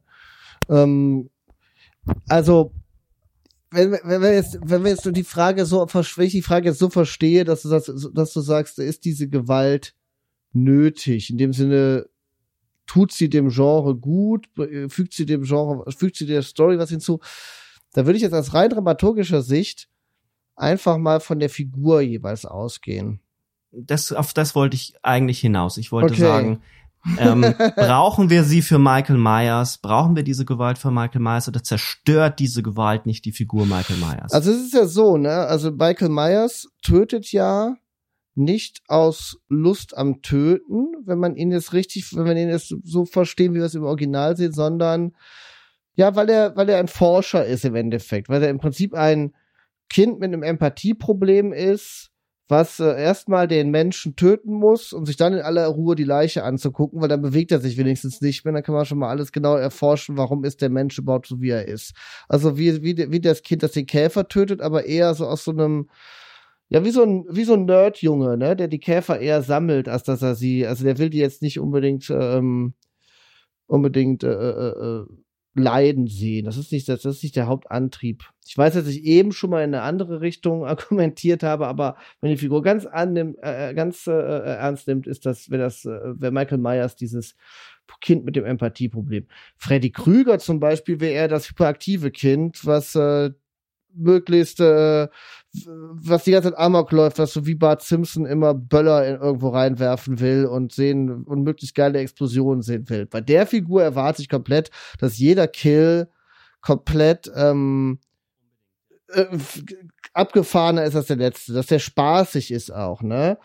[0.69, 1.29] Ähm,
[2.27, 2.71] also,
[3.71, 6.79] wenn, wenn wir jetzt, wenn wir jetzt die Frage so, wenn ich die Frage jetzt
[6.79, 9.95] so verstehe, dass du sagst, dass du sagst, ist diese Gewalt
[10.53, 11.29] nötig?
[11.29, 12.07] In dem Sinne,
[12.85, 14.47] tut sie dem Genre gut,
[14.87, 17.19] fügt sie dem Genre, fügt sie der Story was hinzu?
[17.95, 19.87] Da würde ich jetzt aus rein dramaturgischer Sicht
[20.57, 23.21] einfach mal von der Figur jeweils ausgehen.
[23.71, 25.77] Das, auf das wollte ich eigentlich hinaus.
[25.77, 26.21] Ich wollte okay.
[26.21, 26.61] sagen,
[27.17, 27.41] ähm,
[27.77, 29.77] brauchen wir sie für Michael Myers?
[29.77, 33.97] Brauchen wir diese Gewalt für Michael Myers oder zerstört diese Gewalt nicht die Figur Michael
[33.97, 34.33] Myers?
[34.33, 35.31] Also es ist ja so, ne?
[35.31, 37.75] Also Michael Myers tötet ja
[38.33, 43.05] nicht aus Lust am Töten, wenn man ihn jetzt richtig, wenn man ihn jetzt so
[43.05, 45.13] verstehen, wie wir es im Original sehen, sondern
[45.95, 49.33] ja, weil er, weil er ein Forscher ist im Endeffekt, weil er im Prinzip ein
[49.89, 52.11] Kind mit einem Empathieproblem ist,
[52.47, 56.43] was äh, erstmal den Menschen töten muss und sich dann in aller Ruhe die Leiche
[56.43, 59.31] anzugucken, weil dann bewegt er sich wenigstens nicht mehr, dann kann man schon mal alles
[59.31, 61.93] genau erforschen, warum ist der Mensch überhaupt so, wie er ist.
[62.29, 65.51] Also wie, wie, wie das Kind, das den Käfer tötet, aber eher so aus so
[65.51, 65.89] einem,
[66.69, 70.03] ja, wie so ein, wie so ein Nerdjunge, ne, der die Käfer eher sammelt, als
[70.03, 72.73] dass er sie, also der will die jetzt nicht unbedingt, ähm,
[73.67, 75.05] unbedingt, äh, äh, äh
[75.55, 76.45] leiden sehen.
[76.45, 78.25] Das ist nicht, das, ist nicht der Hauptantrieb.
[78.45, 82.29] Ich weiß, dass ich eben schon mal in eine andere Richtung argumentiert habe, aber wenn
[82.29, 85.85] die Figur ganz annimmt, äh, äh, ganz äh, äh, ernst nimmt, ist das, wenn das,
[85.85, 87.35] äh, wer Michael Myers dieses
[88.01, 89.27] Kind mit dem Empathieproblem.
[89.57, 93.31] Freddy Krüger zum Beispiel wäre eher das hyperaktive Kind, was äh,
[93.93, 95.07] möglichst, äh,
[95.65, 99.49] was die ganze Zeit Amok läuft, was so wie Bart Simpson immer Böller in irgendwo
[99.49, 103.05] reinwerfen will und sehen und möglichst geile Explosionen sehen will.
[103.05, 104.69] Bei der Figur erwarte ich komplett,
[104.99, 106.09] dass jeder Kill
[106.61, 107.99] komplett ähm,
[109.09, 109.25] äh,
[110.13, 113.37] abgefahrener ist als der letzte, dass der spaßig ist auch, ne?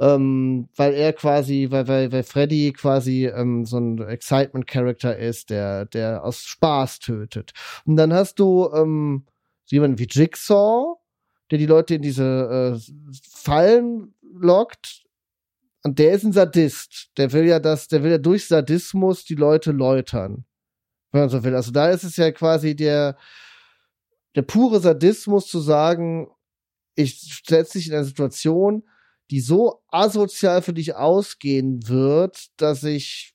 [0.00, 5.86] Ähm, weil er quasi, weil, weil, weil Freddy quasi ähm, so ein Excitement-Character ist, der,
[5.86, 7.52] der aus Spaß tötet.
[7.84, 9.24] Und dann hast du ähm,
[9.64, 10.97] so jemanden wie Jigsaw,
[11.50, 12.92] der die Leute in diese äh,
[13.30, 15.04] Fallen lockt,
[15.82, 17.10] Und der ist ein Sadist.
[17.16, 20.44] Der will ja das, der will ja durch Sadismus die Leute läutern.
[21.12, 21.54] Wenn man so will.
[21.54, 23.16] Also da ist es ja quasi der,
[24.34, 26.28] der pure Sadismus zu sagen,
[26.94, 28.82] ich setze dich in eine Situation,
[29.30, 33.34] die so asozial für dich ausgehen wird, dass ich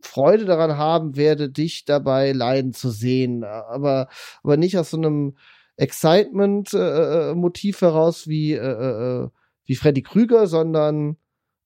[0.00, 3.44] Freude daran haben werde, dich dabei leiden zu sehen.
[3.44, 4.08] Aber,
[4.42, 5.36] aber nicht aus so einem
[5.78, 9.28] Excitement-Motiv äh, äh heraus wie, äh, äh, äh,
[9.64, 11.16] wie Freddy Krüger, sondern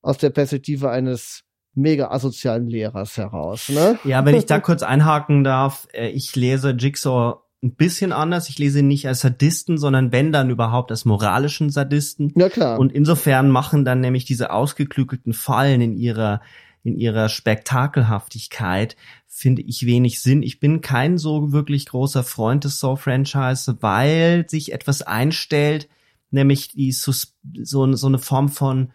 [0.02, 1.44] aus der Perspektive eines
[1.74, 3.68] mega asozialen Lehrers heraus.
[3.68, 3.98] Ne?
[4.04, 8.48] Ja, wenn ich da kurz einhaken darf, ich lese Jigsaw ein bisschen anders.
[8.48, 12.32] Ich lese ihn nicht als Sadisten, sondern wenn dann überhaupt als moralischen Sadisten.
[12.36, 12.78] Ja klar.
[12.78, 16.40] Und insofern machen dann nämlich diese ausgeklügelten Fallen in ihrer
[16.84, 18.96] in ihrer Spektakelhaftigkeit
[19.34, 20.42] finde ich wenig Sinn.
[20.42, 25.88] Ich bin kein so wirklich großer Freund des Saw-Franchise, weil sich etwas einstellt,
[26.30, 28.90] nämlich die Sus so, so eine Form von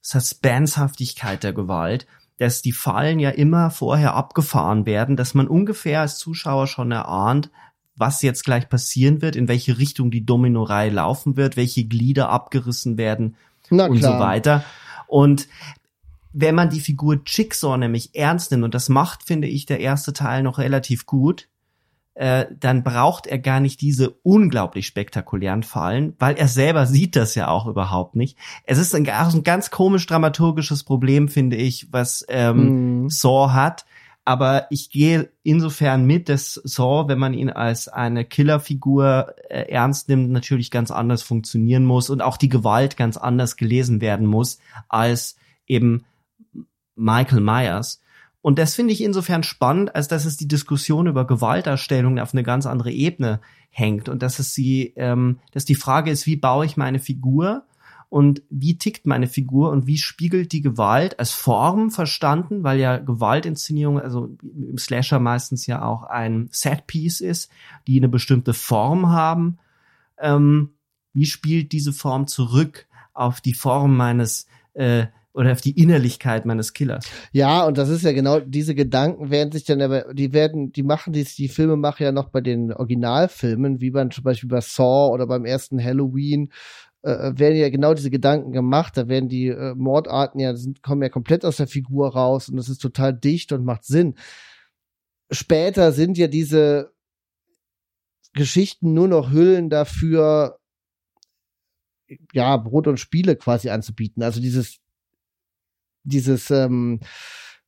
[0.00, 2.06] Suspensehaftigkeit der Gewalt,
[2.38, 7.50] dass die Fallen ja immer vorher abgefahren werden, dass man ungefähr als Zuschauer schon erahnt,
[7.94, 12.96] was jetzt gleich passieren wird, in welche Richtung die Dominorei laufen wird, welche Glieder abgerissen
[12.96, 13.36] werden
[13.68, 14.64] und so weiter.
[15.06, 15.46] Und
[16.34, 20.12] wenn man die Figur Jigsaw nämlich ernst nimmt, und das macht, finde ich, der erste
[20.12, 21.48] Teil noch relativ gut,
[22.14, 27.34] äh, dann braucht er gar nicht diese unglaublich spektakulären Fallen, weil er selber sieht das
[27.34, 28.36] ja auch überhaupt nicht.
[28.64, 33.10] Es ist ein, ein ganz komisch dramaturgisches Problem, finde ich, was ähm, mm.
[33.10, 33.84] Saw hat,
[34.24, 40.08] aber ich gehe insofern mit, dass Saw, wenn man ihn als eine Killerfigur äh, ernst
[40.08, 44.58] nimmt, natürlich ganz anders funktionieren muss und auch die Gewalt ganz anders gelesen werden muss
[44.88, 45.36] als
[45.66, 46.04] eben
[46.96, 48.00] Michael Myers.
[48.40, 52.42] Und das finde ich insofern spannend, als dass es die Diskussion über Gewaltdarstellung auf eine
[52.42, 53.40] ganz andere Ebene
[53.70, 57.64] hängt und dass es sie, ähm, dass die Frage ist, wie baue ich meine Figur
[58.10, 62.98] und wie tickt meine Figur und wie spiegelt die Gewalt als Form verstanden, weil ja
[62.98, 67.50] Gewaltinszenierung, also im Slasher meistens ja auch ein Setpiece ist,
[67.88, 69.58] die eine bestimmte Form haben.
[70.18, 70.74] Ähm,
[71.12, 76.72] wie spielt diese Form zurück auf die Form meines äh, oder auf die Innerlichkeit meines
[76.72, 77.06] Killers.
[77.32, 80.84] Ja, und das ist ja genau, diese Gedanken werden sich dann aber, die werden, die
[80.84, 84.60] machen die, die Filme machen ja noch bei den Originalfilmen, wie beim zum Beispiel bei
[84.60, 86.50] Saw oder beim ersten Halloween
[87.02, 88.96] äh, äh, werden ja genau diese Gedanken gemacht.
[88.96, 92.56] Da werden die äh, Mordarten ja, sind, kommen ja komplett aus der Figur raus und
[92.56, 94.14] das ist total dicht und macht Sinn.
[95.32, 96.92] Später sind ja diese
[98.34, 100.58] Geschichten nur noch Hüllen dafür,
[102.32, 104.22] ja, Brot und Spiele quasi anzubieten.
[104.22, 104.78] Also dieses,
[106.04, 107.00] dieses, ähm,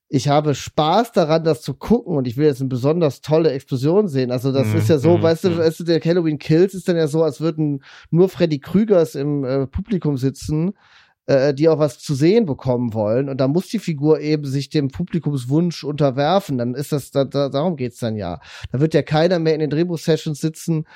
[0.08, 4.06] ich habe Spaß daran, das zu gucken und ich will jetzt eine besonders tolle Explosion
[4.06, 4.30] sehen.
[4.30, 5.58] Also das mm, ist ja so, mm, weißt du, mm.
[5.58, 9.44] weißt du, der Halloween Kills ist dann ja so, als würden nur Freddy Krügers im
[9.44, 10.74] äh, Publikum sitzen,
[11.26, 13.28] äh, die auch was zu sehen bekommen wollen.
[13.28, 16.58] Und da muss die Figur eben sich dem Publikumswunsch unterwerfen.
[16.58, 18.38] Dann ist das, da, da, darum geht's dann ja.
[18.70, 20.86] Da wird ja keiner mehr in den Drehbuch-Sessions sitzen.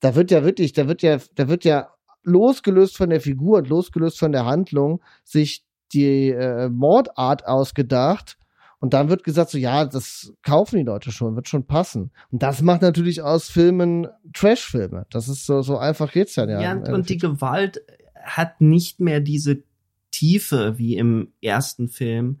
[0.00, 1.90] Da wird ja wirklich, da wird ja, da wird ja
[2.22, 5.64] losgelöst von der Figur und losgelöst von der Handlung sich
[5.94, 8.36] die äh, Mordart ausgedacht
[8.84, 12.10] und dann wird gesagt, so ja, das kaufen die Leute schon, wird schon passen.
[12.30, 15.06] Und das macht natürlich aus Filmen Trash-Filme.
[15.08, 16.46] Das ist so, so einfach geht's ja.
[16.46, 17.80] Ja, und, und die Gewalt
[18.22, 19.62] hat nicht mehr diese
[20.10, 22.40] Tiefe wie im ersten Film,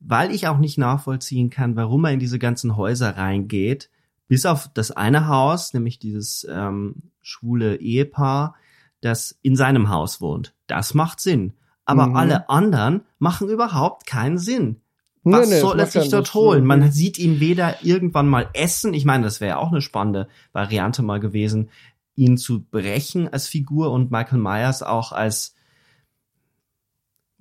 [0.00, 3.90] weil ich auch nicht nachvollziehen kann, warum er in diese ganzen Häuser reingeht.
[4.26, 8.54] Bis auf das eine Haus, nämlich dieses ähm, schwule Ehepaar,
[9.02, 10.54] das in seinem Haus wohnt.
[10.66, 11.52] Das macht Sinn.
[11.84, 12.16] Aber mhm.
[12.16, 14.80] alle anderen machen überhaupt keinen Sinn.
[15.22, 16.66] Was nee, nee, soll er sich dort holen?
[16.66, 18.92] Man sieht ihn weder irgendwann mal essen.
[18.92, 21.70] Ich meine, das wäre ja auch eine spannende Variante mal gewesen,
[22.14, 25.54] ihn zu brechen als Figur und Michael Myers auch als,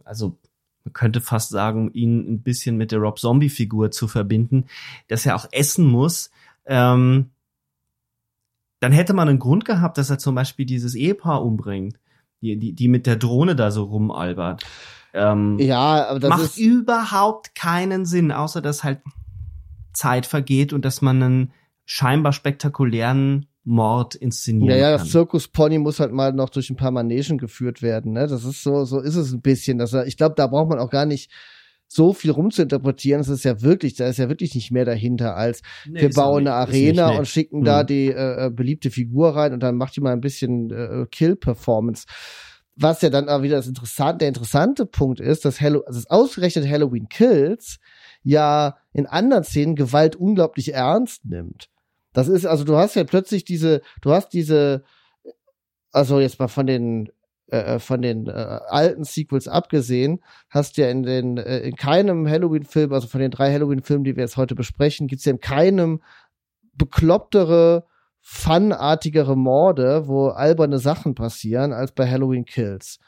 [0.05, 0.37] also
[0.85, 4.65] man könnte fast sagen, ihn ein bisschen mit der Rob Zombie Figur zu verbinden,
[5.07, 6.31] dass er auch essen muss.
[6.65, 7.31] Ähm,
[8.79, 11.99] dann hätte man einen Grund gehabt, dass er zum Beispiel dieses Ehepaar umbringt,
[12.43, 14.63] die, die, die mit der Drohne da so rumalbert.
[15.13, 19.01] Ähm, ja, aber das macht ist überhaupt keinen Sinn, außer dass halt
[19.93, 21.53] Zeit vergeht und dass man einen
[21.85, 25.05] scheinbar spektakulären Mord inszenieren ja, ja, kann.
[25.05, 28.27] das Zirkuspony muss halt mal noch durch ein paar Manegen geführt werden, ne?
[28.27, 29.77] Das ist so, so ist es ein bisschen.
[29.77, 31.31] Dass er, ich glaube, da braucht man auch gar nicht
[31.93, 33.21] so viel rumzuinterpretieren.
[33.21, 36.47] Es ist ja wirklich, da ist ja wirklich nicht mehr dahinter als nee, wir bauen
[36.47, 37.19] eine Arena nicht, nee.
[37.19, 37.65] und schicken hm.
[37.65, 41.05] da die äh, äh, beliebte Figur rein und dann macht die mal ein bisschen äh,
[41.09, 42.05] Kill-Performance
[42.75, 46.09] was ja dann auch wieder das interessante, der interessante Punkt ist, dass Hallo, also das
[46.09, 47.79] ausgerechnet Halloween Kills
[48.23, 51.69] ja in anderen Szenen Gewalt unglaublich ernst nimmt.
[52.13, 54.83] Das ist, also du hast ja plötzlich diese, du hast diese,
[55.91, 57.11] also jetzt mal von den
[57.53, 62.91] äh, von den äh, alten Sequels abgesehen, hast ja in den äh, in keinem Halloween-Film,
[62.91, 66.01] also von den drei Halloween-Filmen, die wir jetzt heute besprechen, gibt's ja in keinem
[66.73, 67.85] beklopptere,
[68.21, 72.99] funartigere Morde, wo alberne Sachen passieren, als bei Halloween Kills.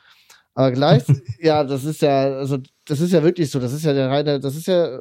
[0.54, 1.04] Aber gleich,
[1.40, 3.60] ja, das ist ja, also das ist ja wirklich so.
[3.60, 5.00] Das ist ja der reine, das ist ja,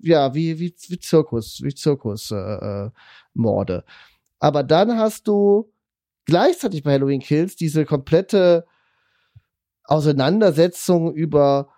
[0.00, 2.90] ja wie wie wie Zirkus, wie Zirkus äh, äh,
[3.34, 3.84] Morde.
[4.38, 5.70] Aber dann hast du
[6.26, 8.66] gleichzeitig bei Halloween Kills diese komplette
[9.84, 11.68] Auseinandersetzung über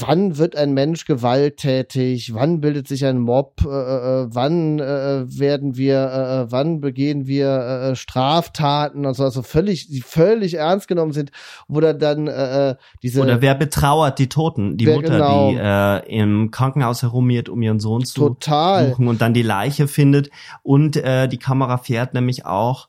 [0.00, 5.76] wann wird ein Mensch gewalttätig, wann bildet sich ein Mob, äh, äh, wann äh, werden
[5.76, 10.54] wir, äh, äh wann begehen wir äh, äh, Straftaten und so, also völlig, die völlig
[10.54, 11.30] ernst genommen sind,
[11.68, 16.50] wo dann, äh, diese oder wer betrauert die Toten, die Mutter, genau, die äh, im
[16.50, 18.90] Krankenhaus herumirrt, um ihren Sohn zu total.
[18.90, 20.30] suchen und dann die Leiche findet.
[20.62, 22.88] Und äh, die Kamera fährt nämlich auch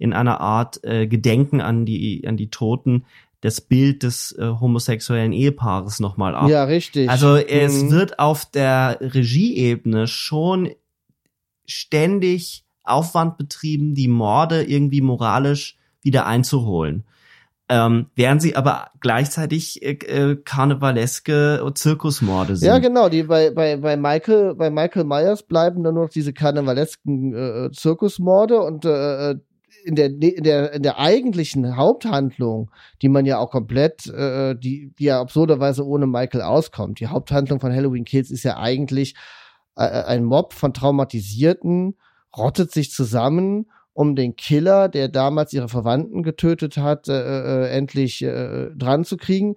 [0.00, 3.04] in einer Art äh, Gedenken an die an die Toten
[3.40, 6.48] das Bild des äh, homosexuellen Ehepaares nochmal ab.
[6.48, 7.08] Ja, richtig.
[7.08, 7.90] Also es mhm.
[7.90, 10.70] wird auf der Regieebene schon
[11.64, 17.04] ständig Aufwand betrieben, die Morde irgendwie moralisch wieder einzuholen.
[17.68, 22.66] Ähm, während sie aber gleichzeitig äh, äh, karnevaleske Zirkusmorde sind.
[22.66, 26.32] Ja, genau, die bei, bei, bei Michael, bei Michael Myers bleiben dann nur noch diese
[26.32, 29.38] karnevalesken äh, Zirkusmorde und äh, äh
[29.84, 32.70] in der, in der, in der eigentlichen Haupthandlung,
[33.02, 37.00] die man ja auch komplett, äh, die, die ja absurderweise ohne Michael auskommt.
[37.00, 39.14] Die Haupthandlung von Halloween Kills ist ja eigentlich
[39.76, 41.96] äh, äh, ein Mob von Traumatisierten,
[42.36, 48.22] rottet sich zusammen, um den Killer, der damals ihre Verwandten getötet hat, äh, äh, endlich
[48.22, 49.56] äh, dran zu kriegen,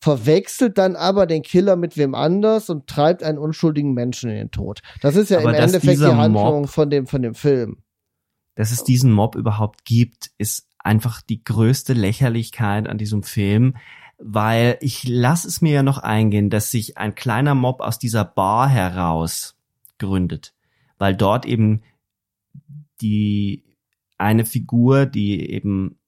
[0.00, 4.50] verwechselt dann aber den Killer mit wem anders und treibt einen unschuldigen Menschen in den
[4.50, 4.80] Tod.
[5.00, 7.78] Das ist ja aber im Endeffekt die Handlung Mob von dem, von dem Film
[8.54, 13.76] dass es diesen Mob überhaupt gibt, ist einfach die größte Lächerlichkeit an diesem Film,
[14.18, 18.24] weil ich lasse es mir ja noch eingehen, dass sich ein kleiner Mob aus dieser
[18.24, 19.56] Bar heraus
[19.98, 20.54] gründet,
[20.98, 21.82] weil dort eben
[23.00, 23.64] die
[24.18, 25.98] eine Figur, die eben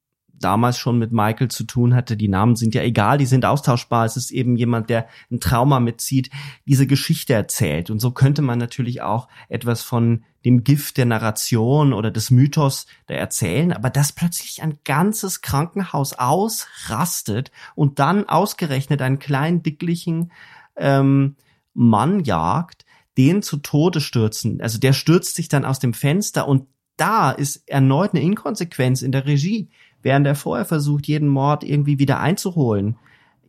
[0.45, 2.15] damals schon mit Michael zu tun hatte.
[2.15, 4.05] Die Namen sind ja egal, die sind austauschbar.
[4.05, 6.29] Es ist eben jemand, der ein Trauma mitzieht,
[6.67, 7.89] diese Geschichte erzählt.
[7.89, 12.85] Und so könnte man natürlich auch etwas von dem Gift der Narration oder des Mythos
[13.07, 20.31] da erzählen, aber dass plötzlich ein ganzes Krankenhaus ausrastet und dann ausgerechnet einen kleinen, dicklichen
[20.77, 21.37] ähm,
[21.73, 22.85] Mann jagt,
[23.17, 24.61] den zu Tode stürzen.
[24.61, 26.67] Also der stürzt sich dann aus dem Fenster und
[26.97, 29.69] da ist erneut eine Inkonsequenz in der Regie
[30.05, 32.95] während er vorher versucht, jeden Mord irgendwie wieder einzuholen,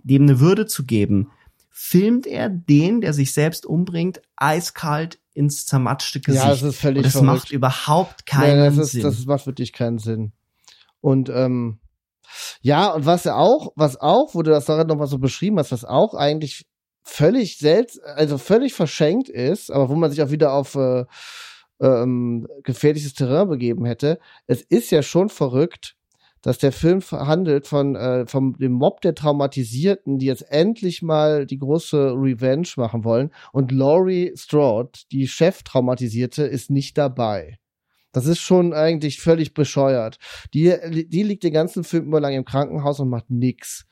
[0.03, 1.31] dem eine Würde zu geben,
[1.71, 6.43] filmt er den, der sich selbst umbringt, eiskalt ins zermatschte Gesicht.
[6.43, 7.27] Ja, das ist völlig Und das verrückt.
[7.31, 9.03] macht überhaupt keinen ja, das ist, Sinn.
[9.03, 10.33] Das macht wirklich keinen Sinn.
[11.03, 11.79] Und ähm,
[12.63, 15.85] ja, und was auch, was auch, wo du das daran nochmal so beschrieben hast, was
[15.85, 16.65] auch eigentlich
[17.03, 21.05] völlig selbst, also völlig verschenkt ist, aber wo man sich auch wieder auf äh,
[21.81, 24.19] ähm, gefährliches Terrain begeben hätte.
[24.47, 25.96] Es ist ja schon verrückt,
[26.47, 31.45] dass der Film handelt von, äh, vom dem Mob der Traumatisierten, die jetzt endlich mal
[31.45, 33.33] die große Revenge machen wollen.
[33.53, 37.59] Und Laurie Strode, die Chef-Traumatisierte, ist nicht dabei.
[38.13, 40.19] Das ist schon eigentlich völlig bescheuert.
[40.55, 40.73] Die,
[41.09, 43.85] die liegt den ganzen Film über lang im Krankenhaus und macht nix.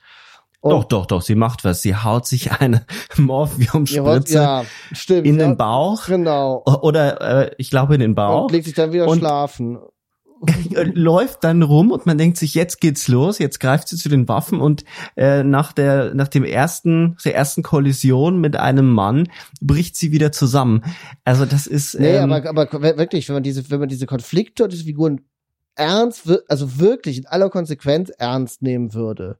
[0.61, 1.81] Und doch, doch, doch, sie macht was.
[1.81, 2.85] Sie haut sich eine
[3.17, 6.05] Morphium-Spritze ja, stimmt, in den Bauch.
[6.05, 6.63] Genau.
[6.83, 8.43] Oder äh, ich glaube in den Bauch.
[8.43, 9.77] Und legt sich dann wieder und schlafen.
[10.93, 14.27] läuft dann rum und man denkt sich, jetzt geht's los, jetzt greift sie zu den
[14.27, 14.83] Waffen und
[15.15, 19.29] äh, nach der nach dem ersten der ersten Kollision mit einem Mann
[19.61, 20.83] bricht sie wieder zusammen.
[21.23, 24.65] Also das ist nee, ähm, aber aber wirklich, wenn man diese wenn man diese Konflikte
[24.65, 25.21] und diese Figuren
[25.75, 29.39] ernst also wirklich in aller Konsequenz ernst nehmen würde,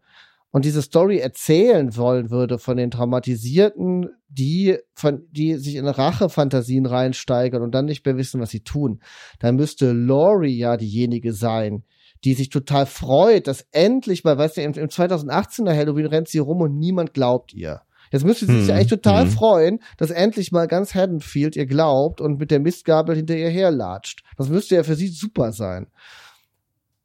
[0.56, 6.86] und diese Story erzählen wollen würde von den Traumatisierten, die von, die sich in Rachefantasien
[6.86, 9.02] reinsteigern und dann nicht mehr wissen, was sie tun,
[9.40, 11.84] dann müsste Laurie ja diejenige sein,
[12.24, 16.40] die sich total freut, dass endlich mal, weißt du, im, im 2018er Halloween rennt sie
[16.40, 17.82] rum und niemand glaubt ihr.
[18.14, 19.32] Jetzt müsste sie hm, sich eigentlich total hm.
[19.32, 24.24] freuen, dass endlich mal ganz Haddonfield ihr glaubt und mit der Mistgabel hinter ihr herlatscht.
[24.38, 25.88] Das müsste ja für sie super sein.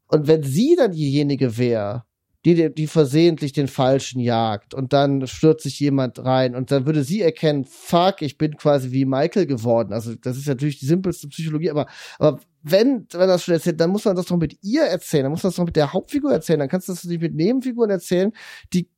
[0.06, 2.05] Und wenn sie dann diejenige wäre,
[2.44, 7.04] die, die versehentlich den Falschen jagt und dann stürzt sich jemand rein und dann würde
[7.04, 9.92] sie erkennen, fuck, ich bin quasi wie Michael geworden.
[9.92, 11.86] Also das ist natürlich die simpelste Psychologie, aber,
[12.18, 15.32] aber wenn, wenn das schon erzählt, dann muss man das doch mit ihr erzählen, dann
[15.32, 17.90] muss man das doch mit der Hauptfigur erzählen, dann kannst du das nicht mit Nebenfiguren
[17.90, 18.32] erzählen,
[18.72, 18.88] die,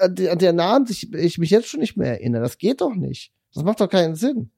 [0.00, 2.42] an der Namen sich, ich mich jetzt schon nicht mehr erinnere.
[2.42, 3.32] Das geht doch nicht.
[3.54, 4.50] Das macht doch keinen Sinn.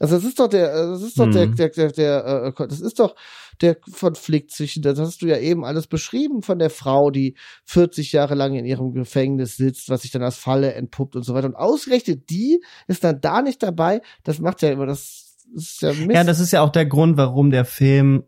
[0.00, 1.32] Also das ist doch der, das ist doch mhm.
[1.32, 3.14] der, der, der, der, äh, das ist doch
[3.60, 8.12] der Konflikt zwischen, das hast du ja eben alles beschrieben von der Frau, die 40
[8.12, 11.46] Jahre lang in ihrem Gefängnis sitzt, was sich dann als Falle entpuppt und so weiter.
[11.46, 14.00] Und ausgerechnet die ist dann da nicht dabei.
[14.22, 16.12] Das macht ja immer das, das ist ja Mist.
[16.12, 18.24] Ja, das ist ja auch der Grund, warum der Film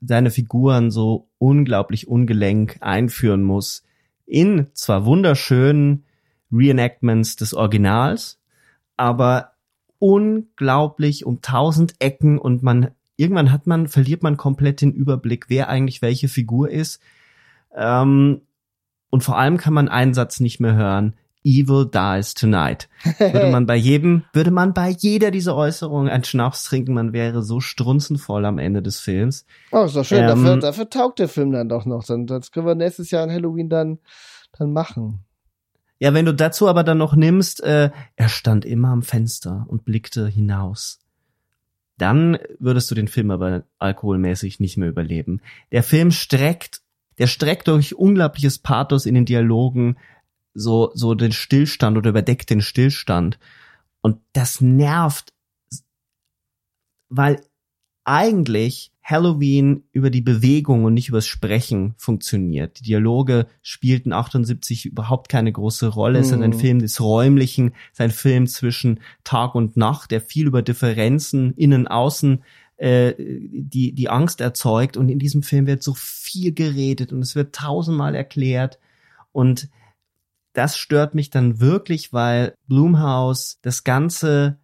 [0.00, 3.82] seine Figuren so unglaublich ungelenk einführen muss.
[4.26, 6.04] In zwar wunderschönen
[6.52, 8.38] Reenactments des Originals,
[8.96, 9.52] aber
[9.98, 15.68] unglaublich um tausend Ecken und man irgendwann hat man verliert man komplett den Überblick, wer
[15.68, 17.00] eigentlich welche Figur ist.
[17.74, 18.42] Ähm,
[19.10, 21.14] und vor allem kann man einen Satz nicht mehr hören.
[21.44, 22.88] Evil dies tonight.
[23.18, 27.42] Würde man bei jedem, würde man bei jeder dieser Äußerungen einen Schnaps trinken, man wäre
[27.42, 29.46] so strunzenvoll am Ende des Films.
[29.70, 30.24] Oh, ist doch schön.
[30.24, 32.02] Ähm, dafür, dafür taugt der Film dann doch noch.
[32.04, 34.00] Dann, das können wir nächstes Jahr an Halloween dann,
[34.58, 35.24] dann machen.
[36.00, 39.84] Ja, wenn du dazu aber dann noch nimmst, äh, er stand immer am Fenster und
[39.84, 40.98] blickte hinaus.
[41.98, 45.40] Dann würdest du den Film aber alkoholmäßig nicht mehr überleben.
[45.72, 46.82] Der Film streckt,
[47.18, 49.96] der streckt durch unglaubliches Pathos in den Dialogen
[50.52, 53.38] so, so den Stillstand oder überdeckt den Stillstand.
[54.02, 55.32] Und das nervt,
[57.08, 57.40] weil
[58.04, 62.80] eigentlich Halloween über die Bewegung und nicht übers Sprechen funktioniert.
[62.80, 66.18] Die Dialoge spielten 78 überhaupt keine große Rolle.
[66.18, 66.58] Es ist ein mhm.
[66.58, 71.54] Film des Räumlichen, es ist ein Film zwischen Tag und Nacht, der viel über Differenzen
[71.54, 72.42] innen, außen
[72.78, 74.96] äh, die, die Angst erzeugt.
[74.96, 78.80] Und in diesem Film wird so viel geredet und es wird tausendmal erklärt.
[79.30, 79.68] Und
[80.52, 84.58] das stört mich dann wirklich, weil Blumhaus das Ganze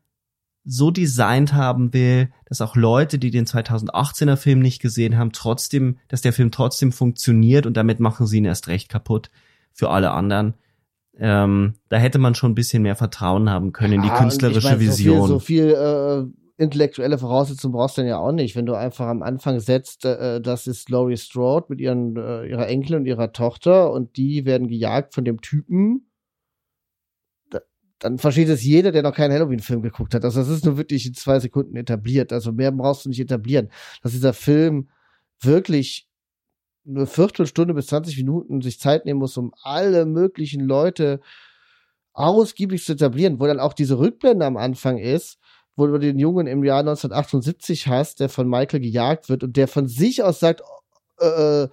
[0.65, 5.99] so designt haben will, dass auch Leute, die den 2018er Film nicht gesehen haben, trotzdem,
[6.09, 9.31] dass der Film trotzdem funktioniert und damit machen sie ihn erst recht kaputt
[9.73, 10.55] für alle anderen.
[11.19, 14.65] Ähm, da hätte man schon ein bisschen mehr Vertrauen haben können in die künstlerische ich
[14.65, 15.29] mein, Vision.
[15.29, 18.75] So viel, so viel äh, intellektuelle Voraussetzungen brauchst du dann ja auch nicht, wenn du
[18.75, 23.07] einfach am Anfang setzt, äh, das ist Laurie Strode mit ihren, äh, ihrer Enkel und
[23.07, 26.07] ihrer Tochter und die werden gejagt von dem Typen,
[28.03, 30.25] dann versteht es jeder, der noch keinen Halloween-Film geguckt hat.
[30.25, 32.33] Also das ist nur wirklich in zwei Sekunden etabliert.
[32.33, 33.71] Also mehr brauchst du nicht etablieren.
[34.03, 34.89] Dass dieser Film
[35.41, 36.09] wirklich
[36.85, 41.21] eine Viertelstunde bis 20 Minuten sich Zeit nehmen muss, um alle möglichen Leute
[42.13, 45.39] ausgiebig zu etablieren, wo dann auch diese Rückblende am Anfang ist,
[45.77, 49.69] wo du den Jungen im Jahr 1978 hast, der von Michael gejagt wird und der
[49.69, 50.63] von sich aus sagt,
[51.21, 51.69] äh, äh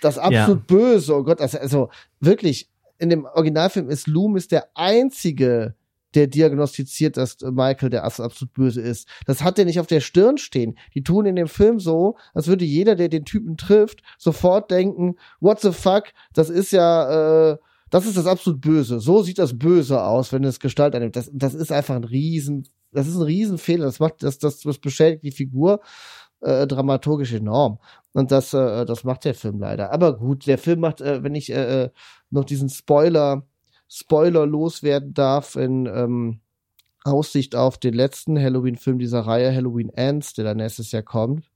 [0.00, 0.64] das absolut ja.
[0.66, 1.88] böse, oh Gott, also, also
[2.18, 2.71] wirklich,
[3.02, 5.74] in dem Originalfilm ist Loomis der einzige,
[6.14, 9.08] der diagnostiziert, dass Michael der absolut böse ist.
[9.26, 10.78] Das hat er nicht auf der Stirn stehen.
[10.94, 15.16] Die tun in dem Film so, als würde jeder, der den Typen trifft, sofort denken,
[15.40, 17.58] what the fuck, das ist ja, äh,
[17.90, 19.00] das ist das absolut Böse.
[19.00, 21.16] So sieht das Böse aus, wenn es Gestalt annimmt.
[21.16, 23.86] Das, das ist einfach ein Riesen, das ist ein Riesenfehler.
[23.86, 25.80] Das macht, das, das, das beschädigt die Figur
[26.40, 27.78] äh, dramaturgisch enorm.
[28.12, 29.92] Und das, äh, das macht der Film leider.
[29.92, 31.90] Aber gut, der Film macht, äh, wenn ich äh, äh
[32.30, 33.46] noch diesen Spoiler,
[33.88, 36.40] Spoiler loswerden darf in ähm,
[37.04, 41.50] Aussicht auf den letzten Halloween-Film dieser Reihe, Halloween Ends, der dann nächstes Jahr kommt.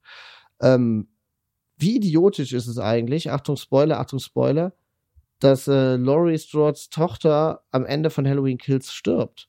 [0.60, 1.08] Ähm,
[1.78, 4.72] wie idiotisch ist es eigentlich, Achtung Spoiler, Achtung Spoiler,
[5.40, 9.48] dass äh, Laurie Strode's Tochter am Ende von Halloween Kills stirbt.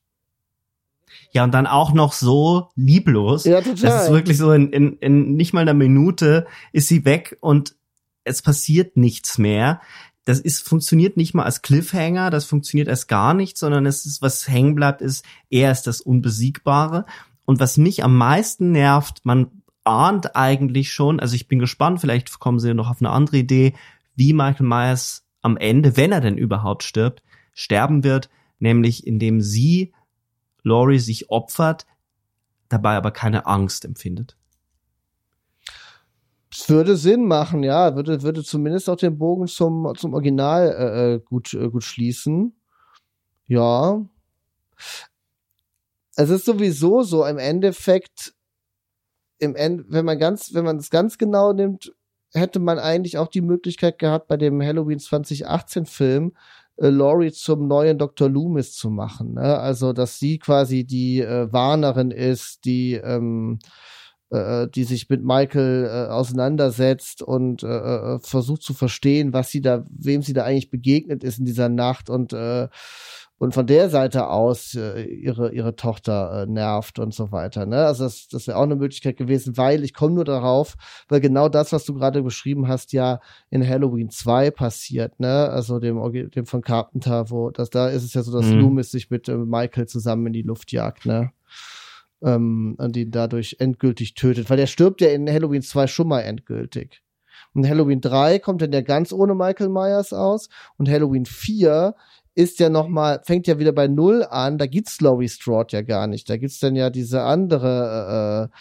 [1.32, 3.46] Ja, und dann auch noch so lieblos.
[3.46, 3.76] Ja, total.
[3.76, 7.76] Das ist wirklich so in, in, in nicht mal einer Minute ist sie weg und
[8.24, 9.80] es passiert nichts mehr
[10.28, 14.22] das ist, funktioniert nicht mal als Cliffhanger, das funktioniert erst gar nicht, sondern es ist,
[14.22, 17.06] was hängen bleibt, ist, er ist das Unbesiegbare.
[17.46, 22.42] Und was mich am meisten nervt, man ahnt eigentlich schon, also ich bin gespannt, vielleicht
[22.42, 23.74] kommen sie noch auf eine andere Idee,
[24.18, 27.24] wie Michael Myers am Ende, wenn er denn überhaupt stirbt,
[27.54, 28.30] sterben wird,
[28.60, 29.94] nämlich indem sie,
[30.68, 31.86] Laurie, sich opfert,
[32.70, 34.38] dabei aber keine Angst empfindet.
[36.52, 41.14] Es würde Sinn machen, ja, würde, würde zumindest auch den Bogen zum, zum Original äh,
[41.14, 42.56] äh, gut, äh, gut schließen.
[43.48, 44.06] Ja.
[46.16, 48.34] Es ist sowieso so, im Endeffekt,
[49.40, 51.94] im End, wenn man ganz, wenn man es ganz genau nimmt,
[52.34, 56.34] hätte man eigentlich auch die Möglichkeit gehabt, bei dem Halloween 2018 Film
[56.78, 58.30] äh, Laurie zum neuen Dr.
[58.30, 59.34] Loomis zu machen.
[59.34, 59.60] Ne?
[59.60, 63.60] Also, dass sie quasi die äh, Warnerin ist, die ähm,
[64.30, 69.62] äh, die sich mit Michael äh, auseinandersetzt und äh, äh, versucht zu verstehen, was sie
[69.62, 72.68] da, wem sie da eigentlich begegnet ist in dieser Nacht und äh,
[73.40, 77.66] und von der Seite aus äh, ihre ihre Tochter äh, nervt und so weiter.
[77.66, 77.86] Ne?
[77.86, 80.76] Also das, das wäre auch eine Möglichkeit gewesen, weil ich komme nur darauf,
[81.08, 83.20] weil genau das, was du gerade beschrieben hast, ja
[83.50, 85.50] in Halloween 2 passiert, ne?
[85.50, 85.98] Also dem
[86.32, 88.60] dem von Carpenter, wo das da ist es ja so, dass mhm.
[88.60, 91.32] Loomis sich mit äh, Michael zusammen in die Luft jagt, ne?
[92.22, 96.22] ähm, und ihn dadurch endgültig tötet, weil er stirbt ja in Halloween 2 schon mal
[96.22, 97.02] endgültig.
[97.54, 101.96] Und Halloween 3 kommt dann ja ganz ohne Michael Myers aus und Halloween 4
[102.38, 104.60] ist ja noch mal fängt ja wieder bei null an.
[104.60, 106.30] Da gibt's Laurie Strode ja gar nicht.
[106.30, 108.52] Da gibt's dann ja diese andere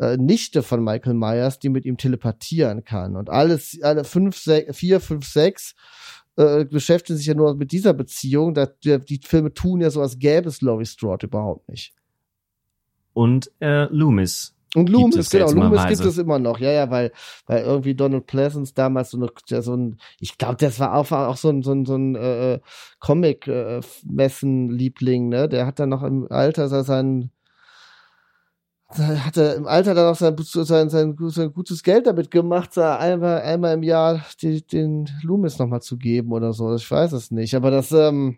[0.00, 3.14] äh, äh, Nichte von Michael Myers, die mit ihm telepathieren kann.
[3.14, 5.74] Und alles, alle fünf, sech, vier, fünf, sechs
[6.36, 8.54] äh, beschäftigen sich ja nur mit dieser Beziehung.
[8.54, 11.92] Da, die, die Filme tun ja so, als gäbe es Laurie Strode überhaupt nicht.
[13.12, 17.10] Und äh, Loomis und Loomis, genau, Loomis gibt es immer noch, ja, ja, weil,
[17.46, 19.30] weil irgendwie Donald Pleasance damals so, eine,
[19.62, 22.60] so ein, ich glaube, das war auch, auch so ein, so ein, so ein äh,
[22.98, 25.48] Comic-Messen-Liebling, ne?
[25.48, 27.30] Der hat dann noch im Alter sein,
[28.90, 33.40] hat er im Alter dann auch sein, sein, sein, sein gutes Geld damit gemacht, einmal,
[33.40, 36.74] einmal im Jahr die, den Loomis nochmal zu geben oder so.
[36.74, 37.54] Ich weiß es nicht.
[37.54, 38.36] Aber das, ähm,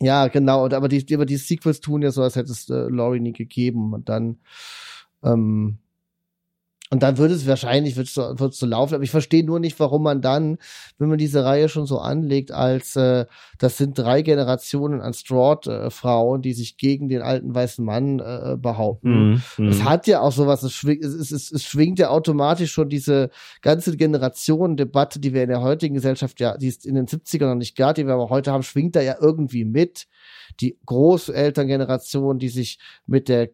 [0.00, 3.20] ja, genau, aber die, aber die Sequels tun ja so, als hätte es äh, Laurie
[3.20, 3.92] nie gegeben.
[3.92, 4.38] Und dann
[5.22, 5.78] ähm,
[6.90, 8.94] und dann würde es wahrscheinlich wird's so, wird's so laufen.
[8.94, 10.56] Aber ich verstehe nur nicht, warum man dann,
[10.98, 13.26] wenn man diese Reihe schon so anlegt, als äh,
[13.58, 19.42] das sind drei Generationen an Straw-Frauen, die sich gegen den alten weißen Mann äh, behaupten.
[19.58, 19.68] Mm, mm.
[19.68, 23.30] Es hat ja auch sowas, es schwingt, es, es, es schwingt ja automatisch schon diese
[23.60, 27.54] ganze Generationendebatte, die wir in der heutigen Gesellschaft ja, die es in den 70ern noch
[27.54, 30.06] nicht gab, die wir aber heute haben, schwingt da ja irgendwie mit.
[30.60, 33.50] Die Großelterngeneration, die sich mit der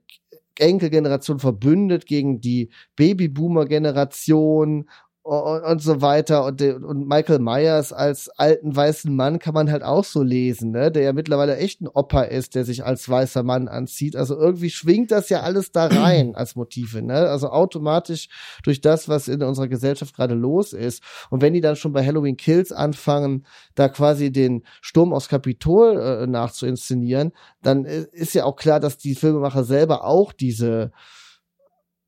[0.58, 4.88] Enkelgeneration verbündet gegen die Babyboomer-Generation
[5.24, 6.44] und, und so weiter.
[6.44, 10.92] Und, und Michael Myers als alten weißen Mann kann man halt auch so lesen, ne?
[10.92, 14.16] der ja mittlerweile echt ein Opa ist, der sich als weißer Mann anzieht.
[14.16, 17.14] Also irgendwie schwingt das ja alles da rein als Motive, ne?
[17.14, 18.28] Also automatisch
[18.62, 21.02] durch das, was in unserer Gesellschaft gerade los ist.
[21.30, 25.98] Und wenn die dann schon bei Halloween Kills anfangen, da quasi den Sturm aus Kapitol
[25.98, 27.32] äh, nachzuinszenieren,
[27.62, 30.92] dann ist ja auch klar, dass die Filmemacher selber auch diese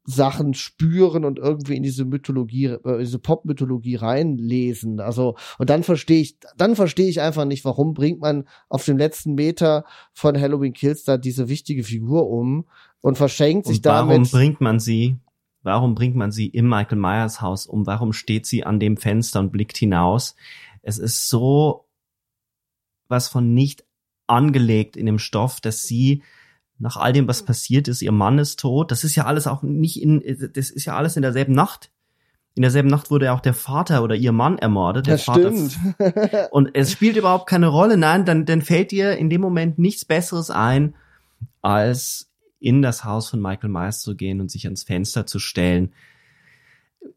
[0.06, 5.00] Sachen spüren und irgendwie in diese Mythologie, äh, diese Pop-Mythologie reinlesen.
[5.00, 8.96] Also, und dann verstehe ich, dann verstehe ich einfach nicht, warum bringt man auf dem
[8.96, 12.66] letzten Meter von Halloween Kills da diese wichtige Figur um
[13.00, 14.32] und verschenkt sich und warum damit.
[14.32, 15.16] Warum bringt man sie?
[15.62, 17.86] Warum bringt man sie im Michael Myers Haus um?
[17.86, 20.36] Warum steht sie an dem Fenster und blickt hinaus?
[20.82, 21.86] Es ist so
[23.08, 23.84] was von nicht
[24.26, 26.22] angelegt in dem Stoff, dass sie
[26.78, 28.90] nach all dem, was passiert ist, ihr Mann ist tot.
[28.90, 30.22] Das ist ja alles auch nicht in,
[30.52, 31.90] das ist ja alles in derselben Nacht.
[32.54, 35.06] In derselben Nacht wurde ja auch der Vater oder ihr Mann ermordet.
[35.06, 35.78] Der das Vater stimmt.
[36.50, 37.96] und es spielt überhaupt keine Rolle.
[37.96, 40.94] Nein, dann, dann fällt dir in dem Moment nichts Besseres ein,
[41.60, 45.92] als in das Haus von Michael Myers zu gehen und sich ans Fenster zu stellen.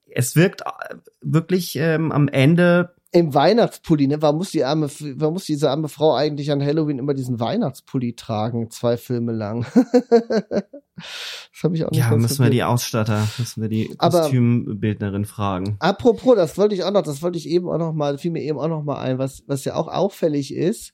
[0.10, 4.22] Es wirkt äh, wirklich ähm, am Ende im Weihnachtspulli, ne?
[4.22, 8.14] Warum muss die arme, warum muss diese arme Frau eigentlich an Halloween immer diesen Weihnachtspulli
[8.14, 9.66] tragen, zwei Filme lang?
[9.74, 15.78] das habe ich auch nicht Ja, müssen wir die Ausstatter, müssen wir die Kostümbildnerin fragen.
[15.80, 18.44] Apropos, das wollte ich auch noch, das wollte ich eben auch noch mal, fiel mir
[18.44, 20.94] eben auch noch mal ein, was, was ja auch auffällig ist,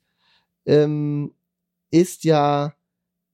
[0.65, 1.33] ähm,
[1.91, 2.73] ist ja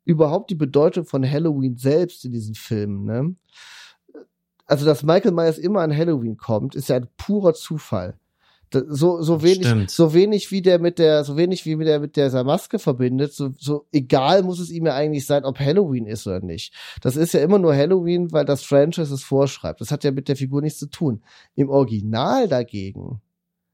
[0.05, 3.35] überhaupt die Bedeutung von Halloween selbst in diesen Filmen, ne?
[4.65, 8.17] Also, dass Michael Myers immer an Halloween kommt, ist ja ein purer Zufall
[8.73, 9.91] so so wenig Stimmt.
[9.91, 13.34] so wenig wie der mit der so wenig wie mit der mit der Maske verbindet
[13.34, 17.15] so so egal muss es ihm ja eigentlich sein ob Halloween ist oder nicht das
[17.15, 20.35] ist ja immer nur Halloween weil das Franchise es vorschreibt das hat ja mit der
[20.35, 21.22] Figur nichts zu tun
[21.56, 23.22] im Original dagegen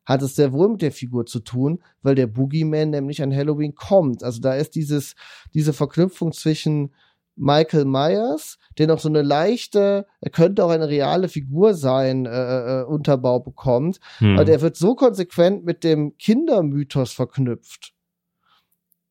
[0.07, 3.76] hat es sehr wohl mit der Figur zu tun, weil der Boogeyman nämlich an Halloween
[3.76, 4.24] kommt.
[4.24, 5.15] Also da ist dieses,
[5.53, 6.94] diese Verknüpfung zwischen
[7.38, 12.81] Michael Myers, der noch so eine leichte, er könnte auch eine reale Figur sein, äh,
[12.81, 13.99] äh, Unterbau bekommt.
[14.18, 14.35] Hm.
[14.35, 17.93] Aber der wird so konsequent mit dem Kindermythos verknüpft,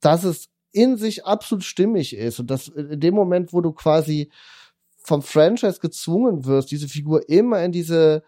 [0.01, 2.41] dass es in sich absolut stimmig ist.
[2.41, 4.31] Und dass in dem Moment, wo du quasi
[4.99, 8.23] vom Franchise gezwungen wirst, diese Figur immer in diese,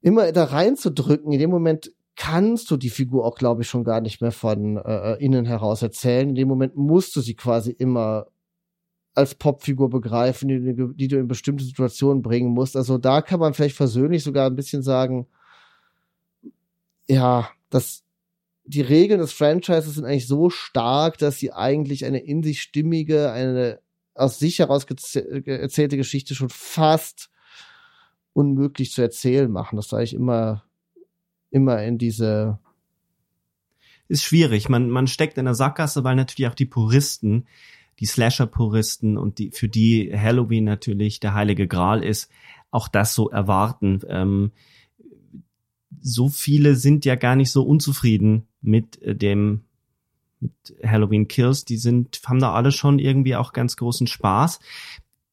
[0.00, 4.00] immer da reinzudrücken, in dem Moment kannst du die Figur auch, glaube ich, schon gar
[4.00, 6.28] nicht mehr von äh, äh innen heraus erzählen.
[6.28, 8.26] In dem Moment musst du sie quasi immer
[9.18, 12.76] als Popfigur begreifen, die, die, du in bestimmte Situationen bringen musst.
[12.76, 15.26] Also da kann man vielleicht versöhnlich sogar ein bisschen sagen,
[17.08, 18.04] ja, dass
[18.64, 23.32] die Regeln des Franchises sind eigentlich so stark, dass sie eigentlich eine in sich stimmige,
[23.32, 23.80] eine
[24.14, 27.28] aus sich heraus erzählte Geschichte schon fast
[28.34, 29.76] unmöglich zu erzählen machen.
[29.76, 30.62] Das sage ich immer,
[31.50, 32.60] immer in diese
[34.06, 34.68] ist schwierig.
[34.68, 37.46] Man, man steckt in der Sackgasse, weil natürlich auch die Puristen
[38.00, 42.30] die Slasher-Puristen und die, für die Halloween natürlich der heilige Gral ist,
[42.70, 44.00] auch das so erwarten.
[44.08, 44.52] Ähm,
[46.00, 49.64] so viele sind ja gar nicht so unzufrieden mit äh, dem
[50.40, 54.60] mit Halloween Kills, die sind, haben da alle schon irgendwie auch ganz großen Spaß.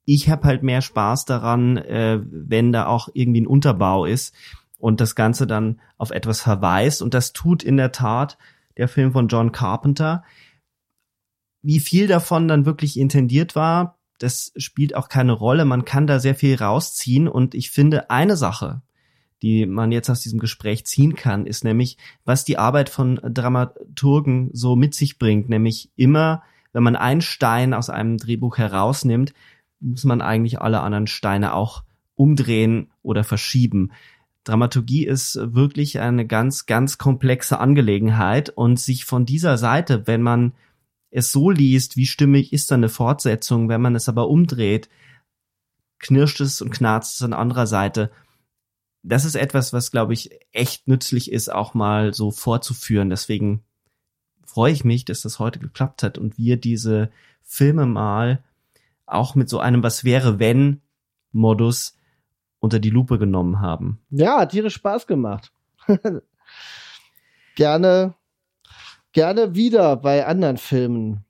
[0.06, 4.34] Ich habe halt mehr Spaß daran, äh, wenn da auch irgendwie ein Unterbau ist
[4.80, 7.02] und das Ganze dann auf etwas verweist.
[7.02, 8.38] Und das tut in der Tat
[8.78, 10.24] der Film von John Carpenter.
[11.66, 15.66] Wie viel davon dann wirklich intendiert war, das spielt auch keine Rolle.
[15.66, 17.28] Man kann da sehr viel rausziehen.
[17.28, 18.84] Und ich finde, eine Sache,
[19.42, 24.52] die man jetzt aus diesem Gespräch ziehen kann, ist nämlich, was die Arbeit von Dramaturgen
[24.54, 25.50] so mit sich bringt.
[25.50, 29.34] Nämlich immer, wenn man einen Stein aus einem Drehbuch herausnimmt,
[29.80, 31.84] muss man eigentlich alle anderen Steine auch
[32.14, 33.92] umdrehen oder verschieben.
[34.44, 40.54] Dramaturgie ist wirklich eine ganz, ganz komplexe Angelegenheit und sich von dieser Seite, wenn man
[41.16, 44.90] es so liest, wie stimmig ist dann eine Fortsetzung, wenn man es aber umdreht,
[46.00, 48.12] knirscht es und knarzt es an anderer Seite.
[49.02, 53.10] Das ist etwas, was, glaube ich, echt nützlich ist, auch mal so vorzuführen.
[53.10, 53.64] Deswegen
[54.46, 57.12] freue ich mich, dass das heute geklappt hat und wir diese
[57.42, 58.44] Filme mal
[59.06, 60.82] auch mit so einem Was wäre wenn
[61.32, 61.98] Modus
[62.60, 64.02] unter die Lupe genommen haben.
[64.10, 65.54] Ja, hat tierisch Spaß gemacht.
[67.56, 68.16] gerne,
[69.16, 71.26] gerne wieder bei anderen Filmen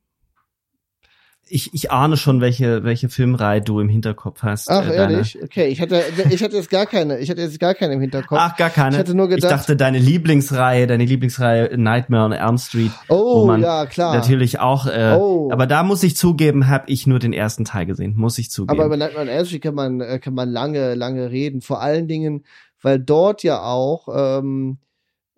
[1.48, 4.70] ich, ich ahne schon, welche, welche Filmreihe du im Hinterkopf hast.
[4.70, 5.38] Ach, äh, ehrlich?
[5.44, 8.40] Okay, ich hatte, ich hatte jetzt gar keine, ich hatte jetzt gar keine im Hinterkopf.
[8.42, 8.96] Ach, gar keine.
[8.96, 9.52] Ich hatte nur gedacht.
[9.52, 12.92] Ich dachte, deine Lieblingsreihe, deine Lieblingsreihe Nightmare on Elm Street.
[13.10, 14.16] Oh, ja, klar.
[14.16, 15.50] Natürlich auch, äh, Oh.
[15.52, 18.78] aber da muss ich zugeben, habe ich nur den ersten Teil gesehen, muss ich zugeben.
[18.78, 21.62] Aber über Nightmare on Elm Street kann man, äh, kann man lange, lange reden.
[21.62, 22.44] Vor allen Dingen,
[22.82, 24.08] weil dort ja auch,
[24.40, 24.80] ähm,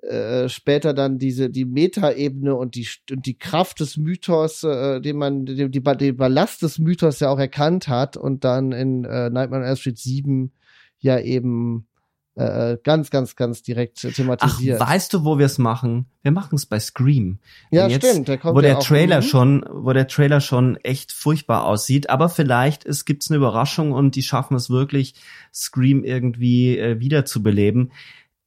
[0.07, 5.17] äh, später dann diese die Metaebene und die und die Kraft des Mythos, äh, den
[5.17, 9.29] man die, die, den Ballast des Mythos ja auch erkannt hat und dann in äh,
[9.29, 10.51] Nightmare on Elm Street 7
[10.99, 11.87] ja eben
[12.35, 14.79] äh, ganz ganz ganz direkt Ach, thematisiert.
[14.79, 16.05] weißt du, wo wir es machen?
[16.21, 17.39] Wir machen es bei Scream.
[17.71, 20.77] ja, jetzt, stimmt, der kommt wo ja der auch, Trailer schon, wo der Trailer schon
[20.77, 25.15] echt furchtbar aussieht, aber vielleicht es gibt's eine Überraschung und die schaffen es wirklich,
[25.53, 27.91] Scream irgendwie äh, wiederzubeleben.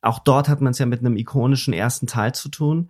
[0.02, 2.88] Auch dort hat man es ja mit einem ikonischen ersten Teil zu tun.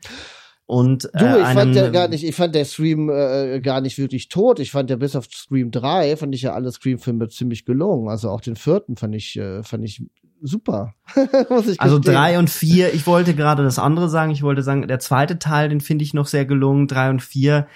[0.71, 3.81] Und Du, äh, ich fand einem, ja gar nicht, ich fand der Scream äh, gar
[3.81, 4.61] nicht wirklich tot.
[4.61, 8.09] Ich fand ja bis auf Scream 3 fand ich ja alle Scream-Filme ziemlich gelungen.
[8.09, 10.05] Also auch den vierten fand ich, äh, fand ich
[10.41, 10.95] super.
[11.67, 15.01] Ich Also drei und vier, ich wollte gerade das andere sagen, ich wollte sagen, der
[15.01, 16.87] zweite Teil, den finde ich noch sehr gelungen.
[16.87, 17.67] Drei und vier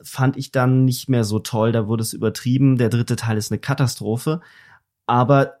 [0.00, 2.78] fand ich dann nicht mehr so toll, da wurde es übertrieben.
[2.78, 4.40] Der dritte Teil ist eine Katastrophe.
[5.06, 5.54] Aber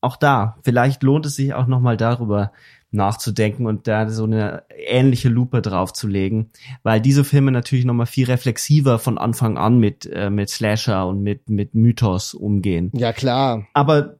[0.00, 2.52] auch da, vielleicht lohnt es sich auch nochmal darüber
[2.92, 6.50] nachzudenken und da so eine ähnliche Lupe draufzulegen,
[6.82, 11.22] weil diese Filme natürlich nochmal viel reflexiver von Anfang an mit, äh, mit Slasher und
[11.22, 12.90] mit, mit Mythos umgehen.
[12.94, 13.66] Ja, klar.
[13.74, 14.16] Aber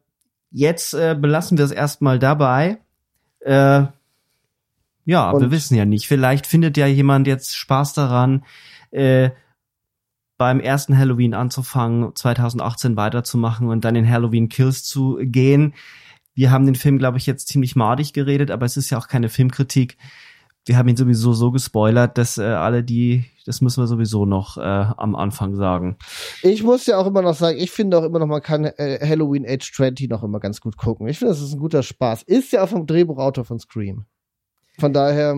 [0.51, 2.79] jetzt äh, belassen wir es erstmal dabei.
[3.41, 3.85] Äh,
[5.05, 6.07] ja, Und- wir wissen ja nicht.
[6.09, 8.45] Vielleicht findet ja jemand jetzt Spaß daran,
[8.91, 9.31] äh,
[10.39, 15.75] beim ersten Halloween anzufangen, 2018 weiterzumachen und dann in Halloween Kills zu gehen.
[16.35, 19.09] Wir haben den Film, glaube ich, jetzt ziemlich madig geredet, aber es ist ja auch
[19.09, 19.97] keine Filmkritik.
[20.67, 24.59] Wir haben ihn sowieso so gespoilert, dass äh, alle die, das müssen wir sowieso noch
[24.59, 25.97] äh, am Anfang sagen.
[26.43, 28.99] Ich muss ja auch immer noch sagen, ich finde auch immer noch, man kann äh,
[29.01, 31.07] Halloween Age 20 noch immer ganz gut gucken.
[31.07, 32.25] Ich finde, das ist ein guter Spaß.
[32.25, 34.07] Ist ja auch vom Drehbuchautor von Scream.
[34.79, 35.37] Von daher,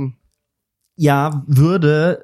[0.96, 2.22] ja, würde,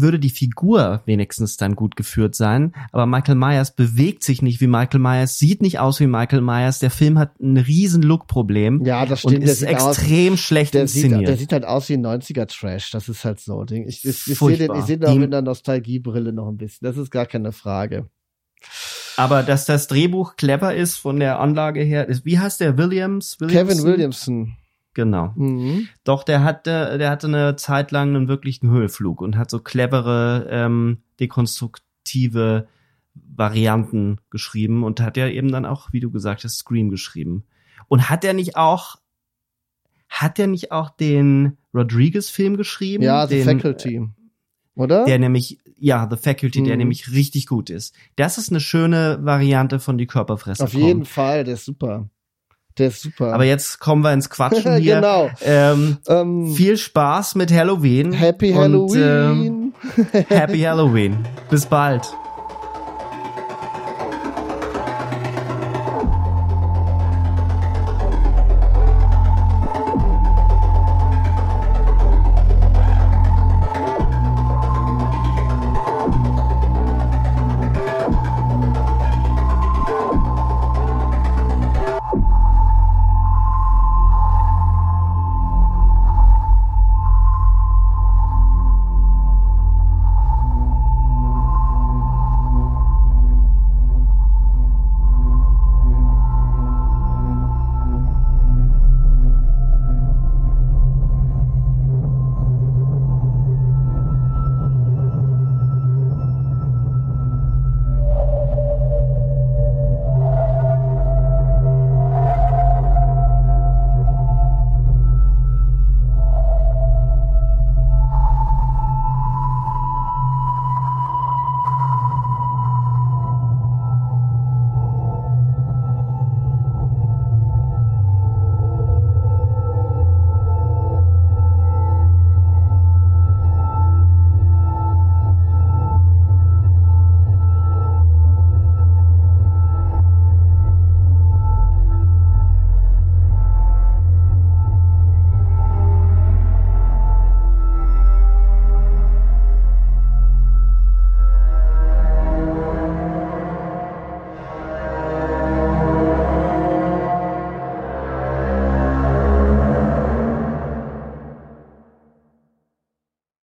[0.00, 2.72] würde die Figur wenigstens dann gut geführt sein.
[2.92, 6.78] Aber Michael Myers bewegt sich nicht wie Michael Myers, sieht nicht aus wie Michael Myers.
[6.78, 9.44] Der Film hat ein riesen Look-Problem ja, das und stimmt.
[9.44, 11.28] Der ist sieht aus, extrem schlecht der sieht, inszeniert.
[11.28, 12.90] der sieht halt aus wie ein 90er Trash.
[12.90, 13.64] Das ist halt so.
[13.70, 16.86] Ich, ich, ich, sehe den, ich sehe den auch mit einer Nostalgiebrille noch ein bisschen.
[16.86, 18.08] Das ist gar keine Frage.
[19.16, 23.36] Aber dass das Drehbuch clever ist von der Anlage her, ist, wie heißt der Williams?
[23.38, 24.56] Kevin Williamson?
[24.94, 25.32] Genau.
[25.34, 25.88] Mhm.
[26.04, 30.46] Doch, der hatte, der hatte eine Zeit lang einen wirklichen Höhlflug und hat so clevere,
[30.48, 32.68] ähm, dekonstruktive
[33.14, 37.44] Varianten geschrieben und hat ja eben dann auch, wie du gesagt hast, Scream geschrieben.
[37.88, 38.96] Und hat er nicht auch,
[40.08, 43.02] hat er nicht auch den Rodriguez-Film geschrieben?
[43.04, 44.08] Ja, The den, Faculty.
[44.76, 45.04] Oder?
[45.04, 46.78] Der nämlich, ja, The Faculty, der Mhm.
[46.78, 47.94] nämlich richtig gut ist.
[48.16, 50.64] Das ist eine schöne Variante von die Körperfresser.
[50.64, 52.08] Auf jeden Fall, der ist super.
[52.78, 53.32] Der ist super.
[53.32, 54.96] Aber jetzt kommen wir ins Quatschen hier.
[54.96, 55.30] genau.
[55.42, 58.12] Ähm, Ähm, viel Spaß mit Halloween.
[58.12, 59.74] Happy Und, ähm, Halloween.
[60.28, 61.16] Happy Halloween.
[61.50, 62.02] Bis bald.